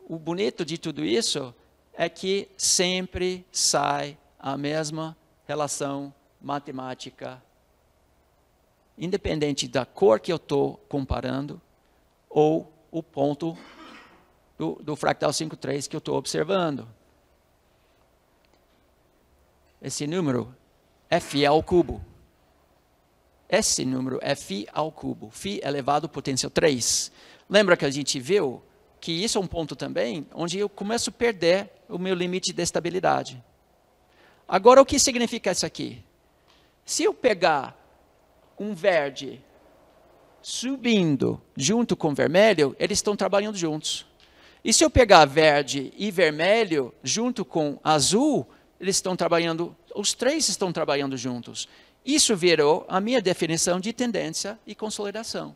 O 0.07 0.17
bonito 0.17 0.63
de 0.63 0.77
tudo 0.77 1.03
isso 1.03 1.53
é 1.93 2.07
que 2.07 2.47
sempre 2.55 3.45
sai 3.51 4.17
a 4.39 4.55
mesma 4.55 5.17
relação 5.45 6.13
matemática, 6.39 7.41
independente 8.97 9.67
da 9.67 9.85
cor 9.85 10.19
que 10.19 10.31
eu 10.31 10.37
estou 10.37 10.77
comparando 10.87 11.59
ou 12.29 12.71
o 12.91 13.01
ponto 13.01 13.57
do, 14.57 14.75
do 14.81 14.95
fractal 14.95 15.31
5,3 15.31 15.87
que 15.87 15.95
eu 15.95 15.99
estou 15.99 16.15
observando. 16.15 16.87
Esse 19.81 20.07
número 20.07 20.55
é 21.09 21.17
f 21.17 21.45
ao 21.45 21.61
cubo. 21.61 22.03
Esse 23.49 23.85
número 23.85 24.19
é 24.21 24.35
φ 24.35 24.67
ao 24.73 24.91
cubo, 24.91 25.29
φ 25.29 25.61
é 25.63 25.67
elevado 25.67 26.09
potencial 26.09 26.49
3. 26.49 27.11
Lembra 27.49 27.77
que 27.77 27.85
a 27.85 27.89
gente 27.89 28.19
viu 28.19 28.61
que 28.99 29.11
isso 29.11 29.37
é 29.37 29.41
um 29.41 29.47
ponto 29.47 29.75
também 29.75 30.27
onde 30.33 30.59
eu 30.59 30.67
começo 30.67 31.09
a 31.09 31.13
perder 31.13 31.71
o 31.87 31.97
meu 31.97 32.13
limite 32.13 32.51
de 32.51 32.61
estabilidade. 32.61 33.41
Agora, 34.47 34.81
o 34.81 34.85
que 34.85 34.99
significa 34.99 35.51
isso 35.51 35.65
aqui? 35.65 36.03
Se 36.85 37.03
eu 37.03 37.13
pegar 37.13 37.77
um 38.59 38.73
verde 38.73 39.41
subindo 40.41 41.41
junto 41.55 41.95
com 41.95 42.13
vermelho, 42.13 42.75
eles 42.79 42.97
estão 42.97 43.15
trabalhando 43.15 43.57
juntos. 43.57 44.05
E 44.63 44.73
se 44.73 44.83
eu 44.83 44.89
pegar 44.89 45.25
verde 45.25 45.93
e 45.97 46.09
vermelho 46.11 46.93
junto 47.03 47.45
com 47.45 47.79
azul, 47.83 48.47
eles 48.79 48.97
estão 48.97 49.15
trabalhando, 49.15 49.75
os 49.95 50.13
três 50.13 50.47
estão 50.49 50.71
trabalhando 50.71 51.17
juntos. 51.17 51.67
Isso 52.05 52.35
virou 52.35 52.85
a 52.87 53.01
minha 53.01 53.21
definição 53.21 53.79
de 53.79 53.91
tendência 53.91 54.59
e 54.65 54.73
consolidação. 54.73 55.55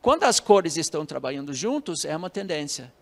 Quando 0.00 0.24
as 0.24 0.40
cores 0.40 0.76
estão 0.76 1.04
trabalhando 1.04 1.52
juntos, 1.52 2.04
é 2.04 2.16
uma 2.16 2.30
tendência. 2.30 2.92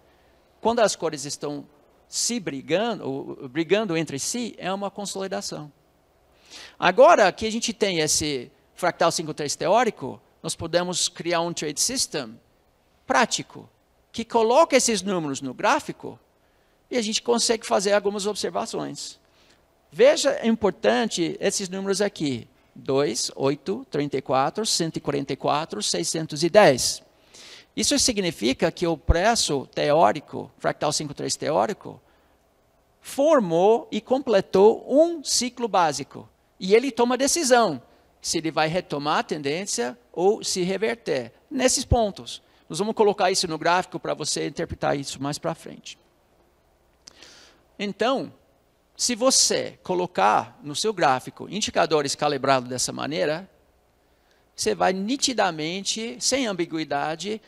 Quando 0.61 0.81
as 0.81 0.97
cores 0.97 1.25
estão 1.25 1.65
se 2.09 2.41
brigando, 2.41 3.49
brigando 3.51 3.97
entre 3.97 4.19
si, 4.19 4.55
é 4.59 4.73
uma 4.73 4.91
consolidação. 4.91 5.71
Agora 6.79 7.31
que 7.31 7.47
a 7.47 7.53
gente 7.53 7.73
tem 7.73 8.01
esse 8.01 8.51
fractal 8.75 9.11
5.3 9.11 9.55
teórico, 9.57 10.21
nós 10.43 10.57
podemos 10.57 11.09
criar 11.09 11.41
um 11.41 11.53
trade 11.53 11.81
system 11.81 12.39
prático, 13.07 13.69
que 14.11 14.25
coloca 14.25 14.77
esses 14.77 15.03
números 15.03 15.41
no 15.41 15.55
gráfico 15.55 16.19
e 16.91 16.97
a 16.97 17.03
gente 17.03 17.23
consegue 17.23 17.67
fazer 17.67 17.93
algumas 17.93 18.27
observações. 18.27 19.21
Veja, 19.91 20.31
é 20.33 20.47
importante 20.47 21.37
esses 21.41 21.69
números 21.69 22.01
aqui. 22.01 22.47
2, 22.75 23.33
8, 23.35 23.87
34, 23.91 24.65
144, 24.65 25.83
610. 25.83 27.03
Isso 27.77 27.99
significa 27.99 28.71
que 28.71 28.87
o 28.87 28.97
preço 28.97 29.67
teórico, 29.75 30.51
fractal 30.59 30.91
5.3 30.91 31.37
teórico, 31.37 32.01
formou 33.01 33.89
e 33.91 34.01
completou 34.01 34.85
um 34.89 35.23
ciclo 35.25 35.67
básico. 35.67 36.29
E 36.61 36.75
ele 36.75 36.91
toma 36.91 37.17
decisão 37.17 37.81
se 38.21 38.39
ele 38.39 38.51
vai 38.51 38.69
retomar 38.69 39.19
a 39.19 39.23
tendência 39.23 39.99
ou 40.13 40.43
se 40.43 40.63
reverter 40.63 41.33
nesses 41.51 41.85
pontos. 41.85 42.43
Nós 42.69 42.79
vamos 42.79 42.95
colocar 42.95 43.31
isso 43.31 43.49
no 43.49 43.57
gráfico 43.57 43.99
para 43.99 44.13
você 44.13 44.47
interpretar 44.47 44.99
isso 44.99 45.23
mais 45.23 45.39
para 45.39 45.55
frente. 45.55 45.99
Então, 47.79 48.33
se 48.99 49.15
você 49.15 49.79
colocar 49.85 50.59
no 50.61 50.75
seu 50.75 50.93
gráfico 50.93 51.49
indicadores 51.49 52.17
calibrados 52.17 52.69
dessa 52.69 52.93
maneira, 52.93 53.49
você 54.57 54.75
vai 54.75 54.93
nitidamente, 54.93 56.17
sem 56.19 56.49
ambiguidade, 56.49 57.41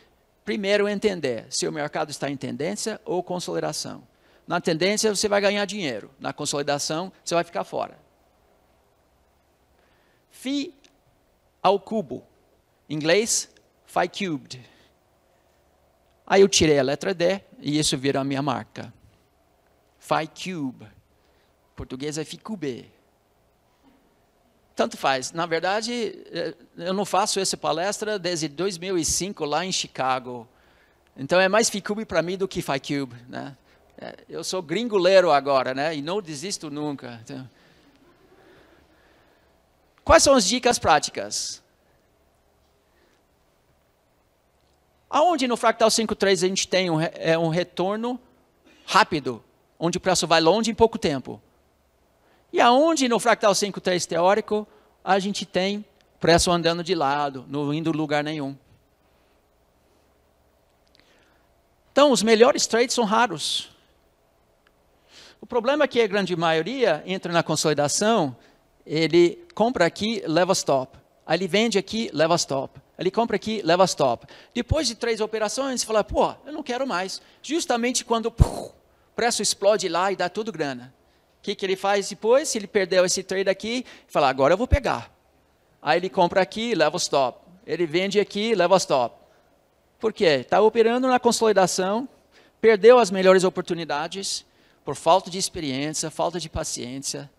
primeiro 0.44 0.88
entender 0.88 1.46
se 1.50 1.66
o 1.66 1.72
mercado 1.72 2.10
está 2.10 2.30
em 2.30 2.36
tendência 2.36 3.00
ou 3.04 3.20
consolidação. 3.20 4.06
Na 4.46 4.60
tendência, 4.60 5.12
você 5.12 5.26
vai 5.26 5.40
ganhar 5.40 5.64
dinheiro. 5.64 6.08
Na 6.20 6.32
consolidação, 6.32 7.12
você 7.24 7.34
vai 7.34 7.42
ficar 7.42 7.64
fora. 7.64 7.98
Phi 10.30 10.72
ao 11.60 11.80
cubo. 11.80 12.24
Em 12.88 12.94
inglês, 12.94 13.50
phi 13.84 14.08
cubed. 14.08 14.64
Aí 16.24 16.42
eu 16.42 16.48
tirei 16.48 16.78
a 16.78 16.84
letra 16.84 17.12
D 17.12 17.40
e 17.58 17.76
isso 17.76 17.98
vira 17.98 18.20
a 18.20 18.24
minha 18.24 18.40
marca. 18.40 18.94
Phi 19.98 20.28
cube. 20.28 20.99
Português 21.80 22.18
é 22.18 22.24
phi 22.24 22.36
cube. 22.36 22.92
Tanto 24.76 24.98
faz. 24.98 25.32
Na 25.32 25.46
verdade, 25.46 26.22
eh, 26.30 26.54
eu 26.76 26.92
não 26.92 27.06
faço 27.06 27.40
essa 27.40 27.56
palestra 27.56 28.18
desde 28.18 28.48
2005 28.48 29.46
lá 29.46 29.64
em 29.64 29.72
Chicago. 29.72 30.46
Então 31.16 31.40
é 31.40 31.48
mais 31.48 31.70
phi 31.70 31.80
cube 31.80 32.04
para 32.04 32.20
mim 32.20 32.36
do 32.36 32.46
que 32.46 32.60
phi 32.60 32.78
cube, 32.78 33.16
né? 33.26 33.56
É, 33.96 34.14
eu 34.28 34.44
sou 34.44 34.60
gringoleiro 34.60 35.32
agora, 35.32 35.72
né? 35.72 35.96
E 35.96 36.02
não 36.02 36.20
desisto 36.20 36.70
nunca. 36.70 37.18
Então, 37.24 37.48
quais 40.04 40.22
são 40.22 40.34
as 40.34 40.44
dicas 40.44 40.78
práticas? 40.78 41.62
Aonde 45.08 45.48
no 45.48 45.56
fractal 45.56 45.88
5.3 45.88 46.44
a 46.44 46.48
gente 46.48 46.68
tem 46.68 46.88
é, 47.14 47.38
um 47.38 47.48
retorno 47.48 48.20
rápido, 48.84 49.42
onde 49.78 49.96
o 49.96 50.00
preço 50.00 50.26
vai 50.26 50.42
longe 50.42 50.70
em 50.70 50.74
pouco 50.74 50.98
tempo? 50.98 51.40
E 52.52 52.60
aonde 52.60 53.08
no 53.08 53.18
fractal 53.18 53.52
5.3 53.52 54.06
teórico 54.06 54.66
a 55.04 55.18
gente 55.18 55.46
tem 55.46 55.84
preço 56.18 56.50
andando 56.50 56.84
de 56.84 56.94
lado, 56.94 57.44
não 57.48 57.72
indo 57.72 57.92
lugar 57.92 58.22
nenhum? 58.22 58.56
Então, 61.92 62.12
os 62.12 62.22
melhores 62.22 62.66
trades 62.66 62.94
são 62.94 63.04
raros. 63.04 63.70
O 65.40 65.46
problema 65.46 65.84
é 65.84 65.88
que 65.88 66.00
a 66.00 66.06
grande 66.06 66.36
maioria 66.36 67.02
entra 67.06 67.32
na 67.32 67.42
consolidação, 67.42 68.36
ele 68.86 69.44
compra 69.54 69.86
aqui, 69.86 70.22
leva 70.26 70.52
stop. 70.52 70.98
Aí 71.26 71.36
ele 71.36 71.48
vende 71.48 71.78
aqui, 71.78 72.10
leva 72.12 72.34
stop. 72.36 72.80
Ele 72.98 73.10
compra 73.10 73.36
aqui, 73.36 73.62
leva 73.64 73.84
stop. 73.84 74.26
Depois 74.54 74.86
de 74.86 74.94
três 74.94 75.20
operações, 75.20 75.82
fala, 75.82 76.04
pô, 76.04 76.34
eu 76.44 76.52
não 76.52 76.62
quero 76.62 76.86
mais. 76.86 77.20
Justamente 77.42 78.04
quando 78.04 78.26
o 78.26 78.72
preço 79.16 79.40
explode 79.40 79.88
lá 79.88 80.12
e 80.12 80.16
dá 80.16 80.28
tudo 80.28 80.52
grana. 80.52 80.92
O 81.40 81.42
que, 81.42 81.54
que 81.54 81.64
ele 81.64 81.74
faz 81.74 82.10
depois? 82.10 82.50
Se 82.50 82.58
ele 82.58 82.66
perdeu 82.66 83.02
esse 83.04 83.22
trade 83.22 83.48
aqui, 83.48 83.84
fala, 84.06 84.28
agora 84.28 84.52
eu 84.52 84.58
vou 84.58 84.68
pegar. 84.68 85.10
Aí 85.80 85.98
ele 85.98 86.10
compra 86.10 86.42
aqui, 86.42 86.74
leva 86.74 86.98
stop. 86.98 87.40
Ele 87.66 87.86
vende 87.86 88.20
aqui, 88.20 88.54
leva 88.54 88.76
stop. 88.76 89.16
Por 89.98 90.12
quê? 90.12 90.42
Está 90.42 90.60
operando 90.60 91.08
na 91.08 91.18
consolidação, 91.18 92.06
perdeu 92.60 92.98
as 92.98 93.10
melhores 93.10 93.42
oportunidades, 93.42 94.44
por 94.84 94.94
falta 94.94 95.30
de 95.30 95.38
experiência, 95.38 96.10
falta 96.10 96.38
de 96.38 96.48
paciência, 96.48 97.30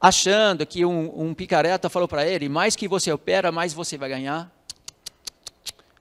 achando 0.00 0.66
que 0.66 0.84
um, 0.84 1.26
um 1.28 1.34
picareta 1.34 1.88
falou 1.88 2.08
para 2.08 2.26
ele, 2.26 2.48
mais 2.48 2.74
que 2.74 2.88
você 2.88 3.12
opera, 3.12 3.52
mais 3.52 3.72
você 3.72 3.96
vai 3.96 4.08
ganhar. 4.08 4.50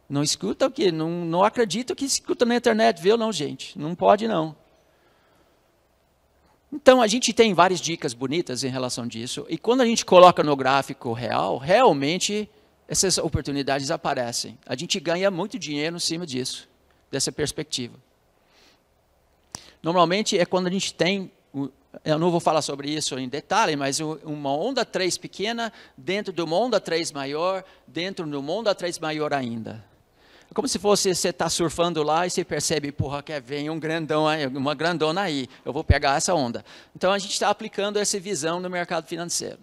Não 0.09 0.23
escuta 0.23 0.65
o 0.65 0.71
que? 0.71 0.91
Não, 0.91 1.09
não 1.25 1.43
acredito 1.43 1.95
que 1.95 2.05
escuta 2.05 2.43
na 2.43 2.55
internet, 2.55 2.99
viu? 3.01 3.17
Não, 3.17 3.31
gente. 3.31 3.77
Não 3.77 3.93
pode, 3.93 4.27
não. 4.27 4.55
Então, 6.71 7.01
a 7.01 7.07
gente 7.07 7.33
tem 7.33 7.53
várias 7.53 7.81
dicas 7.81 8.13
bonitas 8.13 8.63
em 8.63 8.69
relação 8.69 9.07
disso. 9.07 9.45
E 9.49 9.57
quando 9.57 9.81
a 9.81 9.85
gente 9.85 10.05
coloca 10.05 10.43
no 10.43 10.55
gráfico 10.55 11.13
real, 11.13 11.57
realmente 11.57 12.49
essas 12.87 13.17
oportunidades 13.17 13.91
aparecem. 13.91 14.57
A 14.65 14.75
gente 14.75 14.99
ganha 14.99 15.29
muito 15.29 15.59
dinheiro 15.59 15.95
em 15.95 15.99
cima 15.99 16.25
disso, 16.25 16.67
dessa 17.11 17.31
perspectiva. 17.31 17.95
Normalmente 19.81 20.37
é 20.37 20.45
quando 20.45 20.67
a 20.67 20.71
gente 20.71 20.93
tem, 20.93 21.31
eu 22.03 22.19
não 22.19 22.31
vou 22.31 22.39
falar 22.39 22.61
sobre 22.61 22.89
isso 22.89 23.17
em 23.17 23.29
detalhe, 23.29 23.75
mas 23.75 23.99
uma 23.99 24.53
onda 24.55 24.83
3 24.83 25.17
pequena 25.17 25.71
dentro 25.97 26.33
de 26.33 26.41
uma 26.41 26.57
onda 26.57 26.79
3 26.79 27.11
maior, 27.11 27.63
dentro 27.87 28.25
de 28.27 28.35
uma 28.35 28.51
onda 28.51 28.75
3 28.75 28.99
maior 28.99 29.33
ainda. 29.33 29.88
É 30.49 30.53
como 30.53 30.67
se 30.67 30.79
fosse 30.79 31.13
você 31.13 31.29
está 31.29 31.49
surfando 31.49 32.01
lá 32.01 32.25
e 32.25 32.29
você 32.29 32.43
percebe, 32.43 32.91
porra, 32.91 33.21
quer 33.21 33.41
vem 33.41 33.69
um 33.69 33.79
grandão 33.79 34.25
uma 34.55 34.73
grandona 34.73 35.21
aí, 35.21 35.47
eu 35.63 35.71
vou 35.71 35.83
pegar 35.83 36.17
essa 36.17 36.33
onda. 36.33 36.65
Então 36.95 37.11
a 37.11 37.19
gente 37.19 37.33
está 37.33 37.49
aplicando 37.49 37.97
essa 37.97 38.19
visão 38.19 38.59
no 38.59 38.69
mercado 38.69 39.07
financeiro. 39.07 39.59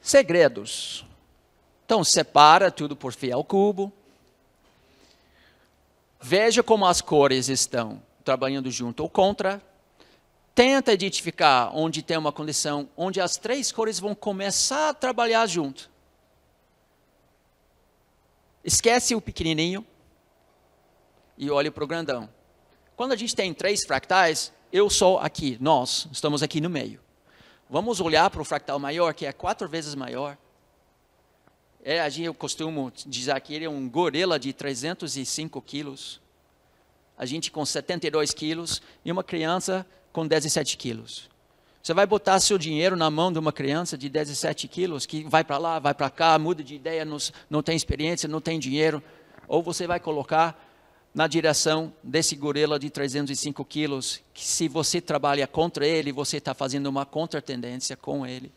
Segredos. 0.00 1.04
Então 1.84 2.02
separa 2.02 2.70
tudo 2.70 2.96
por 2.96 3.12
fiel 3.12 3.44
cubo, 3.44 3.92
Veja 6.28 6.60
como 6.60 6.84
as 6.86 7.00
cores 7.00 7.48
estão 7.48 8.02
trabalhando 8.24 8.68
junto 8.68 9.00
ou 9.00 9.08
contra. 9.08 9.62
Tenta 10.56 10.90
identificar 10.90 11.70
onde 11.74 12.02
tem 12.02 12.16
uma 12.16 12.32
condição 12.32 12.88
onde 12.96 13.20
as 13.20 13.36
três 13.36 13.70
cores 13.70 14.00
vão 14.00 14.14
começar 14.14 14.88
a 14.88 14.94
trabalhar 14.94 15.46
junto. 15.46 15.90
Esquece 18.64 19.14
o 19.14 19.20
pequenininho 19.20 19.86
e 21.36 21.50
olhe 21.50 21.70
para 21.70 21.84
o 21.84 21.86
grandão. 21.86 22.26
Quando 22.96 23.12
a 23.12 23.16
gente 23.16 23.36
tem 23.36 23.52
três 23.52 23.84
fractais, 23.84 24.50
eu 24.72 24.88
sou 24.88 25.18
aqui, 25.18 25.58
nós 25.60 26.08
estamos 26.10 26.42
aqui 26.42 26.58
no 26.58 26.70
meio. 26.70 27.00
Vamos 27.68 28.00
olhar 28.00 28.30
para 28.30 28.40
o 28.40 28.44
fractal 28.44 28.78
maior, 28.78 29.12
que 29.12 29.26
é 29.26 29.34
quatro 29.34 29.68
vezes 29.68 29.94
maior. 29.94 30.38
É, 31.84 32.00
a 32.00 32.08
gente, 32.08 32.24
eu 32.24 32.34
costumo 32.34 32.90
dizer 33.04 33.38
que 33.42 33.52
ele 33.52 33.66
é 33.66 33.68
um 33.68 33.86
gorila 33.86 34.38
de 34.38 34.54
305 34.54 35.60
quilos. 35.60 36.18
A 37.18 37.26
gente 37.26 37.50
com 37.50 37.62
72 37.62 38.32
quilos 38.32 38.80
e 39.04 39.12
uma 39.12 39.22
criança 39.22 39.86
com 40.16 40.26
17 40.26 40.78
quilos. 40.78 41.28
Você 41.82 41.92
vai 41.92 42.06
botar 42.06 42.40
seu 42.40 42.56
dinheiro 42.56 42.96
na 42.96 43.10
mão 43.10 43.30
de 43.30 43.38
uma 43.38 43.52
criança 43.52 43.98
de 43.98 44.08
17 44.08 44.66
quilos 44.66 45.04
que 45.04 45.24
vai 45.24 45.44
para 45.44 45.58
lá, 45.58 45.78
vai 45.78 45.92
para 45.92 46.08
cá, 46.08 46.38
muda 46.38 46.64
de 46.64 46.74
ideia, 46.74 47.04
não, 47.04 47.18
não 47.50 47.62
tem 47.62 47.76
experiência, 47.76 48.26
não 48.26 48.40
tem 48.40 48.58
dinheiro. 48.58 49.02
Ou 49.46 49.62
você 49.62 49.86
vai 49.86 50.00
colocar 50.00 50.58
na 51.14 51.26
direção 51.26 51.92
desse 52.02 52.34
gorila 52.34 52.78
de 52.78 52.88
305 52.88 53.62
quilos, 53.66 54.22
que 54.32 54.42
se 54.42 54.68
você 54.68 55.02
trabalha 55.02 55.46
contra 55.46 55.86
ele, 55.86 56.12
você 56.12 56.38
está 56.38 56.54
fazendo 56.54 56.86
uma 56.86 57.04
contratendência 57.04 57.94
com 57.94 58.26
ele. 58.26 58.50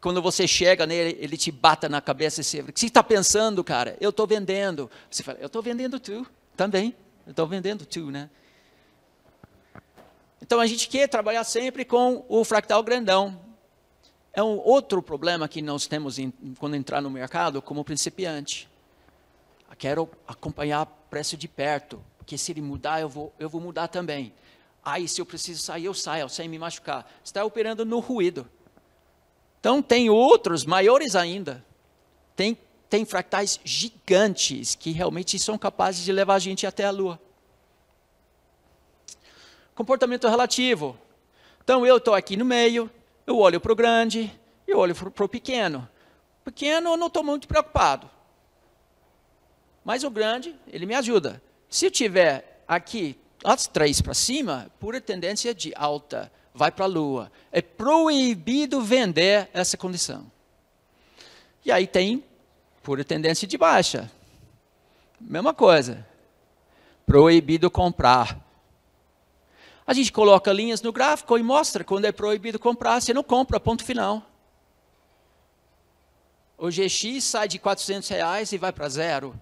Quando 0.00 0.20
você 0.20 0.48
chega 0.48 0.84
nele, 0.84 1.16
ele 1.20 1.36
te 1.36 1.52
bata 1.52 1.88
na 1.88 2.00
cabeça 2.00 2.40
e 2.40 2.44
você 2.44 2.56
fala, 2.56 2.70
o 2.70 2.72
que 2.72 2.80
você 2.80 2.86
está 2.86 3.04
pensando, 3.04 3.62
cara? 3.62 3.96
Eu 4.00 4.10
estou 4.10 4.26
vendendo. 4.26 4.90
Você 5.08 5.22
fala, 5.22 5.38
eu 5.38 5.46
estou 5.46 5.62
vendendo 5.62 6.00
tu 6.00 6.26
também. 6.56 6.92
Eu 7.24 7.30
estou 7.30 7.46
vendendo 7.46 7.86
tu, 7.86 8.10
né? 8.10 8.28
Então 10.40 10.60
a 10.60 10.66
gente 10.66 10.88
quer 10.88 11.08
trabalhar 11.08 11.44
sempre 11.44 11.84
com 11.84 12.24
o 12.28 12.44
fractal 12.44 12.82
grandão. 12.82 13.38
É 14.32 14.42
um 14.42 14.58
outro 14.58 15.02
problema 15.02 15.48
que 15.48 15.60
nós 15.60 15.86
temos 15.86 16.18
em, 16.18 16.30
quando 16.58 16.76
entrar 16.76 17.00
no 17.00 17.10
mercado 17.10 17.60
como 17.60 17.84
principiante. 17.84 18.68
Eu 19.68 19.76
quero 19.76 20.08
acompanhar 20.26 20.86
preço 21.10 21.36
de 21.36 21.48
perto, 21.48 22.02
porque 22.16 22.38
se 22.38 22.52
ele 22.52 22.62
mudar, 22.62 23.00
eu 23.00 23.08
vou, 23.08 23.32
eu 23.38 23.48
vou 23.48 23.60
mudar 23.60 23.88
também. 23.88 24.32
Aí, 24.84 25.08
se 25.08 25.20
eu 25.20 25.26
preciso 25.26 25.62
sair, 25.62 25.84
eu 25.84 25.94
saio, 25.94 26.28
sem 26.28 26.48
me 26.48 26.58
machucar. 26.58 27.10
Está 27.22 27.44
operando 27.44 27.84
no 27.84 27.98
ruído. 27.98 28.48
Então, 29.60 29.82
tem 29.82 30.08
outros 30.08 30.64
maiores 30.64 31.16
ainda. 31.16 31.64
Tem, 32.36 32.56
tem 32.88 33.04
fractais 33.04 33.60
gigantes 33.64 34.74
que 34.74 34.92
realmente 34.92 35.38
são 35.38 35.58
capazes 35.58 36.04
de 36.04 36.12
levar 36.12 36.36
a 36.36 36.38
gente 36.38 36.66
até 36.66 36.84
a 36.84 36.90
Lua. 36.90 37.20
Comportamento 39.78 40.26
relativo. 40.26 40.98
Então, 41.62 41.86
eu 41.86 41.98
estou 41.98 42.12
aqui 42.12 42.36
no 42.36 42.44
meio, 42.44 42.90
eu 43.24 43.38
olho 43.38 43.60
para 43.60 43.72
o 43.72 43.76
grande, 43.76 44.28
eu 44.66 44.76
olho 44.76 44.92
para 44.92 45.24
o 45.24 45.28
pequeno. 45.28 45.88
Pequeno, 46.44 46.90
eu 46.90 46.96
não 46.96 47.06
estou 47.06 47.22
muito 47.22 47.46
preocupado. 47.46 48.10
Mas 49.84 50.02
o 50.02 50.10
grande, 50.10 50.52
ele 50.66 50.84
me 50.84 50.96
ajuda. 50.96 51.40
Se 51.70 51.86
eu 51.86 51.92
tiver 51.92 52.64
aqui 52.66 53.16
as 53.44 53.68
três 53.68 54.00
para 54.00 54.14
cima, 54.14 54.68
pura 54.80 55.00
tendência 55.00 55.54
de 55.54 55.72
alta 55.76 56.28
vai 56.52 56.72
para 56.72 56.86
a 56.86 56.88
lua. 56.88 57.30
É 57.52 57.62
proibido 57.62 58.80
vender 58.80 59.48
essa 59.54 59.76
condição. 59.76 60.26
E 61.64 61.70
aí 61.70 61.86
tem 61.86 62.24
pura 62.82 63.04
tendência 63.04 63.46
de 63.46 63.56
baixa. 63.56 64.10
Mesma 65.20 65.54
coisa. 65.54 66.04
Proibido 67.06 67.70
comprar. 67.70 68.47
A 69.88 69.94
gente 69.94 70.12
coloca 70.12 70.52
linhas 70.52 70.82
no 70.82 70.92
gráfico 70.92 71.38
e 71.38 71.42
mostra 71.42 71.82
quando 71.82 72.04
é 72.04 72.12
proibido 72.12 72.58
comprar, 72.58 73.00
você 73.00 73.14
não 73.14 73.22
compra, 73.22 73.58
ponto 73.58 73.82
final. 73.82 74.22
O 76.58 76.68
GX 76.68 77.24
sai 77.24 77.48
de 77.48 77.58
400 77.58 78.06
reais 78.10 78.52
e 78.52 78.58
vai 78.58 78.70
para 78.70 78.86
zero. 78.90 79.34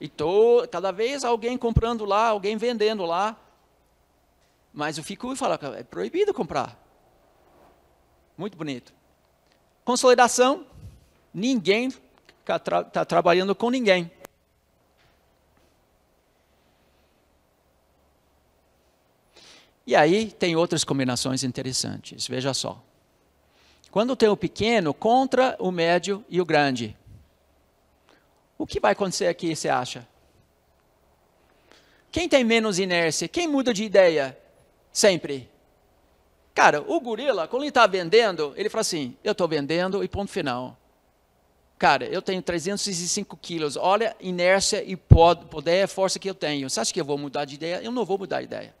E 0.00 0.08
tô, 0.08 0.66
cada 0.68 0.90
vez 0.90 1.22
alguém 1.22 1.56
comprando 1.56 2.04
lá, 2.04 2.30
alguém 2.30 2.56
vendendo 2.56 3.04
lá. 3.06 3.38
Mas 4.74 4.98
o 4.98 5.04
Ficu 5.04 5.36
fala 5.36 5.56
que 5.56 5.66
é 5.66 5.84
proibido 5.84 6.34
comprar. 6.34 6.76
Muito 8.36 8.58
bonito. 8.58 8.92
Consolidação, 9.84 10.66
ninguém 11.32 11.92
está 12.40 12.58
tra 12.58 12.82
tá 12.82 13.04
trabalhando 13.04 13.54
com 13.54 13.70
ninguém. 13.70 14.10
E 19.86 19.96
aí 19.96 20.30
tem 20.30 20.54
outras 20.54 20.84
combinações 20.84 21.42
interessantes, 21.42 22.26
veja 22.26 22.54
só. 22.54 22.82
Quando 23.90 24.16
tem 24.16 24.28
o 24.28 24.36
pequeno 24.36 24.94
contra 24.94 25.56
o 25.58 25.70
médio 25.70 26.24
e 26.28 26.40
o 26.40 26.44
grande, 26.44 26.96
o 28.56 28.66
que 28.66 28.80
vai 28.80 28.92
acontecer 28.92 29.26
aqui, 29.26 29.54
você 29.54 29.68
acha? 29.68 30.06
Quem 32.10 32.28
tem 32.28 32.44
menos 32.44 32.78
inércia? 32.78 33.26
Quem 33.26 33.48
muda 33.48 33.74
de 33.74 33.84
ideia? 33.84 34.38
Sempre. 34.92 35.50
Cara, 36.54 36.82
o 36.82 37.00
gorila, 37.00 37.48
quando 37.48 37.62
ele 37.62 37.70
está 37.70 37.86
vendendo, 37.86 38.52
ele 38.56 38.68
fala 38.68 38.82
assim: 38.82 39.16
eu 39.24 39.32
estou 39.32 39.48
vendendo 39.48 40.04
e 40.04 40.08
ponto 40.08 40.30
final. 40.30 40.78
Cara, 41.78 42.04
eu 42.04 42.22
tenho 42.22 42.40
305 42.40 43.36
quilos, 43.38 43.76
olha 43.76 44.10
a 44.10 44.24
inércia 44.24 44.84
e 44.84 44.96
poder, 44.96 45.88
força 45.88 46.18
que 46.18 46.30
eu 46.30 46.34
tenho. 46.34 46.70
Você 46.70 46.78
acha 46.78 46.92
que 46.94 47.00
eu 47.00 47.04
vou 47.04 47.18
mudar 47.18 47.44
de 47.44 47.56
ideia? 47.56 47.82
Eu 47.82 47.90
não 47.90 48.04
vou 48.04 48.16
mudar 48.16 48.38
de 48.38 48.44
ideia. 48.44 48.74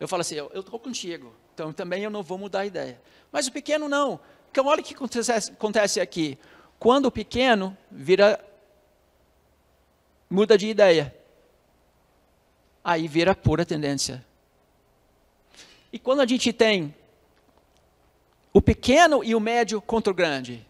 Eu 0.00 0.08
falo 0.08 0.22
assim: 0.22 0.36
eu 0.36 0.48
estou 0.54 0.80
contigo, 0.80 1.34
então 1.52 1.72
também 1.72 2.02
eu 2.02 2.10
não 2.10 2.22
vou 2.22 2.38
mudar 2.38 2.62
de 2.62 2.68
ideia. 2.68 3.00
Mas 3.30 3.46
o 3.46 3.52
pequeno 3.52 3.88
não. 3.88 4.18
Então, 4.50 4.66
olha 4.66 4.80
o 4.80 4.84
que 4.84 4.94
acontece, 4.94 5.52
acontece 5.52 6.00
aqui. 6.00 6.38
Quando 6.78 7.06
o 7.06 7.10
pequeno 7.10 7.76
vira, 7.90 8.42
muda 10.28 10.56
de 10.56 10.66
ideia, 10.68 11.14
aí 12.82 13.06
vira 13.06 13.34
pura 13.34 13.66
tendência. 13.66 14.24
E 15.92 15.98
quando 15.98 16.20
a 16.20 16.26
gente 16.26 16.52
tem 16.52 16.94
o 18.52 18.62
pequeno 18.62 19.22
e 19.22 19.34
o 19.34 19.40
médio 19.40 19.80
contra 19.82 20.10
o 20.10 20.14
grande, 20.14 20.66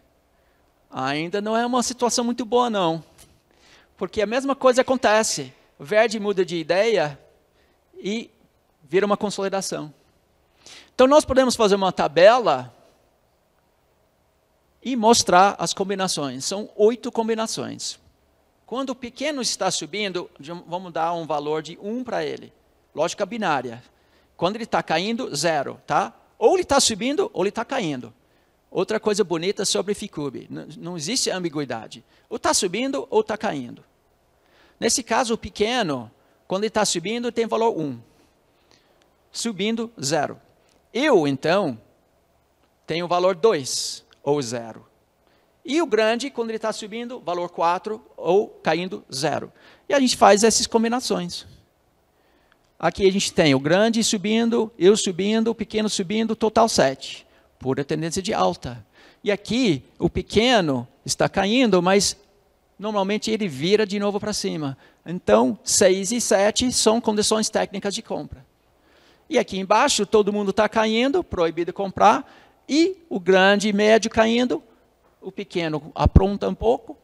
ainda 0.89 1.39
não 1.39 1.55
é 1.55 1.65
uma 1.65 1.81
situação 1.81 2.25
muito 2.25 2.43
boa, 2.43 2.69
não. 2.69 3.03
Porque 3.95 4.21
a 4.21 4.27
mesma 4.27 4.55
coisa 4.55 4.81
acontece. 4.81 5.53
O 5.79 5.85
verde 5.85 6.19
muda 6.19 6.43
de 6.43 6.57
ideia 6.57 7.17
e 7.95 8.29
vira 8.91 9.05
uma 9.05 9.15
consolidação. 9.15 9.93
Então, 10.93 11.07
nós 11.07 11.23
podemos 11.23 11.55
fazer 11.55 11.75
uma 11.75 11.93
tabela 11.93 12.75
e 14.83 14.97
mostrar 14.97 15.55
as 15.57 15.73
combinações. 15.73 16.43
São 16.43 16.69
oito 16.75 17.09
combinações. 17.09 17.97
Quando 18.65 18.89
o 18.89 18.95
pequeno 18.95 19.41
está 19.41 19.71
subindo, 19.71 20.29
vamos 20.67 20.91
dar 20.91 21.13
um 21.13 21.25
valor 21.25 21.61
de 21.61 21.79
1 21.81 22.03
para 22.03 22.25
ele. 22.25 22.51
Lógica 22.93 23.25
binária. 23.25 23.81
Quando 24.35 24.57
ele 24.57 24.65
está 24.65 24.83
caindo, 24.83 25.33
zero, 25.33 25.79
tá? 25.87 26.13
Ou 26.37 26.55
ele 26.55 26.63
está 26.63 26.77
subindo, 26.81 27.31
ou 27.31 27.43
ele 27.43 27.49
está 27.49 27.63
caindo. 27.63 28.13
Outra 28.69 28.99
coisa 28.99 29.23
bonita 29.23 29.63
sobre 29.63 29.93
Ficube, 29.93 30.49
não 30.77 30.97
existe 30.97 31.29
ambiguidade. 31.29 32.03
Ou 32.29 32.35
está 32.35 32.53
subindo, 32.53 33.07
ou 33.09 33.21
está 33.21 33.37
caindo. 33.37 33.85
Nesse 34.77 35.01
caso, 35.01 35.35
o 35.35 35.37
pequeno, 35.37 36.11
quando 36.45 36.63
ele 36.63 36.67
está 36.67 36.83
subindo, 36.83 37.31
tem 37.31 37.47
valor 37.47 37.77
1. 37.79 38.10
Subindo, 39.31 39.91
zero. 40.01 40.39
Eu, 40.93 41.27
então, 41.27 41.79
tenho 42.85 43.07
valor 43.07 43.35
2 43.35 44.05
ou 44.23 44.41
zero. 44.41 44.85
E 45.63 45.81
o 45.81 45.85
grande, 45.85 46.29
quando 46.29 46.49
ele 46.49 46.57
está 46.57 46.73
subindo, 46.73 47.19
valor 47.19 47.49
4 47.49 48.03
ou 48.17 48.47
caindo, 48.47 49.05
zero. 49.13 49.51
E 49.87 49.93
a 49.93 49.99
gente 49.99 50.17
faz 50.17 50.43
essas 50.43 50.67
combinações. 50.67 51.45
Aqui 52.79 53.07
a 53.07 53.11
gente 53.11 53.31
tem 53.31 53.53
o 53.53 53.59
grande 53.59 54.03
subindo, 54.03 54.71
eu 54.77 54.97
subindo, 54.97 55.49
o 55.49 55.55
pequeno 55.55 55.87
subindo, 55.87 56.35
total 56.35 56.67
7. 56.67 57.27
Pura 57.59 57.85
tendência 57.85 58.21
de 58.21 58.33
alta. 58.33 58.85
E 59.23 59.31
aqui, 59.31 59.85
o 59.99 60.09
pequeno 60.09 60.87
está 61.05 61.29
caindo, 61.29 61.79
mas 61.79 62.17
normalmente 62.79 63.29
ele 63.29 63.47
vira 63.47 63.85
de 63.85 63.99
novo 63.99 64.19
para 64.19 64.33
cima. 64.33 64.75
Então, 65.05 65.59
6 65.63 66.11
e 66.11 66.19
7 66.19 66.71
são 66.71 66.99
condições 66.99 67.49
técnicas 67.49 67.93
de 67.93 68.01
compra. 68.01 68.43
E 69.31 69.39
aqui 69.39 69.57
embaixo, 69.57 70.05
todo 70.05 70.33
mundo 70.33 70.51
está 70.51 70.67
caindo, 70.67 71.23
proibido 71.23 71.71
comprar, 71.71 72.29
e 72.67 72.97
o 73.09 73.17
grande 73.17 73.69
e 73.69 73.73
médio 73.73 74.11
caindo, 74.11 74.61
o 75.21 75.31
pequeno 75.31 75.89
apronta 75.95 76.49
um 76.49 76.53
pouco, 76.53 76.97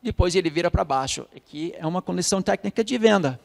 depois 0.00 0.36
ele 0.36 0.48
vira 0.48 0.70
para 0.70 0.84
baixo. 0.84 1.26
Aqui 1.34 1.74
é 1.76 1.84
uma 1.84 2.00
condição 2.00 2.40
técnica 2.40 2.84
de 2.84 2.96
venda. 2.96 3.40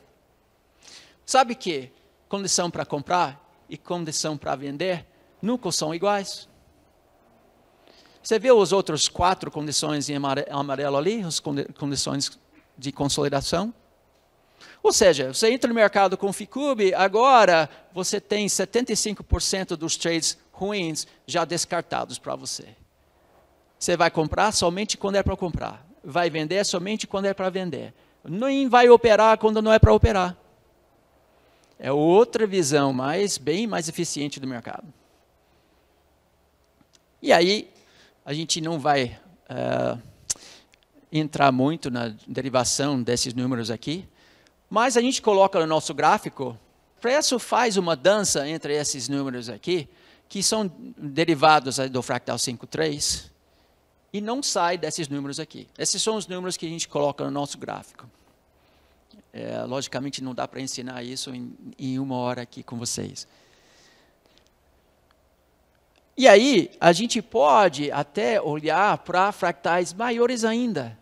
Sabe 1.25 1.55
que 1.55 1.91
condição 2.27 2.69
para 2.69 2.85
comprar 2.85 3.65
e 3.67 3.75
condição 3.75 4.37
para 4.37 4.55
vender 4.55 5.07
nunca 5.41 5.71
são 5.71 5.91
iguais. 5.91 6.47
Você 8.21 8.37
viu 8.37 8.61
as 8.61 8.71
outras 8.71 9.07
quatro 9.07 9.49
condições 9.49 10.07
em 10.07 10.13
amarelo 10.51 10.97
ali, 10.97 11.23
as 11.23 11.39
condições 11.39 12.39
de 12.77 12.91
consolidação? 12.91 13.73
Ou 14.89 14.93
seja, 14.93 15.31
você 15.31 15.51
entra 15.51 15.67
no 15.67 15.75
mercado 15.75 16.17
com 16.17 16.33
Ficube, 16.33 16.95
agora 16.95 17.69
você 17.93 18.19
tem 18.19 18.47
75% 18.47 19.75
dos 19.75 19.95
trades 19.95 20.35
ruins 20.51 21.05
já 21.27 21.45
descartados 21.45 22.17
para 22.17 22.35
você. 22.35 22.65
Você 23.77 23.95
vai 23.95 24.09
comprar 24.09 24.51
somente 24.51 24.97
quando 24.97 25.17
é 25.17 25.21
para 25.21 25.37
comprar. 25.37 25.85
Vai 26.03 26.31
vender 26.31 26.65
somente 26.65 27.05
quando 27.05 27.25
é 27.25 27.35
para 27.35 27.51
vender. 27.51 27.93
Nem 28.27 28.67
vai 28.67 28.89
operar 28.89 29.37
quando 29.37 29.61
não 29.61 29.71
é 29.71 29.77
para 29.77 29.93
operar. 29.93 30.35
É 31.77 31.91
outra 31.91 32.47
visão, 32.47 32.91
mais 32.91 33.37
bem 33.37 33.67
mais 33.67 33.87
eficiente 33.89 34.39
do 34.39 34.47
mercado. 34.47 34.91
E 37.21 37.31
aí, 37.31 37.69
a 38.25 38.33
gente 38.33 38.59
não 38.59 38.79
vai 38.79 39.19
uh, 39.51 40.01
entrar 41.11 41.51
muito 41.51 41.91
na 41.91 42.11
derivação 42.27 43.03
desses 43.03 43.35
números 43.35 43.69
aqui, 43.69 44.09
mas 44.69 44.95
a 44.95 45.01
gente 45.01 45.21
coloca 45.21 45.59
no 45.59 45.65
nosso 45.65 45.93
gráfico, 45.93 46.57
preço 47.01 47.39
faz 47.39 47.77
uma 47.77 47.95
dança 47.95 48.47
entre 48.47 48.75
esses 48.75 49.09
números 49.09 49.49
aqui, 49.49 49.89
que 50.27 50.43
são 50.43 50.71
derivados 50.97 51.77
do 51.89 52.01
fractal 52.03 52.37
5.3 52.37 53.31
e 54.13 54.21
não 54.21 54.43
sai 54.43 54.77
desses 54.77 55.07
números 55.07 55.39
aqui. 55.39 55.67
Esses 55.77 56.01
são 56.01 56.15
os 56.15 56.27
números 56.27 56.55
que 56.55 56.65
a 56.65 56.69
gente 56.69 56.87
coloca 56.87 57.23
no 57.23 57.31
nosso 57.31 57.57
gráfico. 57.57 58.07
É, 59.31 59.61
logicamente 59.63 60.23
não 60.23 60.35
dá 60.35 60.47
para 60.47 60.61
ensinar 60.61 61.03
isso 61.03 61.33
em, 61.33 61.55
em 61.77 61.99
uma 61.99 62.15
hora 62.15 62.41
aqui 62.43 62.63
com 62.63 62.77
vocês. 62.77 63.27
E 66.17 66.27
aí, 66.27 66.69
a 66.81 66.91
gente 66.91 67.21
pode 67.21 67.89
até 67.91 68.41
olhar 68.41 68.97
para 68.99 69.31
fractais 69.31 69.93
maiores 69.93 70.43
ainda. 70.43 70.98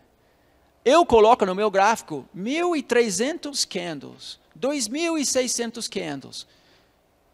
Eu 0.84 1.04
coloco 1.04 1.44
no 1.44 1.54
meu 1.54 1.70
gráfico 1.70 2.28
1.300 2.36 3.66
candles, 3.66 4.38
2.600 4.58 5.88
candles. 5.88 6.46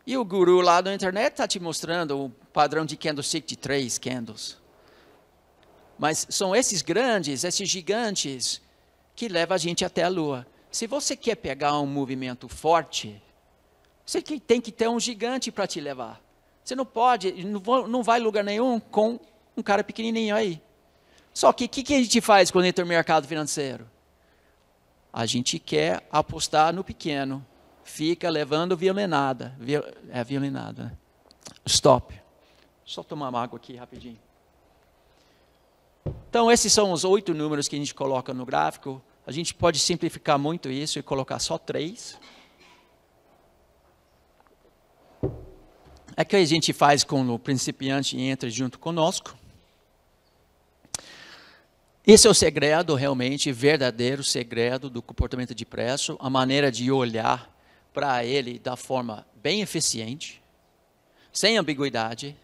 E 0.06 0.16
o 0.16 0.24
guru 0.24 0.60
lá 0.60 0.82
na 0.82 0.94
internet 0.94 1.32
está 1.32 1.48
te 1.48 1.58
mostrando 1.58 2.26
o 2.26 2.30
padrão 2.52 2.84
de 2.84 2.96
candlestick 2.96 3.46
de 3.46 3.56
três 3.56 3.98
candles. 3.98 4.58
Mas 5.98 6.26
são 6.28 6.54
esses 6.54 6.82
grandes, 6.82 7.44
esses 7.44 7.68
gigantes, 7.68 8.60
que 9.14 9.28
levam 9.28 9.54
a 9.54 9.58
gente 9.58 9.84
até 9.84 10.02
a 10.02 10.08
lua. 10.08 10.46
Se 10.70 10.86
você 10.86 11.16
quer 11.16 11.36
pegar 11.36 11.78
um 11.78 11.86
movimento 11.86 12.48
forte, 12.48 13.22
você 14.04 14.20
tem 14.20 14.60
que 14.60 14.72
ter 14.72 14.88
um 14.88 14.98
gigante 14.98 15.50
para 15.50 15.66
te 15.66 15.80
levar. 15.80 16.20
Você 16.62 16.74
não 16.74 16.84
pode, 16.84 17.32
não 17.88 18.02
vai 18.02 18.18
lugar 18.18 18.42
nenhum 18.42 18.80
com 18.80 19.20
um 19.56 19.62
cara 19.62 19.84
pequenininho 19.84 20.34
aí. 20.34 20.60
Só 21.34 21.52
que 21.52 21.64
o 21.64 21.68
que, 21.68 21.82
que 21.82 21.94
a 21.94 21.98
gente 21.98 22.20
faz 22.22 22.50
quando 22.50 22.64
entra 22.64 22.84
no 22.84 22.88
mercado 22.88 23.26
financeiro? 23.26 23.90
A 25.12 25.26
gente 25.26 25.58
quer 25.58 26.06
apostar 26.10 26.72
no 26.72 26.82
pequeno 26.82 27.44
fica 27.84 28.28
levando 28.30 28.76
violinada. 28.76 29.56
É 30.10 30.24
violinada. 30.24 30.84
Né? 30.84 30.92
Stop. 31.66 32.18
Só 32.84 33.02
tomar 33.02 33.28
uma 33.28 33.42
água 33.42 33.58
aqui 33.58 33.76
rapidinho. 33.76 34.18
Então, 36.28 36.50
esses 36.50 36.72
são 36.72 36.90
os 36.92 37.04
oito 37.04 37.32
números 37.32 37.68
que 37.68 37.76
a 37.76 37.78
gente 37.78 37.94
coloca 37.94 38.34
no 38.34 38.44
gráfico. 38.44 39.00
A 39.26 39.32
gente 39.32 39.54
pode 39.54 39.78
simplificar 39.78 40.38
muito 40.38 40.70
isso 40.70 40.98
e 40.98 41.02
colocar 41.02 41.38
só 41.38 41.56
três. 41.56 42.18
É 46.16 46.24
que 46.24 46.36
a 46.36 46.44
gente 46.44 46.72
faz 46.72 47.02
com 47.04 47.26
o 47.28 47.38
principiante 47.38 48.20
entra 48.20 48.50
junto 48.50 48.78
conosco. 48.78 49.36
Esse 52.06 52.26
é 52.26 52.30
o 52.30 52.34
segredo, 52.34 52.94
realmente, 52.94 53.50
verdadeiro 53.50 54.22
segredo 54.22 54.90
do 54.90 55.00
comportamento 55.00 55.54
de 55.54 55.64
preço, 55.64 56.18
a 56.20 56.28
maneira 56.28 56.70
de 56.70 56.92
olhar 56.92 57.50
para 57.94 58.22
ele 58.22 58.58
da 58.58 58.76
forma 58.76 59.26
bem 59.36 59.62
eficiente, 59.62 60.42
sem 61.32 61.56
ambiguidade, 61.56 62.36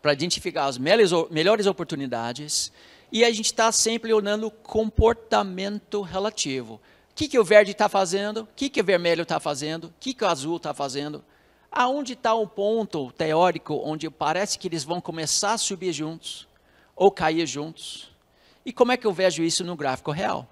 para 0.00 0.14
identificar 0.14 0.64
as 0.64 0.78
melhores, 0.78 1.66
oportunidades 1.66 2.72
E 3.12 3.22
a 3.22 3.30
gente 3.30 3.44
está 3.44 3.70
sempre 3.70 4.14
olhando 4.14 4.50
comportamento 4.50 6.00
relativo. 6.00 6.80
O 7.10 7.14
que, 7.14 7.28
que 7.28 7.38
o 7.38 7.44
verde 7.44 7.72
está 7.72 7.90
fazendo? 7.90 8.44
O 8.44 8.48
que, 8.56 8.70
que 8.70 8.80
o 8.80 8.84
vermelho 8.84 9.24
está 9.24 9.38
fazendo? 9.38 9.88
O 9.88 9.94
que, 10.00 10.14
que 10.14 10.24
o 10.24 10.26
azul 10.26 10.56
está 10.56 10.72
fazendo? 10.72 11.22
Aonde 11.70 12.14
está 12.14 12.32
o 12.32 12.46
ponto 12.46 13.12
teórico 13.12 13.78
onde 13.84 14.08
parece 14.08 14.58
que 14.58 14.68
eles 14.68 14.84
vão 14.84 15.02
começar 15.02 15.52
a 15.52 15.58
subir 15.58 15.92
juntos 15.92 16.48
ou 16.96 17.10
cair 17.10 17.46
juntos? 17.46 18.11
E 18.64 18.72
como 18.72 18.92
é 18.92 18.96
que 18.96 19.06
eu 19.06 19.12
vejo 19.12 19.42
isso 19.42 19.64
no 19.64 19.76
gráfico 19.76 20.10
real? 20.10 20.48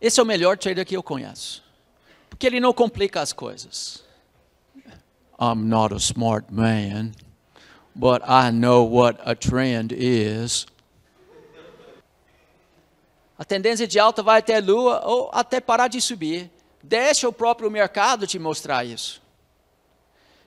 Esse 0.00 0.20
é 0.20 0.22
o 0.22 0.26
melhor 0.26 0.58
trader 0.58 0.84
que 0.84 0.96
eu 0.96 1.02
conheço. 1.02 1.64
Porque 2.28 2.46
ele 2.46 2.60
não 2.60 2.72
complica 2.72 3.20
as 3.20 3.32
coisas. 3.32 4.04
I'm 5.40 5.68
not 5.68 5.94
a 5.94 5.98
smart 5.98 6.52
man, 6.52 7.12
but 7.94 8.22
I 8.22 8.50
know 8.50 8.84
what 8.84 9.18
a 9.24 9.34
trend 9.34 9.94
is. 9.94 10.66
A 13.38 13.44
tendência 13.44 13.86
de 13.86 13.98
alta 13.98 14.22
vai 14.22 14.38
até 14.38 14.56
a 14.56 14.60
lua 14.60 15.02
ou 15.04 15.30
até 15.32 15.60
parar 15.60 15.88
de 15.88 16.00
subir. 16.00 16.50
Deixa 16.82 17.28
o 17.28 17.32
próprio 17.32 17.70
mercado 17.70 18.26
te 18.26 18.38
mostrar 18.38 18.84
isso. 18.84 19.20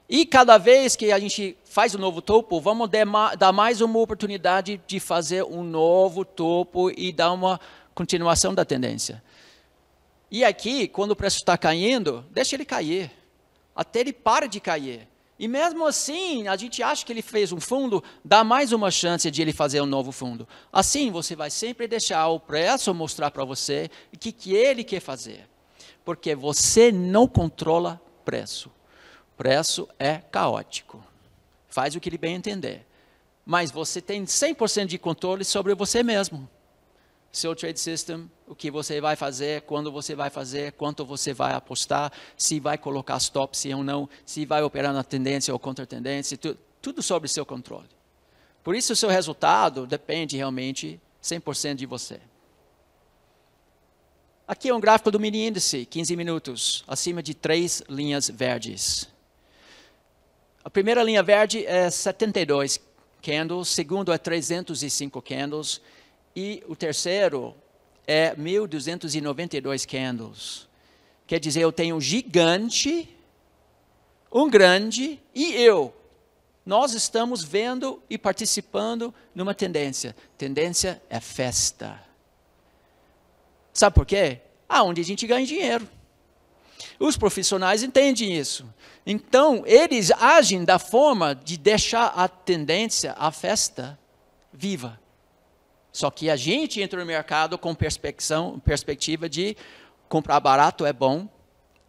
E 0.09 0.25
cada 0.25 0.57
vez 0.57 0.95
que 0.95 1.11
a 1.11 1.19
gente 1.19 1.55
faz 1.63 1.93
um 1.93 1.99
novo 1.99 2.19
topo, 2.19 2.59
vamos 2.59 2.89
dar 2.89 3.53
mais 3.53 3.79
uma 3.79 3.99
oportunidade 3.99 4.81
de 4.87 4.99
fazer 4.99 5.43
um 5.43 5.63
novo 5.63 6.25
topo 6.25 6.89
e 6.89 7.13
dar 7.13 7.31
uma 7.31 7.59
continuação 7.93 8.55
da 8.55 8.65
tendência. 8.65 9.21
E 10.31 10.43
aqui, 10.43 10.87
quando 10.87 11.11
o 11.11 11.15
preço 11.15 11.37
está 11.37 11.55
caindo, 11.55 12.25
deixa 12.31 12.55
ele 12.55 12.65
cair, 12.65 13.11
até 13.75 13.99
ele 13.99 14.11
para 14.11 14.47
de 14.47 14.59
cair. 14.59 15.07
E 15.37 15.47
mesmo 15.47 15.85
assim, 15.85 16.47
a 16.47 16.57
gente 16.57 16.81
acha 16.81 17.05
que 17.05 17.13
ele 17.13 17.21
fez 17.21 17.51
um 17.51 17.59
fundo, 17.59 18.03
dá 18.25 18.43
mais 18.43 18.71
uma 18.71 18.89
chance 18.89 19.29
de 19.29 19.41
ele 19.43 19.53
fazer 19.53 19.79
um 19.79 19.85
novo 19.85 20.11
fundo. 20.11 20.47
Assim, 20.73 21.11
você 21.11 21.35
vai 21.35 21.51
sempre 21.51 21.87
deixar 21.87 22.27
o 22.29 22.39
preço 22.39 22.91
mostrar 22.95 23.29
para 23.29 23.45
você 23.45 23.91
o 24.11 24.17
que, 24.17 24.31
que 24.31 24.55
ele 24.55 24.83
quer 24.83 25.01
fazer. 25.01 25.47
Porque 26.03 26.33
você 26.33 26.91
não 26.91 27.27
controla 27.27 28.01
preço. 28.25 28.71
Preço 29.39 29.87
é 29.97 30.17
caótico. 30.17 31.01
Faz 31.69 31.95
o 31.95 31.99
que 32.01 32.09
ele 32.09 32.17
bem 32.17 32.35
entender. 32.35 32.85
Mas 33.45 33.71
você 33.71 34.01
tem 34.01 34.25
100% 34.25 34.87
de 34.87 34.99
controle 34.99 35.45
sobre 35.45 35.73
você 35.73 36.03
mesmo 36.03 36.49
seu 37.31 37.55
trade 37.55 37.79
system, 37.79 38.29
o 38.47 38.55
que 38.55 38.71
você 38.71 38.99
vai 38.99 39.15
fazer, 39.15 39.61
quando 39.61 39.91
você 39.91 40.15
vai 40.15 40.29
fazer, 40.29 40.71
quanto 40.73 41.05
você 41.05 41.33
vai 41.33 41.53
apostar, 41.53 42.11
se 42.35 42.59
vai 42.59 42.77
colocar 42.77 43.17
stop, 43.17 43.55
se 43.55 43.73
ou 43.73 43.83
não, 43.83 44.09
se 44.25 44.45
vai 44.45 44.63
operar 44.63 44.93
na 44.93 45.03
tendência 45.03 45.53
ou 45.53 45.59
contra-tendência, 45.59 46.37
tu, 46.37 46.57
tudo 46.81 47.01
sobre 47.01 47.29
seu 47.29 47.45
controle. 47.45 47.87
Por 48.63 48.75
isso, 48.75 48.93
o 48.93 48.95
seu 48.95 49.09
resultado 49.09 49.85
depende 49.85 50.35
realmente 50.35 50.99
100% 51.23 51.75
de 51.75 51.85
você. 51.85 52.19
Aqui 54.47 54.69
é 54.69 54.73
um 54.73 54.79
gráfico 54.79 55.11
do 55.11 55.19
mini 55.19 55.47
índice, 55.47 55.85
15 55.85 56.15
minutos, 56.15 56.83
acima 56.87 57.21
de 57.21 57.35
três 57.35 57.83
linhas 57.87 58.27
verdes. 58.27 59.07
A 60.69 60.71
primeira 60.71 61.01
linha 61.01 61.23
verde 61.23 61.65
é 61.65 61.89
72 61.89 62.79
candles, 63.23 63.69
segundo 63.69 64.13
é 64.13 64.19
305 64.19 65.19
candles, 65.19 65.81
e 66.35 66.63
o 66.67 66.75
terceiro 66.75 67.55
é 68.05 68.35
1.292 68.35 69.87
candles. 69.89 70.67
Quer 71.25 71.39
dizer, 71.39 71.61
eu 71.61 71.71
tenho 71.71 71.95
um 71.95 71.99
gigante, 71.99 73.09
um 74.31 74.47
grande 74.47 75.19
e 75.33 75.55
eu. 75.55 75.91
Nós 76.63 76.93
estamos 76.93 77.43
vendo 77.43 77.99
e 78.07 78.15
participando 78.15 79.11
numa 79.33 79.55
tendência. 79.55 80.15
Tendência 80.37 81.01
é 81.09 81.19
festa. 81.19 81.99
Sabe 83.73 83.95
por 83.95 84.05
quê? 84.05 84.39
Aonde 84.69 85.01
a 85.01 85.05
gente 85.05 85.25
ganha 85.25 85.47
dinheiro. 85.47 85.89
Os 86.99 87.17
profissionais 87.17 87.83
entendem 87.83 88.37
isso. 88.37 88.65
Então, 89.05 89.63
eles 89.65 90.11
agem 90.11 90.63
da 90.63 90.79
forma 90.79 91.33
de 91.35 91.57
deixar 91.57 92.07
a 92.07 92.27
tendência, 92.27 93.15
a 93.17 93.31
festa, 93.31 93.97
viva. 94.53 94.99
Só 95.91 96.11
que 96.11 96.29
a 96.29 96.35
gente 96.35 96.81
entra 96.81 96.99
no 96.99 97.05
mercado 97.05 97.57
com 97.57 97.75
perspectiva 97.75 99.27
de 99.27 99.57
comprar 100.07 100.39
barato 100.39 100.85
é 100.85 100.93
bom 100.93 101.27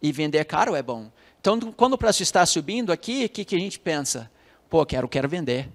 e 0.01 0.11
vender 0.11 0.43
caro 0.45 0.75
é 0.75 0.81
bom. 0.81 1.11
Então, 1.39 1.59
quando 1.71 1.93
o 1.93 1.97
preço 1.97 2.23
está 2.23 2.45
subindo 2.45 2.91
aqui, 2.91 3.25
o 3.25 3.29
que, 3.29 3.45
que 3.45 3.55
a 3.55 3.59
gente 3.59 3.79
pensa? 3.79 4.29
Pô, 4.69 4.85
quero, 4.85 5.07
quero 5.07 5.27
vender. 5.27 5.69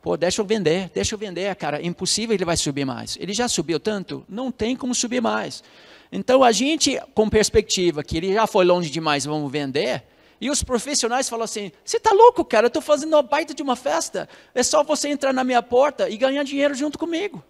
Pô, 0.00 0.16
deixa 0.16 0.42
eu 0.42 0.44
vender, 0.44 0.90
deixa 0.92 1.14
eu 1.14 1.18
vender, 1.18 1.54
cara. 1.56 1.82
Impossível 1.82 2.34
ele 2.34 2.44
vai 2.44 2.56
subir 2.56 2.84
mais. 2.84 3.16
Ele 3.18 3.32
já 3.32 3.48
subiu 3.48 3.80
tanto, 3.80 4.24
não 4.28 4.52
tem 4.52 4.76
como 4.76 4.94
subir 4.94 5.20
mais. 5.20 5.62
Então, 6.16 6.44
a 6.44 6.52
gente, 6.52 6.96
com 7.12 7.28
perspectiva 7.28 8.04
que 8.04 8.16
ele 8.16 8.32
já 8.32 8.46
foi 8.46 8.64
longe 8.64 8.88
demais, 8.88 9.24
vamos 9.24 9.50
vender, 9.50 10.04
e 10.40 10.48
os 10.48 10.62
profissionais 10.62 11.28
falam 11.28 11.42
assim: 11.42 11.72
você 11.84 11.96
está 11.96 12.12
louco, 12.12 12.44
cara? 12.44 12.66
Eu 12.66 12.68
estou 12.68 12.80
fazendo 12.80 13.14
uma 13.14 13.22
baita 13.22 13.52
de 13.52 13.64
uma 13.64 13.74
festa. 13.74 14.28
É 14.54 14.62
só 14.62 14.84
você 14.84 15.08
entrar 15.08 15.32
na 15.32 15.42
minha 15.42 15.60
porta 15.60 16.08
e 16.08 16.16
ganhar 16.16 16.44
dinheiro 16.44 16.72
junto 16.72 17.00
comigo. 17.00 17.42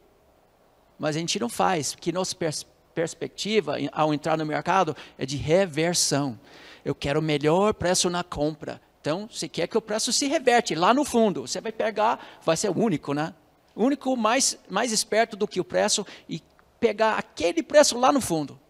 Mas 0.98 1.14
a 1.14 1.18
gente 1.18 1.38
não 1.38 1.50
faz, 1.50 1.94
porque 1.94 2.10
nossa 2.10 2.34
pers 2.34 2.66
perspectiva 2.94 3.76
ao 3.92 4.14
entrar 4.14 4.38
no 4.38 4.46
mercado 4.46 4.96
é 5.18 5.26
de 5.26 5.36
reversão. 5.36 6.40
Eu 6.82 6.94
quero 6.94 7.20
o 7.20 7.22
melhor 7.22 7.74
preço 7.74 8.08
na 8.08 8.24
compra. 8.24 8.80
Então, 8.98 9.28
você 9.30 9.46
quer 9.46 9.66
que 9.66 9.76
o 9.76 9.82
preço 9.82 10.10
se 10.10 10.26
reverte 10.26 10.74
lá 10.74 10.94
no 10.94 11.04
fundo. 11.04 11.42
Você 11.42 11.60
vai 11.60 11.72
pegar, 11.72 12.40
vai 12.42 12.56
ser 12.56 12.70
o 12.70 12.78
único, 12.78 13.12
né? 13.12 13.34
Único 13.76 14.16
mais, 14.16 14.56
mais 14.70 14.90
esperto 14.90 15.36
do 15.36 15.46
que 15.46 15.60
o 15.60 15.64
preço 15.64 16.06
e 16.26 16.40
pegar 16.84 17.16
aquele 17.16 17.62
preço 17.62 17.98
lá 17.98 18.12
no 18.12 18.20
fundo. 18.20 18.60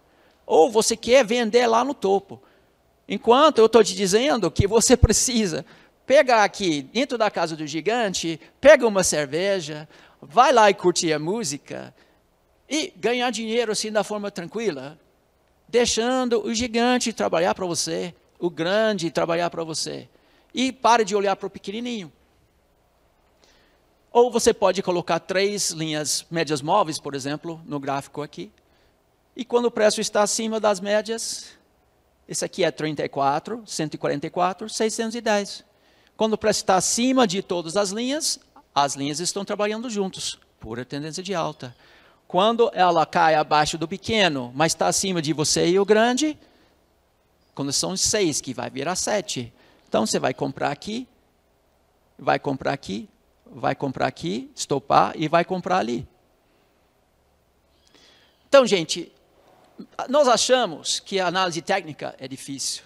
Ou 0.47 0.71
você 0.71 0.97
quer 0.97 1.25
vender 1.25 1.67
lá 1.67 1.85
no 1.85 1.93
topo. 1.93 2.41
Enquanto 3.09 3.59
eu 3.59 3.67
estou 3.67 3.83
te 3.83 3.93
dizendo 3.93 4.49
que 4.53 4.69
você 4.69 4.95
precisa 4.97 5.67
pegar 6.07 6.45
aqui 6.45 6.83
dentro 6.83 7.19
da 7.19 7.29
casa 7.29 7.57
do 7.57 7.67
gigante, 7.67 8.41
pega 8.61 8.87
uma 8.87 9.03
cerveja, 9.03 9.89
vai 10.23 10.53
lá 10.53 10.71
e 10.71 10.75
curtir 10.75 11.13
a 11.13 11.19
música 11.19 11.93
e 12.71 12.93
ganhar 12.95 13.31
dinheiro 13.31 13.73
assim 13.73 13.91
da 13.91 14.05
forma 14.05 14.31
tranquila, 14.31 14.97
deixando 15.69 16.47
o 16.47 16.55
gigante 16.55 17.13
trabalhar 17.13 17.53
para 17.53 17.67
você, 17.67 18.15
o 18.39 18.49
grande 18.49 19.11
trabalhar 19.11 19.51
para 19.51 19.65
você. 19.65 20.09
E 20.55 20.71
pare 20.71 21.05
de 21.05 21.17
olhar 21.17 21.35
para 21.35 21.49
o 21.49 21.51
pequenininho. 21.51 22.13
Ou 24.15 24.31
você 24.31 24.55
pode 24.55 24.81
colocar 24.81 25.19
três 25.19 25.73
linhas 25.73 26.25
médias 26.31 26.63
móveis, 26.63 27.01
por 27.01 27.17
exemplo, 27.17 27.61
no 27.67 27.81
gráfico 27.81 28.23
aqui. 28.23 28.49
E 29.35 29.45
quando 29.45 29.65
o 29.65 29.73
preço 29.73 30.01
está 30.01 30.23
acima 30.23 30.61
das 30.61 30.79
médias, 30.79 31.59
esse 32.29 32.45
aqui 32.45 32.63
é 32.63 32.71
34, 32.71 33.65
144, 33.67 34.69
610. 34.69 35.65
Quando 36.17 36.35
o 36.35 36.39
preço 36.39 36.61
está 36.61 36.77
acima 36.77 37.27
de 37.27 37.43
todas 37.43 37.77
as 37.77 37.91
linhas, 37.91 38.39
as 38.73 38.95
linhas 38.95 39.19
estão 39.19 39.45
trabalhando 39.45 39.91
juntos, 39.91 40.39
pura 40.61 40.85
tendência 40.85 41.21
de 41.21 41.35
alta. 41.35 41.75
Quando 42.29 42.71
ela 42.73 43.05
cai 43.05 43.35
abaixo 43.35 43.77
do 43.77 43.89
pequeno, 43.89 44.53
mas 44.55 44.75
está 44.75 44.87
acima 44.87 45.21
de 45.21 45.33
você 45.33 45.67
e 45.67 45.77
o 45.77 45.85
grande, 45.85 46.39
quando 47.53 47.73
são 47.73 47.97
seis, 47.97 48.41
que 48.41 48.55
vai 48.55 48.71
virar 48.71 48.95
sete. 48.95 49.53
Então 49.89 50.07
você 50.07 50.21
vai 50.21 50.33
comprar 50.33 50.71
aqui, 50.71 51.09
vai 52.17 52.39
comprar 52.39 52.73
aqui, 52.73 53.09
vai 53.47 53.75
comprar 53.75 54.07
aqui, 54.07 54.51
estopar 54.55 55.13
e 55.17 55.29
vai 55.29 55.45
comprar 55.45 55.79
ali. 55.79 56.07
Então, 58.49 58.67
gente, 58.67 59.13
nós 60.09 60.29
achamos 60.29 61.01
que 61.01 61.19
a 61.19 61.27
análise 61.27 61.61
técnica 61.61 62.15
é 62.19 62.29
difícil, 62.29 62.85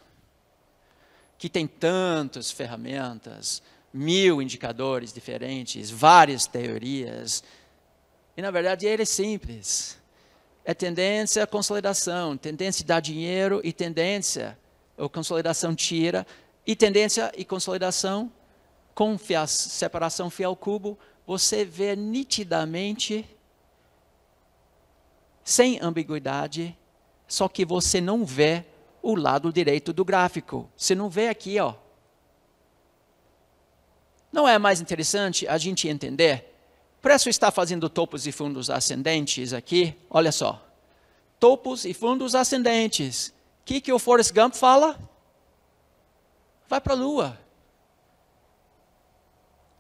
que 1.37 1.49
tem 1.49 1.67
tantas 1.67 2.51
ferramentas, 2.51 3.63
mil 3.93 4.41
indicadores 4.41 5.13
diferentes, 5.13 5.91
várias 5.91 6.47
teorias. 6.47 7.43
E 8.37 8.43
na 8.43 8.51
verdade 8.51 8.87
ele 8.87 9.03
é 9.03 9.07
simples. 9.07 9.99
É 10.65 10.75
tendência 10.75 11.43
à 11.43 11.47
consolidação, 11.47 12.37
tendência 12.37 12.85
dar 12.85 13.01
dinheiro 13.01 13.61
e 13.65 13.73
tendência, 13.73 14.59
ou 14.97 15.09
consolidação 15.09 15.75
tira, 15.75 16.27
e 16.67 16.77
tendência 16.77 17.33
e 17.37 17.45
consolidação 17.45 18.31
com 18.99 19.17
separação 19.47 20.29
fiel 20.29 20.57
cubo, 20.57 20.99
você 21.25 21.65
vê 21.65 21.95
nitidamente 21.95 23.25
sem 25.45 25.79
ambiguidade, 25.81 26.77
só 27.29 27.49
que 27.49 27.65
você 27.65 28.01
não 28.01 28.27
vê 28.27 28.65
o 29.01 29.15
lado 29.15 29.53
direito 29.53 29.93
do 29.93 30.05
gráfico. 30.05 30.69
Você 30.77 30.97
não 30.97 31.09
vê 31.09 31.29
aqui, 31.29 31.61
ó. 31.61 31.75
Não 34.33 34.49
é 34.49 34.59
mais 34.59 34.81
interessante 34.81 35.47
a 35.47 35.57
gente 35.59 35.87
entender? 35.87 36.53
Preço 37.01 37.29
está 37.29 37.53
fazendo 37.53 37.89
topos 37.89 38.27
e 38.27 38.33
fundos 38.33 38.69
ascendentes 38.69 39.53
aqui. 39.53 39.95
Olha 40.11 40.33
só. 40.33 40.61
Topos 41.39 41.85
e 41.85 41.95
fundos 41.95 42.35
ascendentes. 42.35 43.29
O 43.29 43.33
que, 43.65 43.81
que 43.81 43.93
o 43.93 43.99
Forrest 44.01 44.35
Gump 44.35 44.57
fala? 44.57 44.99
Vai 46.69 46.81
para 46.81 46.95
a 46.95 46.97
lua. 46.97 47.48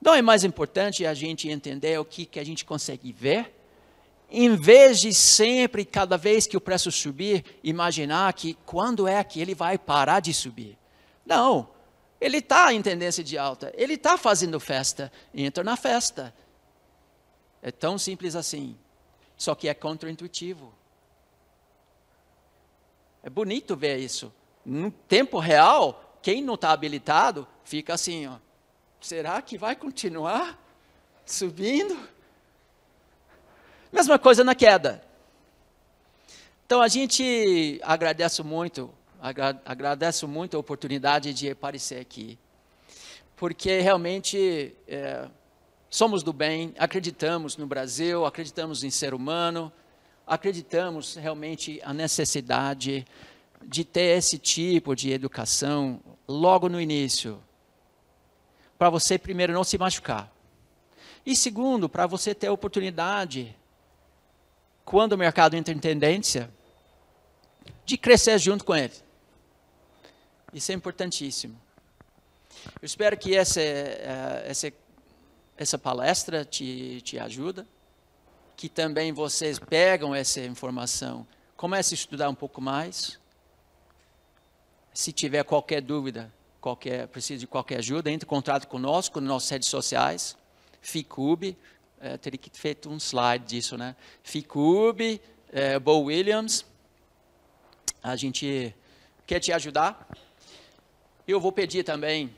Não 0.09 0.14
é 0.14 0.22
mais 0.22 0.42
importante 0.42 1.04
a 1.04 1.12
gente 1.12 1.50
entender 1.50 2.00
o 2.00 2.04
que, 2.04 2.24
que 2.24 2.40
a 2.40 2.44
gente 2.44 2.64
consegue 2.64 3.12
ver? 3.12 3.54
Em 4.30 4.56
vez 4.56 4.98
de 4.98 5.12
sempre, 5.12 5.84
cada 5.84 6.16
vez 6.16 6.46
que 6.46 6.56
o 6.56 6.61
preço 6.62 6.90
subir, 6.90 7.44
imaginar 7.62 8.32
que 8.32 8.54
quando 8.64 9.06
é 9.06 9.22
que 9.22 9.38
ele 9.38 9.54
vai 9.54 9.76
parar 9.76 10.20
de 10.20 10.32
subir. 10.32 10.78
Não, 11.26 11.68
ele 12.18 12.38
está 12.38 12.72
em 12.72 12.80
tendência 12.80 13.22
de 13.22 13.36
alta, 13.36 13.70
ele 13.76 13.96
está 13.96 14.16
fazendo 14.16 14.59
festa, 14.59 15.12
entra 15.34 15.62
na 15.62 15.76
festa. 15.76 16.34
É 17.61 17.70
tão 17.70 17.98
simples 17.98 18.34
assim, 18.34 18.78
só 19.36 19.54
que 19.54 19.68
é 19.68 19.74
contraintuitivo. 19.74 20.72
É 23.22 23.28
bonito 23.28 23.76
ver 23.76 23.98
isso. 23.98 24.32
No 24.64 24.90
tempo 24.90 25.38
real, 25.38 26.18
quem 26.22 26.40
não 26.40 26.54
está 26.54 26.70
habilitado 26.70 27.46
fica 27.62 27.92
assim, 27.92 28.26
ó. 28.26 28.47
Será 29.01 29.40
que 29.40 29.57
vai 29.57 29.76
continuar 29.76 30.59
subindo? 31.24 31.96
Mesma 33.92 34.18
coisa 34.18 34.42
na 34.42 34.55
queda. 34.55 35.03
Então 36.66 36.82
a 36.82 36.88
gente 36.88 37.80
agradece 37.82 38.42
muito, 38.42 38.92
agra 39.20 39.59
agradece 39.64 40.26
muito 40.26 40.57
a 40.57 40.61
oportunidade 40.61 41.32
de 41.32 41.51
aparecer 41.51 41.99
aqui, 41.99 42.38
porque 43.36 43.80
realmente 43.80 44.74
é, 44.86 45.26
somos 45.88 46.22
do 46.22 46.32
bem, 46.32 46.74
acreditamos 46.76 47.57
no 47.57 47.66
Brasil, 47.66 48.26
acreditamos 48.26 48.84
em 48.84 48.90
ser 48.90 49.14
humano, 49.14 49.72
acreditamos 50.26 51.14
realmente 51.14 51.80
a 51.82 51.94
necessidade 51.94 53.07
de 53.64 53.84
ter 53.84 54.18
esse 54.18 54.36
tipo 54.38 54.94
de 54.94 55.11
educação 55.11 56.01
logo 56.28 56.68
no 56.68 56.78
início, 56.78 57.42
para 58.79 58.89
você 58.89 59.18
primeiro 59.18 59.53
não 59.53 59.64
se 59.64 59.76
machucar. 59.76 60.33
E 61.26 61.35
segundo, 61.35 61.89
para 61.89 62.07
você 62.07 62.35
ter 62.35 62.47
a 62.47 62.53
oportunidade, 62.53 63.55
quando 64.85 65.12
o 65.12 65.18
mercado 65.18 65.55
entra 65.55 65.74
em 65.74 65.79
tendência, 65.79 66.51
de 67.85 67.99
crescer 67.99 68.39
junto 68.39 68.64
com 68.64 68.74
ele. 68.74 68.95
Isso 70.53 70.72
é 70.72 70.74
importantíssimo. 70.74 71.61
Eu 72.81 72.87
espero 72.87 73.16
que 73.16 73.37
essa, 73.37 73.61
eh, 73.61 74.45
essa, 74.47 74.72
essa 75.57 75.79
palestra 75.79 76.45
te, 76.45 77.01
te 77.03 77.18
ajuda 77.18 77.66
que 78.57 78.68
também 78.68 79.12
vocês 79.12 79.59
pegam 79.59 80.12
essa 80.12 80.41
informação, 80.41 81.24
comece 81.57 81.95
a 81.95 81.97
estudar 81.97 82.29
um 82.29 82.35
pouco 82.35 82.61
mais. 82.61 83.20
Se 84.93 85.12
tiver 85.12 85.45
qualquer 85.45 85.81
dúvida, 85.81 86.33
qualquer, 86.61 87.06
precisa 87.09 87.40
de 87.40 87.46
qualquer 87.46 87.78
ajuda, 87.78 88.11
entre 88.11 88.26
em 88.26 88.28
contato 88.28 88.66
conosco 88.66 89.20
nas 89.20 89.28
nossas 89.28 89.50
redes 89.50 89.68
sociais, 89.68 90.36
FICUB, 90.80 91.56
é, 92.00 92.16
teria 92.16 92.38
que 92.38 92.50
ter 92.50 92.59
feito 92.59 92.88
um 92.88 92.98
slide 92.98 93.44
disso, 93.44 93.76
né? 93.76 93.96
FICUB, 94.22 95.20
é, 95.50 95.78
Bo 95.78 96.00
Williams, 96.04 96.64
a 98.02 98.14
gente 98.16 98.74
quer 99.26 99.40
te 99.40 99.52
ajudar. 99.52 100.09
Eu 101.26 101.40
vou 101.40 101.52
pedir 101.52 101.84
também 101.84 102.34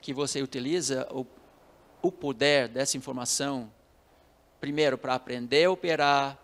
que 0.00 0.12
você 0.12 0.42
utilize 0.42 0.94
o, 1.10 1.26
o 2.02 2.10
poder 2.10 2.68
dessa 2.68 2.96
informação 2.96 3.70
primeiro, 4.64 4.96
para 4.96 5.14
aprender 5.14 5.64
a 5.64 5.70
operar 5.70 6.38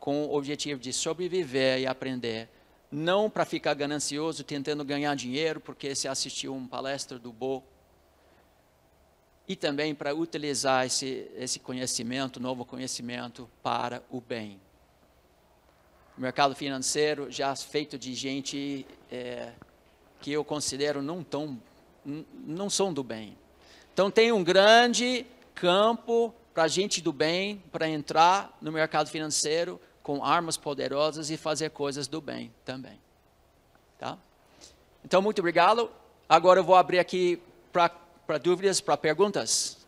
com 0.00 0.24
o 0.24 0.34
objetivo 0.34 0.80
de 0.80 0.92
sobreviver 0.92 1.78
e 1.78 1.86
aprender, 1.86 2.48
não 2.92 3.30
para 3.30 3.46
ficar 3.46 3.72
ganancioso 3.72 4.44
tentando 4.44 4.84
ganhar 4.84 5.16
dinheiro 5.16 5.58
porque 5.58 5.94
você 5.94 6.06
assistiu 6.06 6.54
uma 6.54 6.68
palestra 6.68 7.18
do 7.18 7.32
Bo, 7.32 7.64
e 9.48 9.56
também 9.56 9.94
para 9.94 10.14
utilizar 10.14 10.86
esse, 10.86 11.30
esse 11.36 11.58
conhecimento, 11.58 12.38
novo 12.38 12.64
conhecimento, 12.64 13.50
para 13.62 14.02
o 14.08 14.20
bem. 14.20 14.60
O 16.16 16.20
mercado 16.20 16.54
financeiro 16.54 17.30
já 17.30 17.54
feito 17.56 17.98
de 17.98 18.14
gente 18.14 18.86
é, 19.10 19.52
que 20.20 20.30
eu 20.30 20.44
considero 20.44 21.02
não 21.02 21.24
tão, 21.24 21.60
não 22.04 22.70
são 22.70 22.92
do 22.92 23.02
bem. 23.02 23.36
Então 23.92 24.10
tem 24.10 24.30
um 24.30 24.44
grande 24.44 25.26
campo 25.54 26.32
para 26.54 26.68
gente 26.68 27.00
do 27.00 27.12
bem, 27.12 27.62
para 27.72 27.88
entrar 27.88 28.56
no 28.60 28.70
mercado 28.70 29.08
financeiro 29.08 29.80
com 30.02 30.24
armas 30.24 30.56
poderosas 30.56 31.30
e 31.30 31.36
fazer 31.36 31.70
coisas 31.70 32.06
do 32.06 32.20
bem 32.20 32.52
também. 32.64 32.98
Tá? 33.98 34.18
Então, 35.04 35.22
muito 35.22 35.38
obrigado. 35.38 35.90
Agora 36.28 36.60
eu 36.60 36.64
vou 36.64 36.74
abrir 36.74 36.98
aqui 36.98 37.40
para 37.72 38.38
dúvidas, 38.38 38.80
para 38.80 38.96
perguntas. 38.96 39.78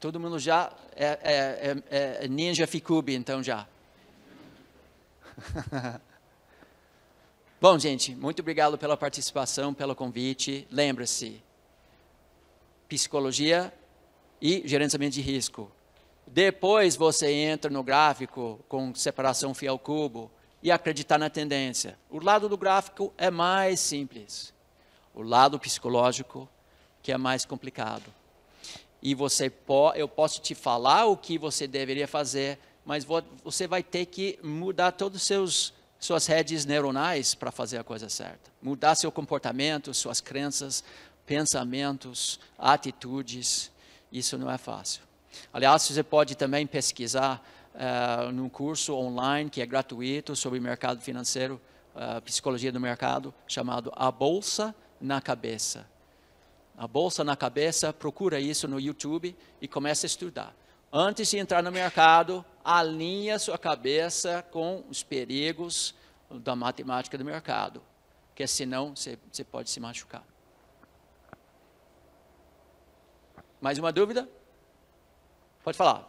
Todo 0.00 0.18
mundo 0.18 0.38
já 0.38 0.72
é, 0.96 1.06
é, 1.06 1.82
é, 1.90 2.24
é 2.24 2.28
ninja 2.28 2.66
Ficube, 2.66 3.14
então 3.14 3.42
já. 3.42 3.66
Bom, 7.60 7.78
gente, 7.78 8.14
muito 8.14 8.40
obrigado 8.40 8.76
pela 8.76 8.96
participação, 8.96 9.72
pelo 9.72 9.94
convite. 9.94 10.66
Lembre-se, 10.70 11.40
psicologia 12.88 13.72
e 14.40 14.66
gerenciamento 14.66 15.14
de 15.14 15.20
risco. 15.20 15.70
Depois 16.34 16.96
você 16.96 17.30
entra 17.30 17.70
no 17.70 17.82
gráfico 17.82 18.58
com 18.66 18.94
separação 18.94 19.52
fiel 19.52 19.78
cubo 19.78 20.30
e 20.62 20.70
acreditar 20.70 21.18
na 21.18 21.28
tendência. 21.28 21.98
O 22.08 22.24
lado 22.24 22.48
do 22.48 22.56
gráfico 22.56 23.12
é 23.18 23.30
mais 23.30 23.80
simples. 23.80 24.50
O 25.14 25.20
lado 25.20 25.60
psicológico 25.60 26.48
que 27.02 27.12
é 27.12 27.18
mais 27.18 27.44
complicado. 27.44 28.04
E 29.02 29.14
você 29.14 29.50
po 29.50 29.92
eu 29.94 30.08
posso 30.08 30.40
te 30.40 30.54
falar 30.54 31.04
o 31.04 31.18
que 31.18 31.36
você 31.36 31.66
deveria 31.66 32.08
fazer, 32.08 32.58
mas 32.82 33.06
você 33.44 33.66
vai 33.66 33.82
ter 33.82 34.06
que 34.06 34.38
mudar 34.42 34.92
todos 34.92 35.20
os 35.20 35.26
seus 35.26 35.74
suas 36.00 36.24
redes 36.24 36.64
neuronais 36.64 37.34
para 37.34 37.52
fazer 37.52 37.76
a 37.76 37.84
coisa 37.84 38.08
certa. 38.08 38.50
Mudar 38.62 38.94
seu 38.94 39.12
comportamento, 39.12 39.92
suas 39.92 40.22
crenças, 40.22 40.82
pensamentos, 41.26 42.40
atitudes, 42.58 43.70
isso 44.10 44.38
não 44.38 44.50
é 44.50 44.56
fácil. 44.56 45.11
Aliás, 45.52 45.82
você 45.82 46.02
pode 46.02 46.34
também 46.36 46.66
pesquisar 46.66 47.42
uh, 47.74 48.30
num 48.32 48.48
curso 48.48 48.94
online 48.94 49.50
que 49.50 49.60
é 49.60 49.66
gratuito 49.66 50.34
sobre 50.36 50.60
mercado 50.60 51.00
financeiro, 51.00 51.60
uh, 51.94 52.20
psicologia 52.22 52.72
do 52.72 52.80
mercado, 52.80 53.34
chamado 53.46 53.92
A 53.94 54.10
Bolsa 54.10 54.74
na 55.00 55.20
Cabeça. 55.20 55.86
A 56.76 56.86
Bolsa 56.86 57.22
na 57.22 57.36
Cabeça, 57.36 57.92
procura 57.92 58.40
isso 58.40 58.66
no 58.66 58.80
YouTube 58.80 59.36
e 59.60 59.68
comece 59.68 60.06
a 60.06 60.08
estudar. 60.08 60.54
Antes 60.92 61.30
de 61.30 61.38
entrar 61.38 61.62
no 61.62 61.72
mercado, 61.72 62.44
alinha 62.62 63.38
sua 63.38 63.56
cabeça 63.56 64.44
com 64.50 64.84
os 64.90 65.02
perigos 65.02 65.94
da 66.30 66.54
matemática 66.54 67.16
do 67.16 67.24
mercado, 67.24 67.82
porque 68.28 68.46
senão 68.46 68.94
você, 68.94 69.18
você 69.30 69.42
pode 69.42 69.70
se 69.70 69.80
machucar. 69.80 70.24
Mais 73.60 73.78
uma 73.78 73.92
dúvida? 73.92 74.28
Pode 75.62 75.76
falar. 75.76 76.08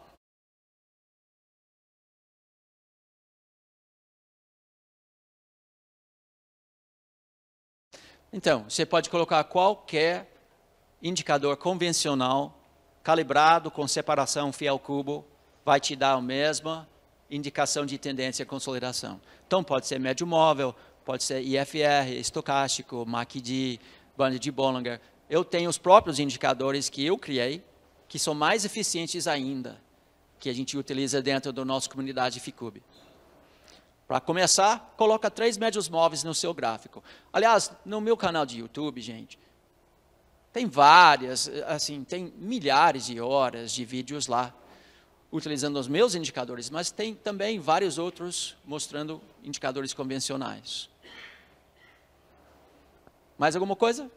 Então, 8.32 8.64
você 8.68 8.86
pode 8.86 9.10
colocar 9.10 9.43
qualquer 9.43 10.28
indicador 11.01 11.56
convencional, 11.58 12.58
calibrado 13.04 13.70
com 13.70 13.88
separação 13.88 14.51
fiel 14.51 14.80
cubo, 14.80 15.24
vai 15.64 15.80
te 15.80 15.95
dar 15.95 16.14
a 16.14 16.22
mesma 16.22 16.89
indicação 17.30 17.86
de 17.86 17.97
tendência 17.99 18.41
e 18.41 18.45
consolidação. 18.45 19.22
Então, 19.45 19.64
pode 19.64 19.86
ser 19.86 19.99
médio 19.99 20.26
móvel, 20.26 20.76
pode 21.06 21.24
ser 21.24 21.41
IFR, 21.41 22.10
estocástico, 22.18 23.06
MACD, 23.06 23.80
banda 24.18 24.39
de 24.39 24.51
Bollinger 24.51 24.99
eu 25.34 25.43
tenho 25.43 25.70
os 25.70 25.80
próprios 25.80 26.20
indicadores 26.20 26.89
que 26.89 27.04
eu 27.04 27.18
criei, 27.18 27.64
que 28.08 28.20
são 28.20 28.34
mais 28.34 28.66
eficientes 28.66 29.28
ainda, 29.28 29.82
que 30.39 30.49
a 30.49 30.54
gente 30.54 30.78
utiliza 30.78 31.22
dentro 31.22 31.51
da 31.51 31.64
nossa 31.64 31.89
comunidade 31.89 32.39
FICUB. 32.39 32.84
Para 34.08 34.20
começar, 34.20 34.93
coloca 34.97 35.32
três 35.32 35.58
médios 35.58 35.89
móveis 35.89 36.24
no 36.24 36.34
seu 36.34 36.54
gráfico. 36.54 37.04
Aliás, 37.32 37.72
no 37.86 38.01
meu 38.01 38.18
canal 38.18 38.45
de 38.45 38.60
YouTube, 38.60 39.01
gente, 39.01 39.39
tem 40.51 40.68
várias, 40.68 41.49
assim, 41.66 42.04
tem 42.04 42.32
milhares 42.38 43.06
de 43.06 43.20
horas 43.20 43.72
de 43.72 43.84
vídeos 43.84 44.28
lá, 44.28 44.54
utilizando 45.32 45.80
os 45.80 45.88
meus 45.88 46.14
indicadores, 46.14 46.70
mas 46.70 46.91
tem 46.91 47.16
também 47.16 47.60
vários 47.60 47.97
outros 47.97 48.56
mostrando 48.64 49.20
indicadores 49.43 49.93
convencionais. 49.93 50.89
Mais 53.36 53.56
alguma 53.56 53.76
coisa? 53.76 54.12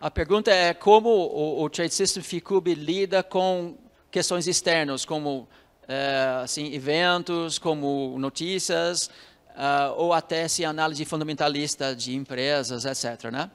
A 0.00 0.10
pergunta 0.10 0.50
é 0.50 0.74
como 0.74 1.08
o, 1.08 1.62
o 1.62 1.70
Trade 1.70 1.94
System 1.94 2.22
FICUB 2.22 2.74
lida 2.74 3.22
com 3.22 3.78
questões 4.10 4.46
externas, 4.46 5.04
como 5.04 5.48
é, 5.88 6.40
assim, 6.42 6.74
eventos 6.74 7.58
como 7.58 8.18
notícias, 8.18 9.06
uh, 9.50 9.94
ou 9.96 10.12
até 10.12 10.48
se 10.48 10.64
análise 10.64 11.04
fundamentalista 11.04 11.94
de 11.96 12.14
empresas, 12.14 12.84
etc. 12.84 13.30
Né? 13.30 13.50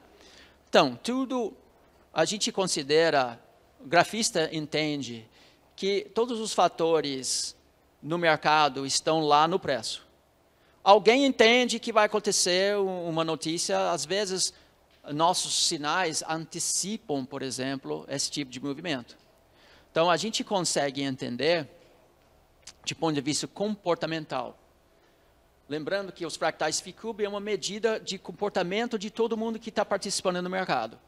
Então, 0.67 0.97
tudo 1.01 1.53
a 2.13 2.25
gente 2.25 2.51
considera, 2.51 3.39
o 3.79 3.87
grafista 3.87 4.49
entende 4.51 5.29
que 5.75 6.09
todos 6.13 6.39
os 6.39 6.53
fatores 6.53 7.55
no 8.01 8.17
mercado 8.17 8.85
estão 8.85 9.21
lá 9.21 9.47
no 9.47 9.59
preço. 9.59 10.05
Alguém 10.83 11.25
entende 11.25 11.79
que 11.79 11.93
vai 11.93 12.07
acontecer 12.07 12.75
uma 12.77 13.23
notícia, 13.23 13.91
às 13.91 14.03
vezes 14.03 14.51
nossos 15.13 15.67
sinais 15.67 16.23
antecipam, 16.27 17.25
por 17.25 17.41
exemplo, 17.41 18.05
esse 18.07 18.29
tipo 18.29 18.51
de 18.51 18.59
movimento. 18.59 19.17
Então 19.91 20.09
a 20.09 20.17
gente 20.17 20.43
consegue 20.43 21.01
entender, 21.01 21.67
de 22.83 22.95
ponto 22.95 23.13
de 23.13 23.21
vista 23.21 23.47
comportamental, 23.47 24.57
lembrando 25.67 26.11
que 26.11 26.25
os 26.25 26.35
fractais 26.35 26.79
FICUB 26.79 27.23
é 27.23 27.29
uma 27.29 27.39
medida 27.39 27.99
de 27.99 28.17
comportamento 28.17 28.97
de 28.97 29.09
todo 29.09 29.37
mundo 29.37 29.59
que 29.59 29.69
está 29.69 29.83
participando 29.83 30.41
no 30.41 30.49
mercado. 30.49 30.99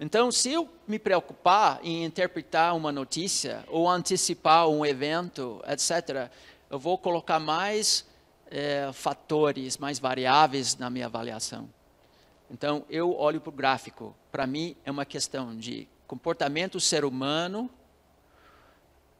Então, 0.00 0.30
se 0.30 0.52
eu 0.52 0.68
me 0.86 0.98
preocupar 0.98 1.80
em 1.82 2.04
interpretar 2.04 2.76
uma 2.76 2.92
notícia 2.92 3.64
ou 3.66 3.88
antecipar 3.88 4.68
um 4.68 4.86
evento, 4.86 5.60
etc., 5.66 6.30
eu 6.70 6.78
vou 6.78 6.96
colocar 6.96 7.40
mais 7.40 8.06
é, 8.48 8.90
fatores, 8.92 9.76
mais 9.76 9.98
variáveis 9.98 10.76
na 10.76 10.88
minha 10.88 11.06
avaliação. 11.06 11.68
Então, 12.50 12.84
eu 12.88 13.14
olho 13.14 13.40
para 13.40 13.50
o 13.50 13.52
gráfico. 13.52 14.14
Para 14.32 14.46
mim, 14.46 14.74
é 14.84 14.90
uma 14.90 15.04
questão 15.04 15.56
de 15.56 15.86
comportamento 16.06 16.80
ser 16.80 17.04
humano 17.04 17.70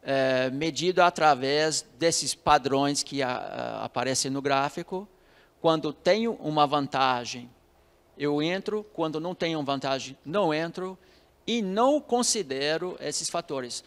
é, 0.02 0.48
medido 0.50 1.02
através 1.02 1.84
desses 1.98 2.34
padrões 2.34 3.02
que 3.02 3.22
a, 3.22 3.30
a, 3.30 3.84
aparecem 3.84 4.30
no 4.30 4.40
gráfico. 4.40 5.06
Quando 5.60 5.92
tenho 5.92 6.32
uma 6.34 6.66
vantagem, 6.66 7.50
eu 8.16 8.42
entro, 8.42 8.84
quando 8.94 9.20
não 9.20 9.34
tenho 9.34 9.62
vantagem, 9.62 10.16
não 10.24 10.54
entro, 10.54 10.98
e 11.46 11.62
não 11.62 12.00
considero 12.00 12.96
esses 13.00 13.28
fatores. 13.28 13.84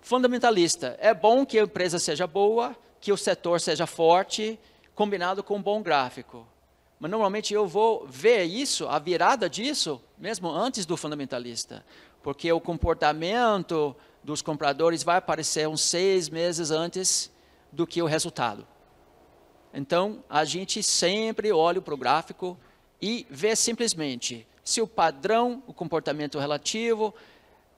Fundamentalista, 0.00 0.96
é 1.00 1.14
bom 1.14 1.46
que 1.46 1.58
a 1.58 1.62
empresa 1.62 1.98
seja 1.98 2.26
boa, 2.26 2.76
que 3.00 3.12
o 3.12 3.16
setor 3.16 3.60
seja 3.60 3.86
forte, 3.86 4.58
combinado 4.94 5.42
com 5.42 5.56
um 5.56 5.62
bom 5.62 5.82
gráfico. 5.82 6.46
Mas 6.98 7.10
normalmente 7.10 7.52
eu 7.52 7.66
vou 7.66 8.06
ver 8.06 8.44
isso, 8.44 8.86
a 8.88 8.98
virada 8.98 9.48
disso, 9.48 10.00
mesmo 10.16 10.50
antes 10.50 10.86
do 10.86 10.96
fundamentalista, 10.96 11.84
porque 12.22 12.50
o 12.52 12.60
comportamento 12.60 13.94
dos 14.22 14.40
compradores 14.40 15.02
vai 15.02 15.18
aparecer 15.18 15.68
uns 15.68 15.82
seis 15.82 16.28
meses 16.28 16.70
antes 16.70 17.30
do 17.70 17.86
que 17.86 18.00
o 18.00 18.06
resultado. 18.06 18.66
Então, 19.72 20.22
a 20.30 20.44
gente 20.44 20.82
sempre 20.82 21.50
olha 21.52 21.80
para 21.80 21.94
o 21.94 21.96
gráfico 21.96 22.56
e 23.02 23.26
ver 23.28 23.56
simplesmente 23.56 24.46
se 24.62 24.80
o 24.80 24.86
padrão, 24.86 25.62
o 25.66 25.74
comportamento 25.74 26.38
relativo 26.38 27.14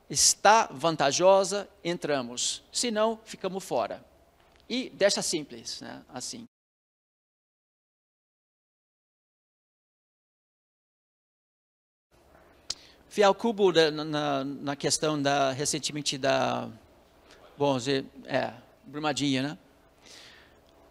está 0.09 0.69
vantajosa, 0.71 1.69
entramos. 1.83 2.63
Se 2.71 2.91
não, 2.91 3.19
ficamos 3.25 3.65
fora. 3.65 4.05
E 4.69 4.91
deixa 4.91 5.23
simples, 5.23 5.81
né? 5.81 6.03
assim. 6.13 6.47
Fiel 13.17 13.35
Cubo 13.35 13.73
na, 13.73 14.45
na, 14.45 14.77
questão 14.77 15.23
da 15.23 15.51
recentemente 15.51 16.19
da 16.19 16.69
bom 17.57 17.79
é 18.27 18.53
Brumadinha, 18.85 19.43
né? 19.43 19.59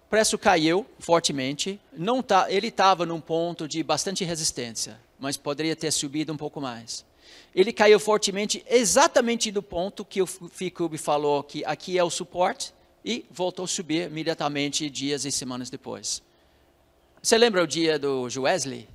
O 0.08 0.10
preço 0.10 0.36
caiu 0.36 0.88
fortemente. 0.98 1.80
Não 1.94 2.24
tá, 2.24 2.52
ele 2.52 2.70
estava 2.70 3.06
num 3.06 3.22
ponto 3.22 3.68
de 3.68 3.84
bastante 3.84 4.24
resistência, 4.24 5.00
mas 5.20 5.38
poderia 5.38 5.76
ter 5.76 5.92
subido 5.92 6.34
um 6.34 6.36
pouco 6.36 6.60
mais. 6.60 7.06
Ele 7.54 7.72
caiu 7.72 8.00
fortemente 8.00 8.66
exatamente 8.68 9.52
do 9.52 9.62
ponto 9.62 10.04
que 10.04 10.20
o 10.20 10.26
Ficub 10.26 10.98
falou 10.98 11.44
que 11.44 11.64
aqui 11.64 11.96
é 11.96 12.04
o 12.04 12.10
suporte 12.10 12.74
e 13.06 13.24
voltou 13.30 13.66
a 13.66 13.68
subir 13.68 14.10
imediatamente 14.10 14.90
dias 14.90 15.26
e 15.26 15.32
semanas 15.32 15.70
depois. 15.70 16.24
Você 17.22 17.38
lembra 17.38 17.64
o 17.64 17.68
dia 17.68 18.00
do 18.00 18.28
Wesley? 18.36 18.95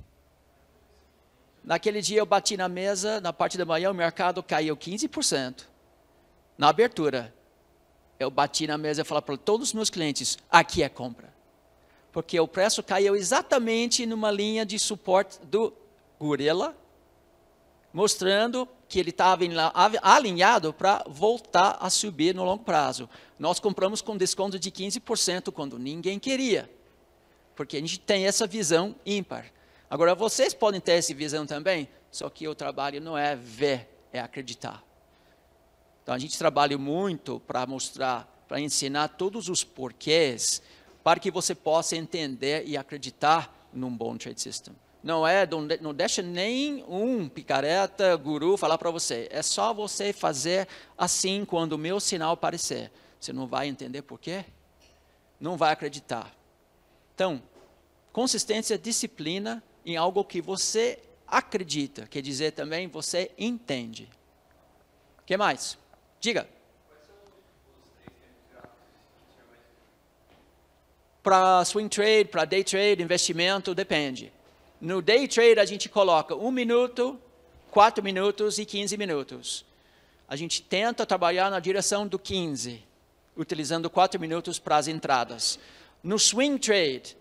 Naquele 1.63 2.01
dia 2.01 2.19
eu 2.19 2.25
bati 2.25 2.57
na 2.57 2.67
mesa, 2.67 3.21
na 3.21 3.31
parte 3.31 3.57
da 3.57 3.65
manhã 3.65 3.91
o 3.91 3.93
mercado 3.93 4.41
caiu 4.41 4.75
15%. 4.75 5.65
Na 6.57 6.69
abertura, 6.69 7.33
eu 8.19 8.29
bati 8.29 8.67
na 8.67 8.77
mesa 8.77 9.01
e 9.01 9.05
falei 9.05 9.21
para 9.21 9.37
todos 9.37 9.69
os 9.69 9.73
meus 9.73 9.89
clientes: 9.89 10.37
aqui 10.49 10.83
é 10.83 10.89
compra. 10.89 11.31
Porque 12.11 12.39
o 12.39 12.47
preço 12.47 12.83
caiu 12.83 13.15
exatamente 13.15 14.05
numa 14.05 14.31
linha 14.31 14.65
de 14.65 14.77
suporte 14.77 15.39
do 15.45 15.73
gorila, 16.19 16.75
mostrando 17.93 18.67
que 18.87 18.99
ele 18.99 19.11
estava 19.11 19.43
alinhado 20.01 20.73
para 20.73 21.03
voltar 21.07 21.77
a 21.79 21.89
subir 21.89 22.35
no 22.35 22.43
longo 22.43 22.63
prazo. 22.63 23.09
Nós 23.39 23.59
compramos 23.59 24.01
com 24.01 24.17
desconto 24.17 24.59
de 24.59 24.69
15% 24.69 25.51
quando 25.51 25.79
ninguém 25.79 26.19
queria, 26.19 26.69
porque 27.55 27.77
a 27.77 27.79
gente 27.79 27.99
tem 27.99 28.27
essa 28.27 28.45
visão 28.45 28.95
ímpar. 29.05 29.45
Agora, 29.91 30.15
vocês 30.15 30.53
podem 30.53 30.79
ter 30.79 30.93
essa 30.93 31.13
visão 31.13 31.45
também, 31.45 31.85
só 32.09 32.29
que 32.29 32.47
o 32.47 32.55
trabalho 32.55 33.01
não 33.01 33.17
é 33.17 33.35
ver, 33.35 33.89
é 34.13 34.21
acreditar. 34.21 34.81
Então 36.01 36.15
a 36.15 36.17
gente 36.17 36.37
trabalha 36.37 36.77
muito 36.77 37.41
para 37.41 37.67
mostrar, 37.67 38.25
para 38.47 38.61
ensinar 38.61 39.09
todos 39.09 39.49
os 39.49 39.65
porquês, 39.65 40.61
para 41.03 41.19
que 41.19 41.29
você 41.29 41.53
possa 41.53 41.97
entender 41.97 42.63
e 42.65 42.77
acreditar 42.77 43.67
num 43.73 43.93
bom 43.93 44.15
trade 44.15 44.39
system. 44.39 44.73
Não 45.03 45.27
é, 45.27 45.45
não 45.81 45.93
deixa 45.93 46.21
nem 46.21 46.85
um 46.87 47.27
picareta, 47.27 48.15
guru 48.15 48.55
falar 48.55 48.77
para 48.77 48.91
você. 48.91 49.27
É 49.29 49.41
só 49.41 49.73
você 49.73 50.13
fazer 50.13 50.69
assim 50.97 51.43
quando 51.43 51.73
o 51.73 51.77
meu 51.77 51.99
sinal 51.99 52.31
aparecer. 52.31 52.89
Você 53.19 53.33
não 53.33 53.45
vai 53.45 53.67
entender 53.67 54.03
por 54.03 54.17
quê? 54.17 54.45
Não 55.37 55.57
vai 55.57 55.73
acreditar. 55.73 56.33
Então, 57.13 57.43
consistência, 58.13 58.77
disciplina 58.77 59.61
em 59.85 59.97
algo 59.97 60.23
que 60.23 60.41
você 60.41 60.99
acredita, 61.27 62.07
quer 62.07 62.21
dizer 62.21 62.51
também 62.51 62.87
você 62.87 63.31
entende. 63.37 64.09
O 65.19 65.25
que 65.25 65.37
mais? 65.37 65.77
Diga. 66.19 66.47
Para 71.23 71.63
swing 71.65 71.87
trade, 71.87 72.25
para 72.25 72.45
day 72.45 72.63
trade, 72.63 73.01
investimento, 73.01 73.73
depende. 73.75 74.33
No 74.79 75.01
day 75.01 75.27
trade 75.27 75.59
a 75.59 75.65
gente 75.65 75.87
coloca 75.87 76.35
um 76.35 76.51
minuto, 76.51 77.19
quatro 77.69 78.03
minutos 78.03 78.57
e 78.57 78.65
15 78.65 78.97
minutos. 78.97 79.65
A 80.27 80.35
gente 80.35 80.61
tenta 80.61 81.05
trabalhar 81.05 81.51
na 81.51 81.59
direção 81.59 82.07
do 82.07 82.17
15, 82.17 82.83
utilizando 83.37 83.89
quatro 83.89 84.19
minutos 84.19 84.57
para 84.57 84.77
as 84.77 84.87
entradas. 84.87 85.59
No 86.03 86.17
swing 86.17 86.57
trade, 86.57 87.15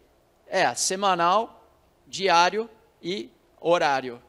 é 0.47 0.75
semanal, 0.75 1.60
diário 2.11 2.69
e 3.01 3.31
horário. 3.61 4.21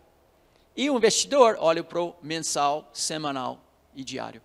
E 0.78 0.90
o 0.90 0.95
investidor 0.95 1.58
olha 1.60 1.84
para 1.84 1.99
o 1.99 2.16
mensal, 2.22 2.90
semanal 2.94 3.60
e 3.95 4.03
diário. 4.03 4.41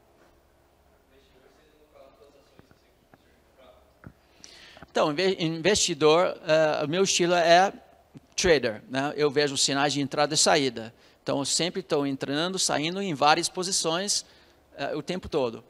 Então, 4.90 5.14
investidor, 5.38 6.38
uh, 6.38 6.88
meu 6.88 7.04
estilo 7.04 7.34
é 7.34 7.70
trader. 8.34 8.82
Né? 8.88 9.12
Eu 9.14 9.30
vejo 9.30 9.54
sinais 9.56 9.92
de 9.92 10.00
entrada 10.00 10.34
e 10.34 10.38
saída. 10.38 10.92
Então, 11.22 11.38
eu 11.38 11.44
sempre 11.44 11.80
estou 11.80 12.06
entrando, 12.06 12.58
saindo 12.58 13.02
em 13.02 13.12
várias 13.12 13.46
posições 13.46 14.24
uh, 14.72 14.96
o 14.96 15.02
tempo 15.02 15.28
todo. 15.28 15.62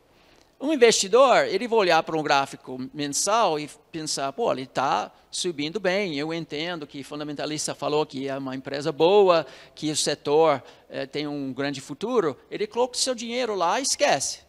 Um 0.59 0.73
investidor, 0.73 1.45
ele 1.45 1.69
vai 1.69 1.79
olhar 1.79 2.03
para 2.03 2.17
um 2.17 2.23
gráfico 2.23 2.79
mensal 2.95 3.61
e 3.61 3.69
pensar, 3.93 4.33
pô, 4.33 4.51
ele 4.51 4.63
está 4.63 5.13
subindo 5.31 5.79
bem, 5.79 6.19
eu 6.19 6.33
entendo 6.33 6.87
que 6.87 7.01
o 7.01 7.05
fundamentalista 7.05 7.75
falou 7.75 8.07
que 8.07 8.27
é 8.27 8.39
uma 8.39 8.57
empresa 8.57 8.91
boa, 8.91 9.47
que 9.75 9.91
o 9.91 9.97
setor 9.97 10.63
eh, 10.89 11.05
tem 11.05 11.27
um 11.27 11.53
grande 11.53 11.83
futuro, 11.83 12.39
ele 12.51 12.67
coloca 12.67 12.95
o 12.95 12.99
seu 12.99 13.15
dinheiro 13.15 13.55
lá 13.55 13.79
e 13.79 13.83
esquece. 13.83 14.41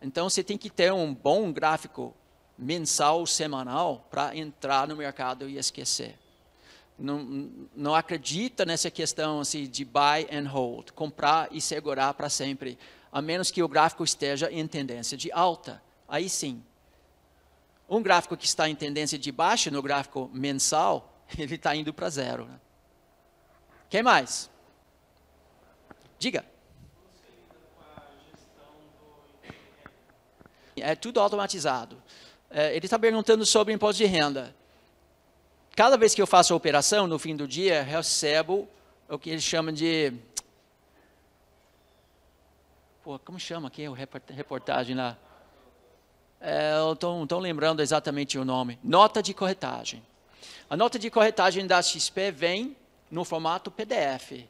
Então, 0.00 0.28
você 0.28 0.42
tem 0.42 0.58
que 0.58 0.68
ter 0.68 0.92
um 0.92 1.14
bom 1.14 1.52
gráfico 1.52 2.12
mensal, 2.58 3.24
semanal, 3.24 4.08
para 4.10 4.36
entrar 4.36 4.88
no 4.88 4.96
mercado 4.96 5.48
e 5.48 5.58
esquecer. 5.58 6.18
Não, 6.98 7.50
não 7.74 7.94
acredita 7.94 8.64
nessa 8.64 8.90
questão 8.90 9.40
assim, 9.40 9.64
de 9.68 9.84
buy 9.84 10.26
and 10.30 10.48
hold, 10.48 10.90
comprar 10.90 11.48
e 11.52 11.60
segurar 11.60 12.14
para 12.14 12.28
sempre, 12.28 12.76
a 13.12 13.20
menos 13.22 13.50
que 13.50 13.62
o 13.62 13.68
gráfico 13.68 14.02
esteja 14.02 14.50
em 14.50 14.66
tendência 14.66 15.16
de 15.16 15.30
alta. 15.30 15.82
Aí 16.08 16.28
sim. 16.28 16.64
Um 17.88 18.02
gráfico 18.02 18.36
que 18.36 18.46
está 18.46 18.68
em 18.68 18.74
tendência 18.74 19.18
de 19.18 19.30
baixa, 19.30 19.70
no 19.70 19.82
gráfico 19.82 20.30
mensal, 20.32 21.22
ele 21.38 21.54
está 21.54 21.76
indo 21.76 21.92
para 21.92 22.08
zero. 22.08 22.46
Né? 22.46 22.58
Quem 23.90 24.02
mais? 24.02 24.50
Diga. 26.18 26.44
é 30.76 30.94
tudo 30.94 31.20
automatizado. 31.20 32.02
É, 32.50 32.74
ele 32.74 32.86
está 32.86 32.98
perguntando 32.98 33.46
sobre 33.46 33.72
imposto 33.72 33.98
de 33.98 34.04
renda. 34.04 34.54
Cada 35.74 35.96
vez 35.96 36.14
que 36.14 36.20
eu 36.20 36.26
faço 36.26 36.52
a 36.52 36.56
operação, 36.56 37.06
no 37.06 37.18
fim 37.18 37.34
do 37.34 37.48
dia, 37.48 37.82
recebo 37.82 38.68
o 39.08 39.18
que 39.18 39.30
eles 39.30 39.42
chamam 39.42 39.72
de. 39.72 40.12
Pô, 43.02 43.18
como 43.18 43.38
chama 43.38 43.66
aqui 43.66 43.88
o 43.88 43.92
reportagem 43.92 44.94
lá? 44.94 45.18
É, 46.40 46.78
eu 46.78 46.92
estou 46.92 47.40
lembrando 47.40 47.82
exatamente 47.82 48.38
o 48.38 48.44
nome. 48.44 48.78
Nota 48.80 49.20
de 49.20 49.34
corretagem. 49.34 50.00
A 50.70 50.76
nota 50.76 51.00
de 51.00 51.10
corretagem 51.10 51.66
da 51.66 51.82
XP 51.82 52.30
vem 52.30 52.76
no 53.10 53.24
formato 53.24 53.72
PDF. 53.72 54.46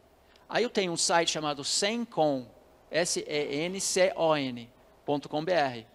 Aí 0.51 0.65
eu 0.65 0.69
tenho 0.69 0.93
um 0.93 0.99
site 0.99 1.31
chamado 1.31 1.65
Sencon, 1.65 2.47
S-E-N-C-O-N.com.br. 2.91 5.87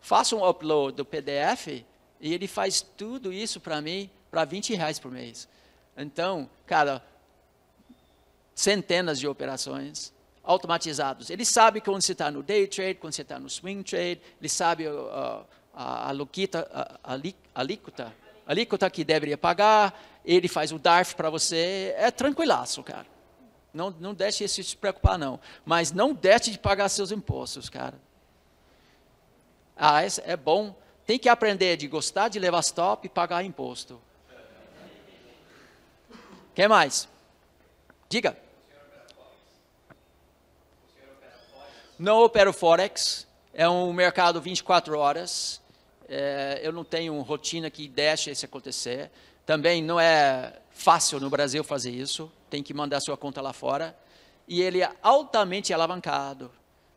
Faço 0.00 0.36
um 0.36 0.48
upload 0.48 0.96
do 0.96 1.04
PDF 1.04 1.84
e 2.20 2.32
ele 2.32 2.46
faz 2.46 2.80
tudo 2.80 3.32
isso 3.32 3.60
para 3.60 3.80
mim 3.80 4.08
para 4.30 4.44
20 4.44 4.72
reais 4.76 5.00
por 5.00 5.10
mês. 5.10 5.48
Então, 5.96 6.48
cara, 6.64 7.04
centenas 8.54 9.18
de 9.18 9.26
operações 9.26 10.13
automatizados. 10.44 11.30
Ele 11.30 11.44
sabe 11.44 11.80
quando 11.80 12.02
você 12.02 12.12
está 12.12 12.30
no 12.30 12.42
day 12.42 12.66
trade, 12.66 12.94
quando 12.96 13.14
você 13.14 13.22
está 13.22 13.38
no 13.38 13.48
swing 13.48 13.82
trade, 13.82 14.20
ele 14.40 14.48
sabe 14.48 14.86
uh, 14.86 15.44
a, 15.74 16.10
a, 16.10 16.12
a, 16.12 16.98
a 17.02 17.60
alíquota, 18.46 18.90
que 18.90 19.02
deveria 19.02 19.38
pagar, 19.38 19.98
ele 20.24 20.46
faz 20.48 20.70
o 20.70 20.78
DARF 20.78 21.14
para 21.16 21.30
você, 21.30 21.94
é 21.96 22.10
tranquilaço, 22.10 22.82
cara. 22.82 23.06
Não, 23.72 23.90
não 23.90 24.14
deixe 24.14 24.44
isso 24.44 24.62
se 24.62 24.76
preocupar, 24.76 25.18
não. 25.18 25.40
Mas 25.64 25.90
não 25.90 26.14
deixe 26.14 26.52
de 26.52 26.58
pagar 26.58 26.88
seus 26.88 27.10
impostos, 27.10 27.68
cara. 27.68 27.98
Ah, 29.76 30.00
é 30.04 30.36
bom. 30.36 30.76
Tem 31.04 31.18
que 31.18 31.28
aprender 31.28 31.76
de 31.76 31.88
gostar 31.88 32.28
de 32.28 32.38
levar 32.38 32.60
stop 32.60 33.04
e 33.04 33.10
pagar 33.10 33.44
imposto. 33.44 34.00
Quem 36.54 36.68
mais? 36.68 37.08
Diga. 38.08 38.43
Não 42.04 42.22
opero 42.22 42.52
Forex. 42.52 43.26
É 43.54 43.66
um 43.66 43.90
mercado 43.90 44.38
24 44.38 44.98
horas. 44.98 45.58
É, 46.06 46.60
eu 46.62 46.70
não 46.70 46.84
tenho 46.84 47.18
rotina 47.22 47.70
que 47.70 47.88
deixe 47.88 48.30
isso 48.30 48.44
acontecer. 48.44 49.10
Também 49.46 49.82
não 49.82 49.98
é 49.98 50.52
fácil 50.70 51.18
no 51.18 51.30
Brasil 51.30 51.64
fazer 51.64 51.92
isso. 51.92 52.30
Tem 52.50 52.62
que 52.62 52.74
mandar 52.74 53.00
sua 53.00 53.16
conta 53.16 53.40
lá 53.40 53.54
fora. 53.54 53.96
E 54.46 54.60
ele 54.60 54.82
é 54.82 54.92
altamente 55.02 55.72
alavancado. 55.72 56.50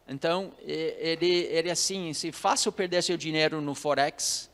Então, 0.09 0.51
ele, 0.59 1.47
ele 1.51 1.71
assim, 1.71 2.13
se 2.13 2.33
fácil 2.33 2.69
perder 2.73 3.01
seu 3.01 3.15
dinheiro 3.15 3.61
no 3.61 3.73
Forex. 3.73 4.49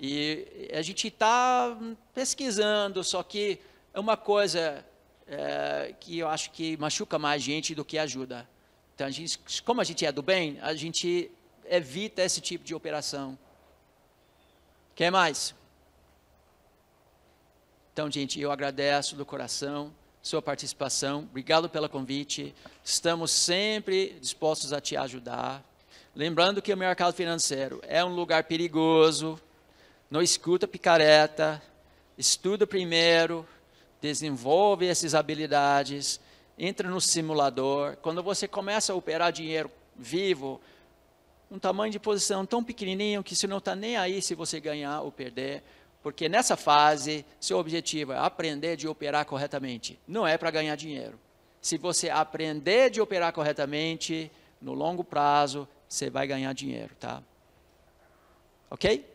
E 0.00 0.70
a 0.72 0.80
gente 0.80 1.08
está 1.08 1.76
pesquisando, 2.14 3.04
só 3.04 3.22
que 3.22 3.60
é 3.92 4.00
uma 4.00 4.16
coisa 4.16 4.82
é, 5.26 5.94
que 6.00 6.20
eu 6.20 6.26
acho 6.26 6.52
que 6.52 6.74
machuca 6.78 7.18
mais 7.18 7.42
gente 7.42 7.74
do 7.74 7.84
que 7.84 7.98
ajuda. 7.98 8.48
Então, 9.00 9.08
a 9.08 9.10
gente, 9.10 9.62
como 9.62 9.80
a 9.80 9.84
gente 9.84 10.04
é 10.04 10.12
do 10.12 10.20
bem, 10.20 10.58
a 10.60 10.74
gente 10.74 11.30
evita 11.64 12.20
esse 12.20 12.38
tipo 12.38 12.62
de 12.62 12.74
operação. 12.74 13.38
Quer 14.94 15.10
mais? 15.10 15.54
Então, 17.94 18.10
gente, 18.10 18.38
eu 18.38 18.52
agradeço 18.52 19.16
do 19.16 19.24
coração 19.24 19.90
sua 20.20 20.42
participação. 20.42 21.20
Obrigado 21.20 21.66
pelo 21.66 21.88
convite. 21.88 22.54
Estamos 22.84 23.30
sempre 23.30 24.18
dispostos 24.20 24.70
a 24.70 24.82
te 24.82 24.98
ajudar. 24.98 25.64
Lembrando 26.14 26.60
que 26.60 26.70
o 26.70 26.76
mercado 26.76 27.14
financeiro 27.14 27.80
é 27.84 28.04
um 28.04 28.14
lugar 28.14 28.44
perigoso. 28.44 29.40
Não 30.10 30.20
escuta 30.20 30.68
picareta. 30.68 31.62
Estuda 32.18 32.66
primeiro 32.66 33.48
desenvolve 34.00 34.86
essas 34.86 35.14
habilidades, 35.14 36.18
entra 36.60 36.90
no 36.90 37.00
simulador. 37.00 37.96
Quando 38.02 38.22
você 38.22 38.46
começa 38.46 38.92
a 38.92 38.96
operar 38.96 39.32
dinheiro 39.32 39.70
vivo, 39.96 40.60
um 41.50 41.58
tamanho 41.58 41.90
de 41.90 41.98
posição 41.98 42.44
tão 42.44 42.62
pequenininho 42.62 43.24
que 43.24 43.34
você 43.34 43.46
não 43.46 43.58
está 43.58 43.74
nem 43.74 43.96
aí 43.96 44.20
se 44.20 44.34
você 44.34 44.60
ganhar 44.60 45.00
ou 45.00 45.10
perder, 45.10 45.64
porque 46.02 46.28
nessa 46.28 46.56
fase, 46.56 47.24
seu 47.40 47.58
objetivo 47.58 48.12
é 48.12 48.18
aprender 48.18 48.76
de 48.76 48.86
operar 48.86 49.24
corretamente, 49.24 49.98
não 50.06 50.26
é 50.26 50.36
para 50.36 50.50
ganhar 50.50 50.76
dinheiro. 50.76 51.18
Se 51.62 51.78
você 51.78 52.10
aprender 52.10 52.90
de 52.90 53.00
operar 53.00 53.32
corretamente, 53.32 54.30
no 54.60 54.74
longo 54.74 55.02
prazo, 55.02 55.66
você 55.88 56.10
vai 56.10 56.26
ganhar 56.26 56.52
dinheiro, 56.52 56.94
tá? 57.00 57.22
Ok? 58.70 59.06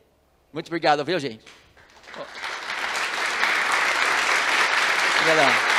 Muito 0.51 0.67
obrigado, 0.67 1.05
viu, 1.05 1.19
gente? 1.19 1.45
Obrigadão. 5.19 5.74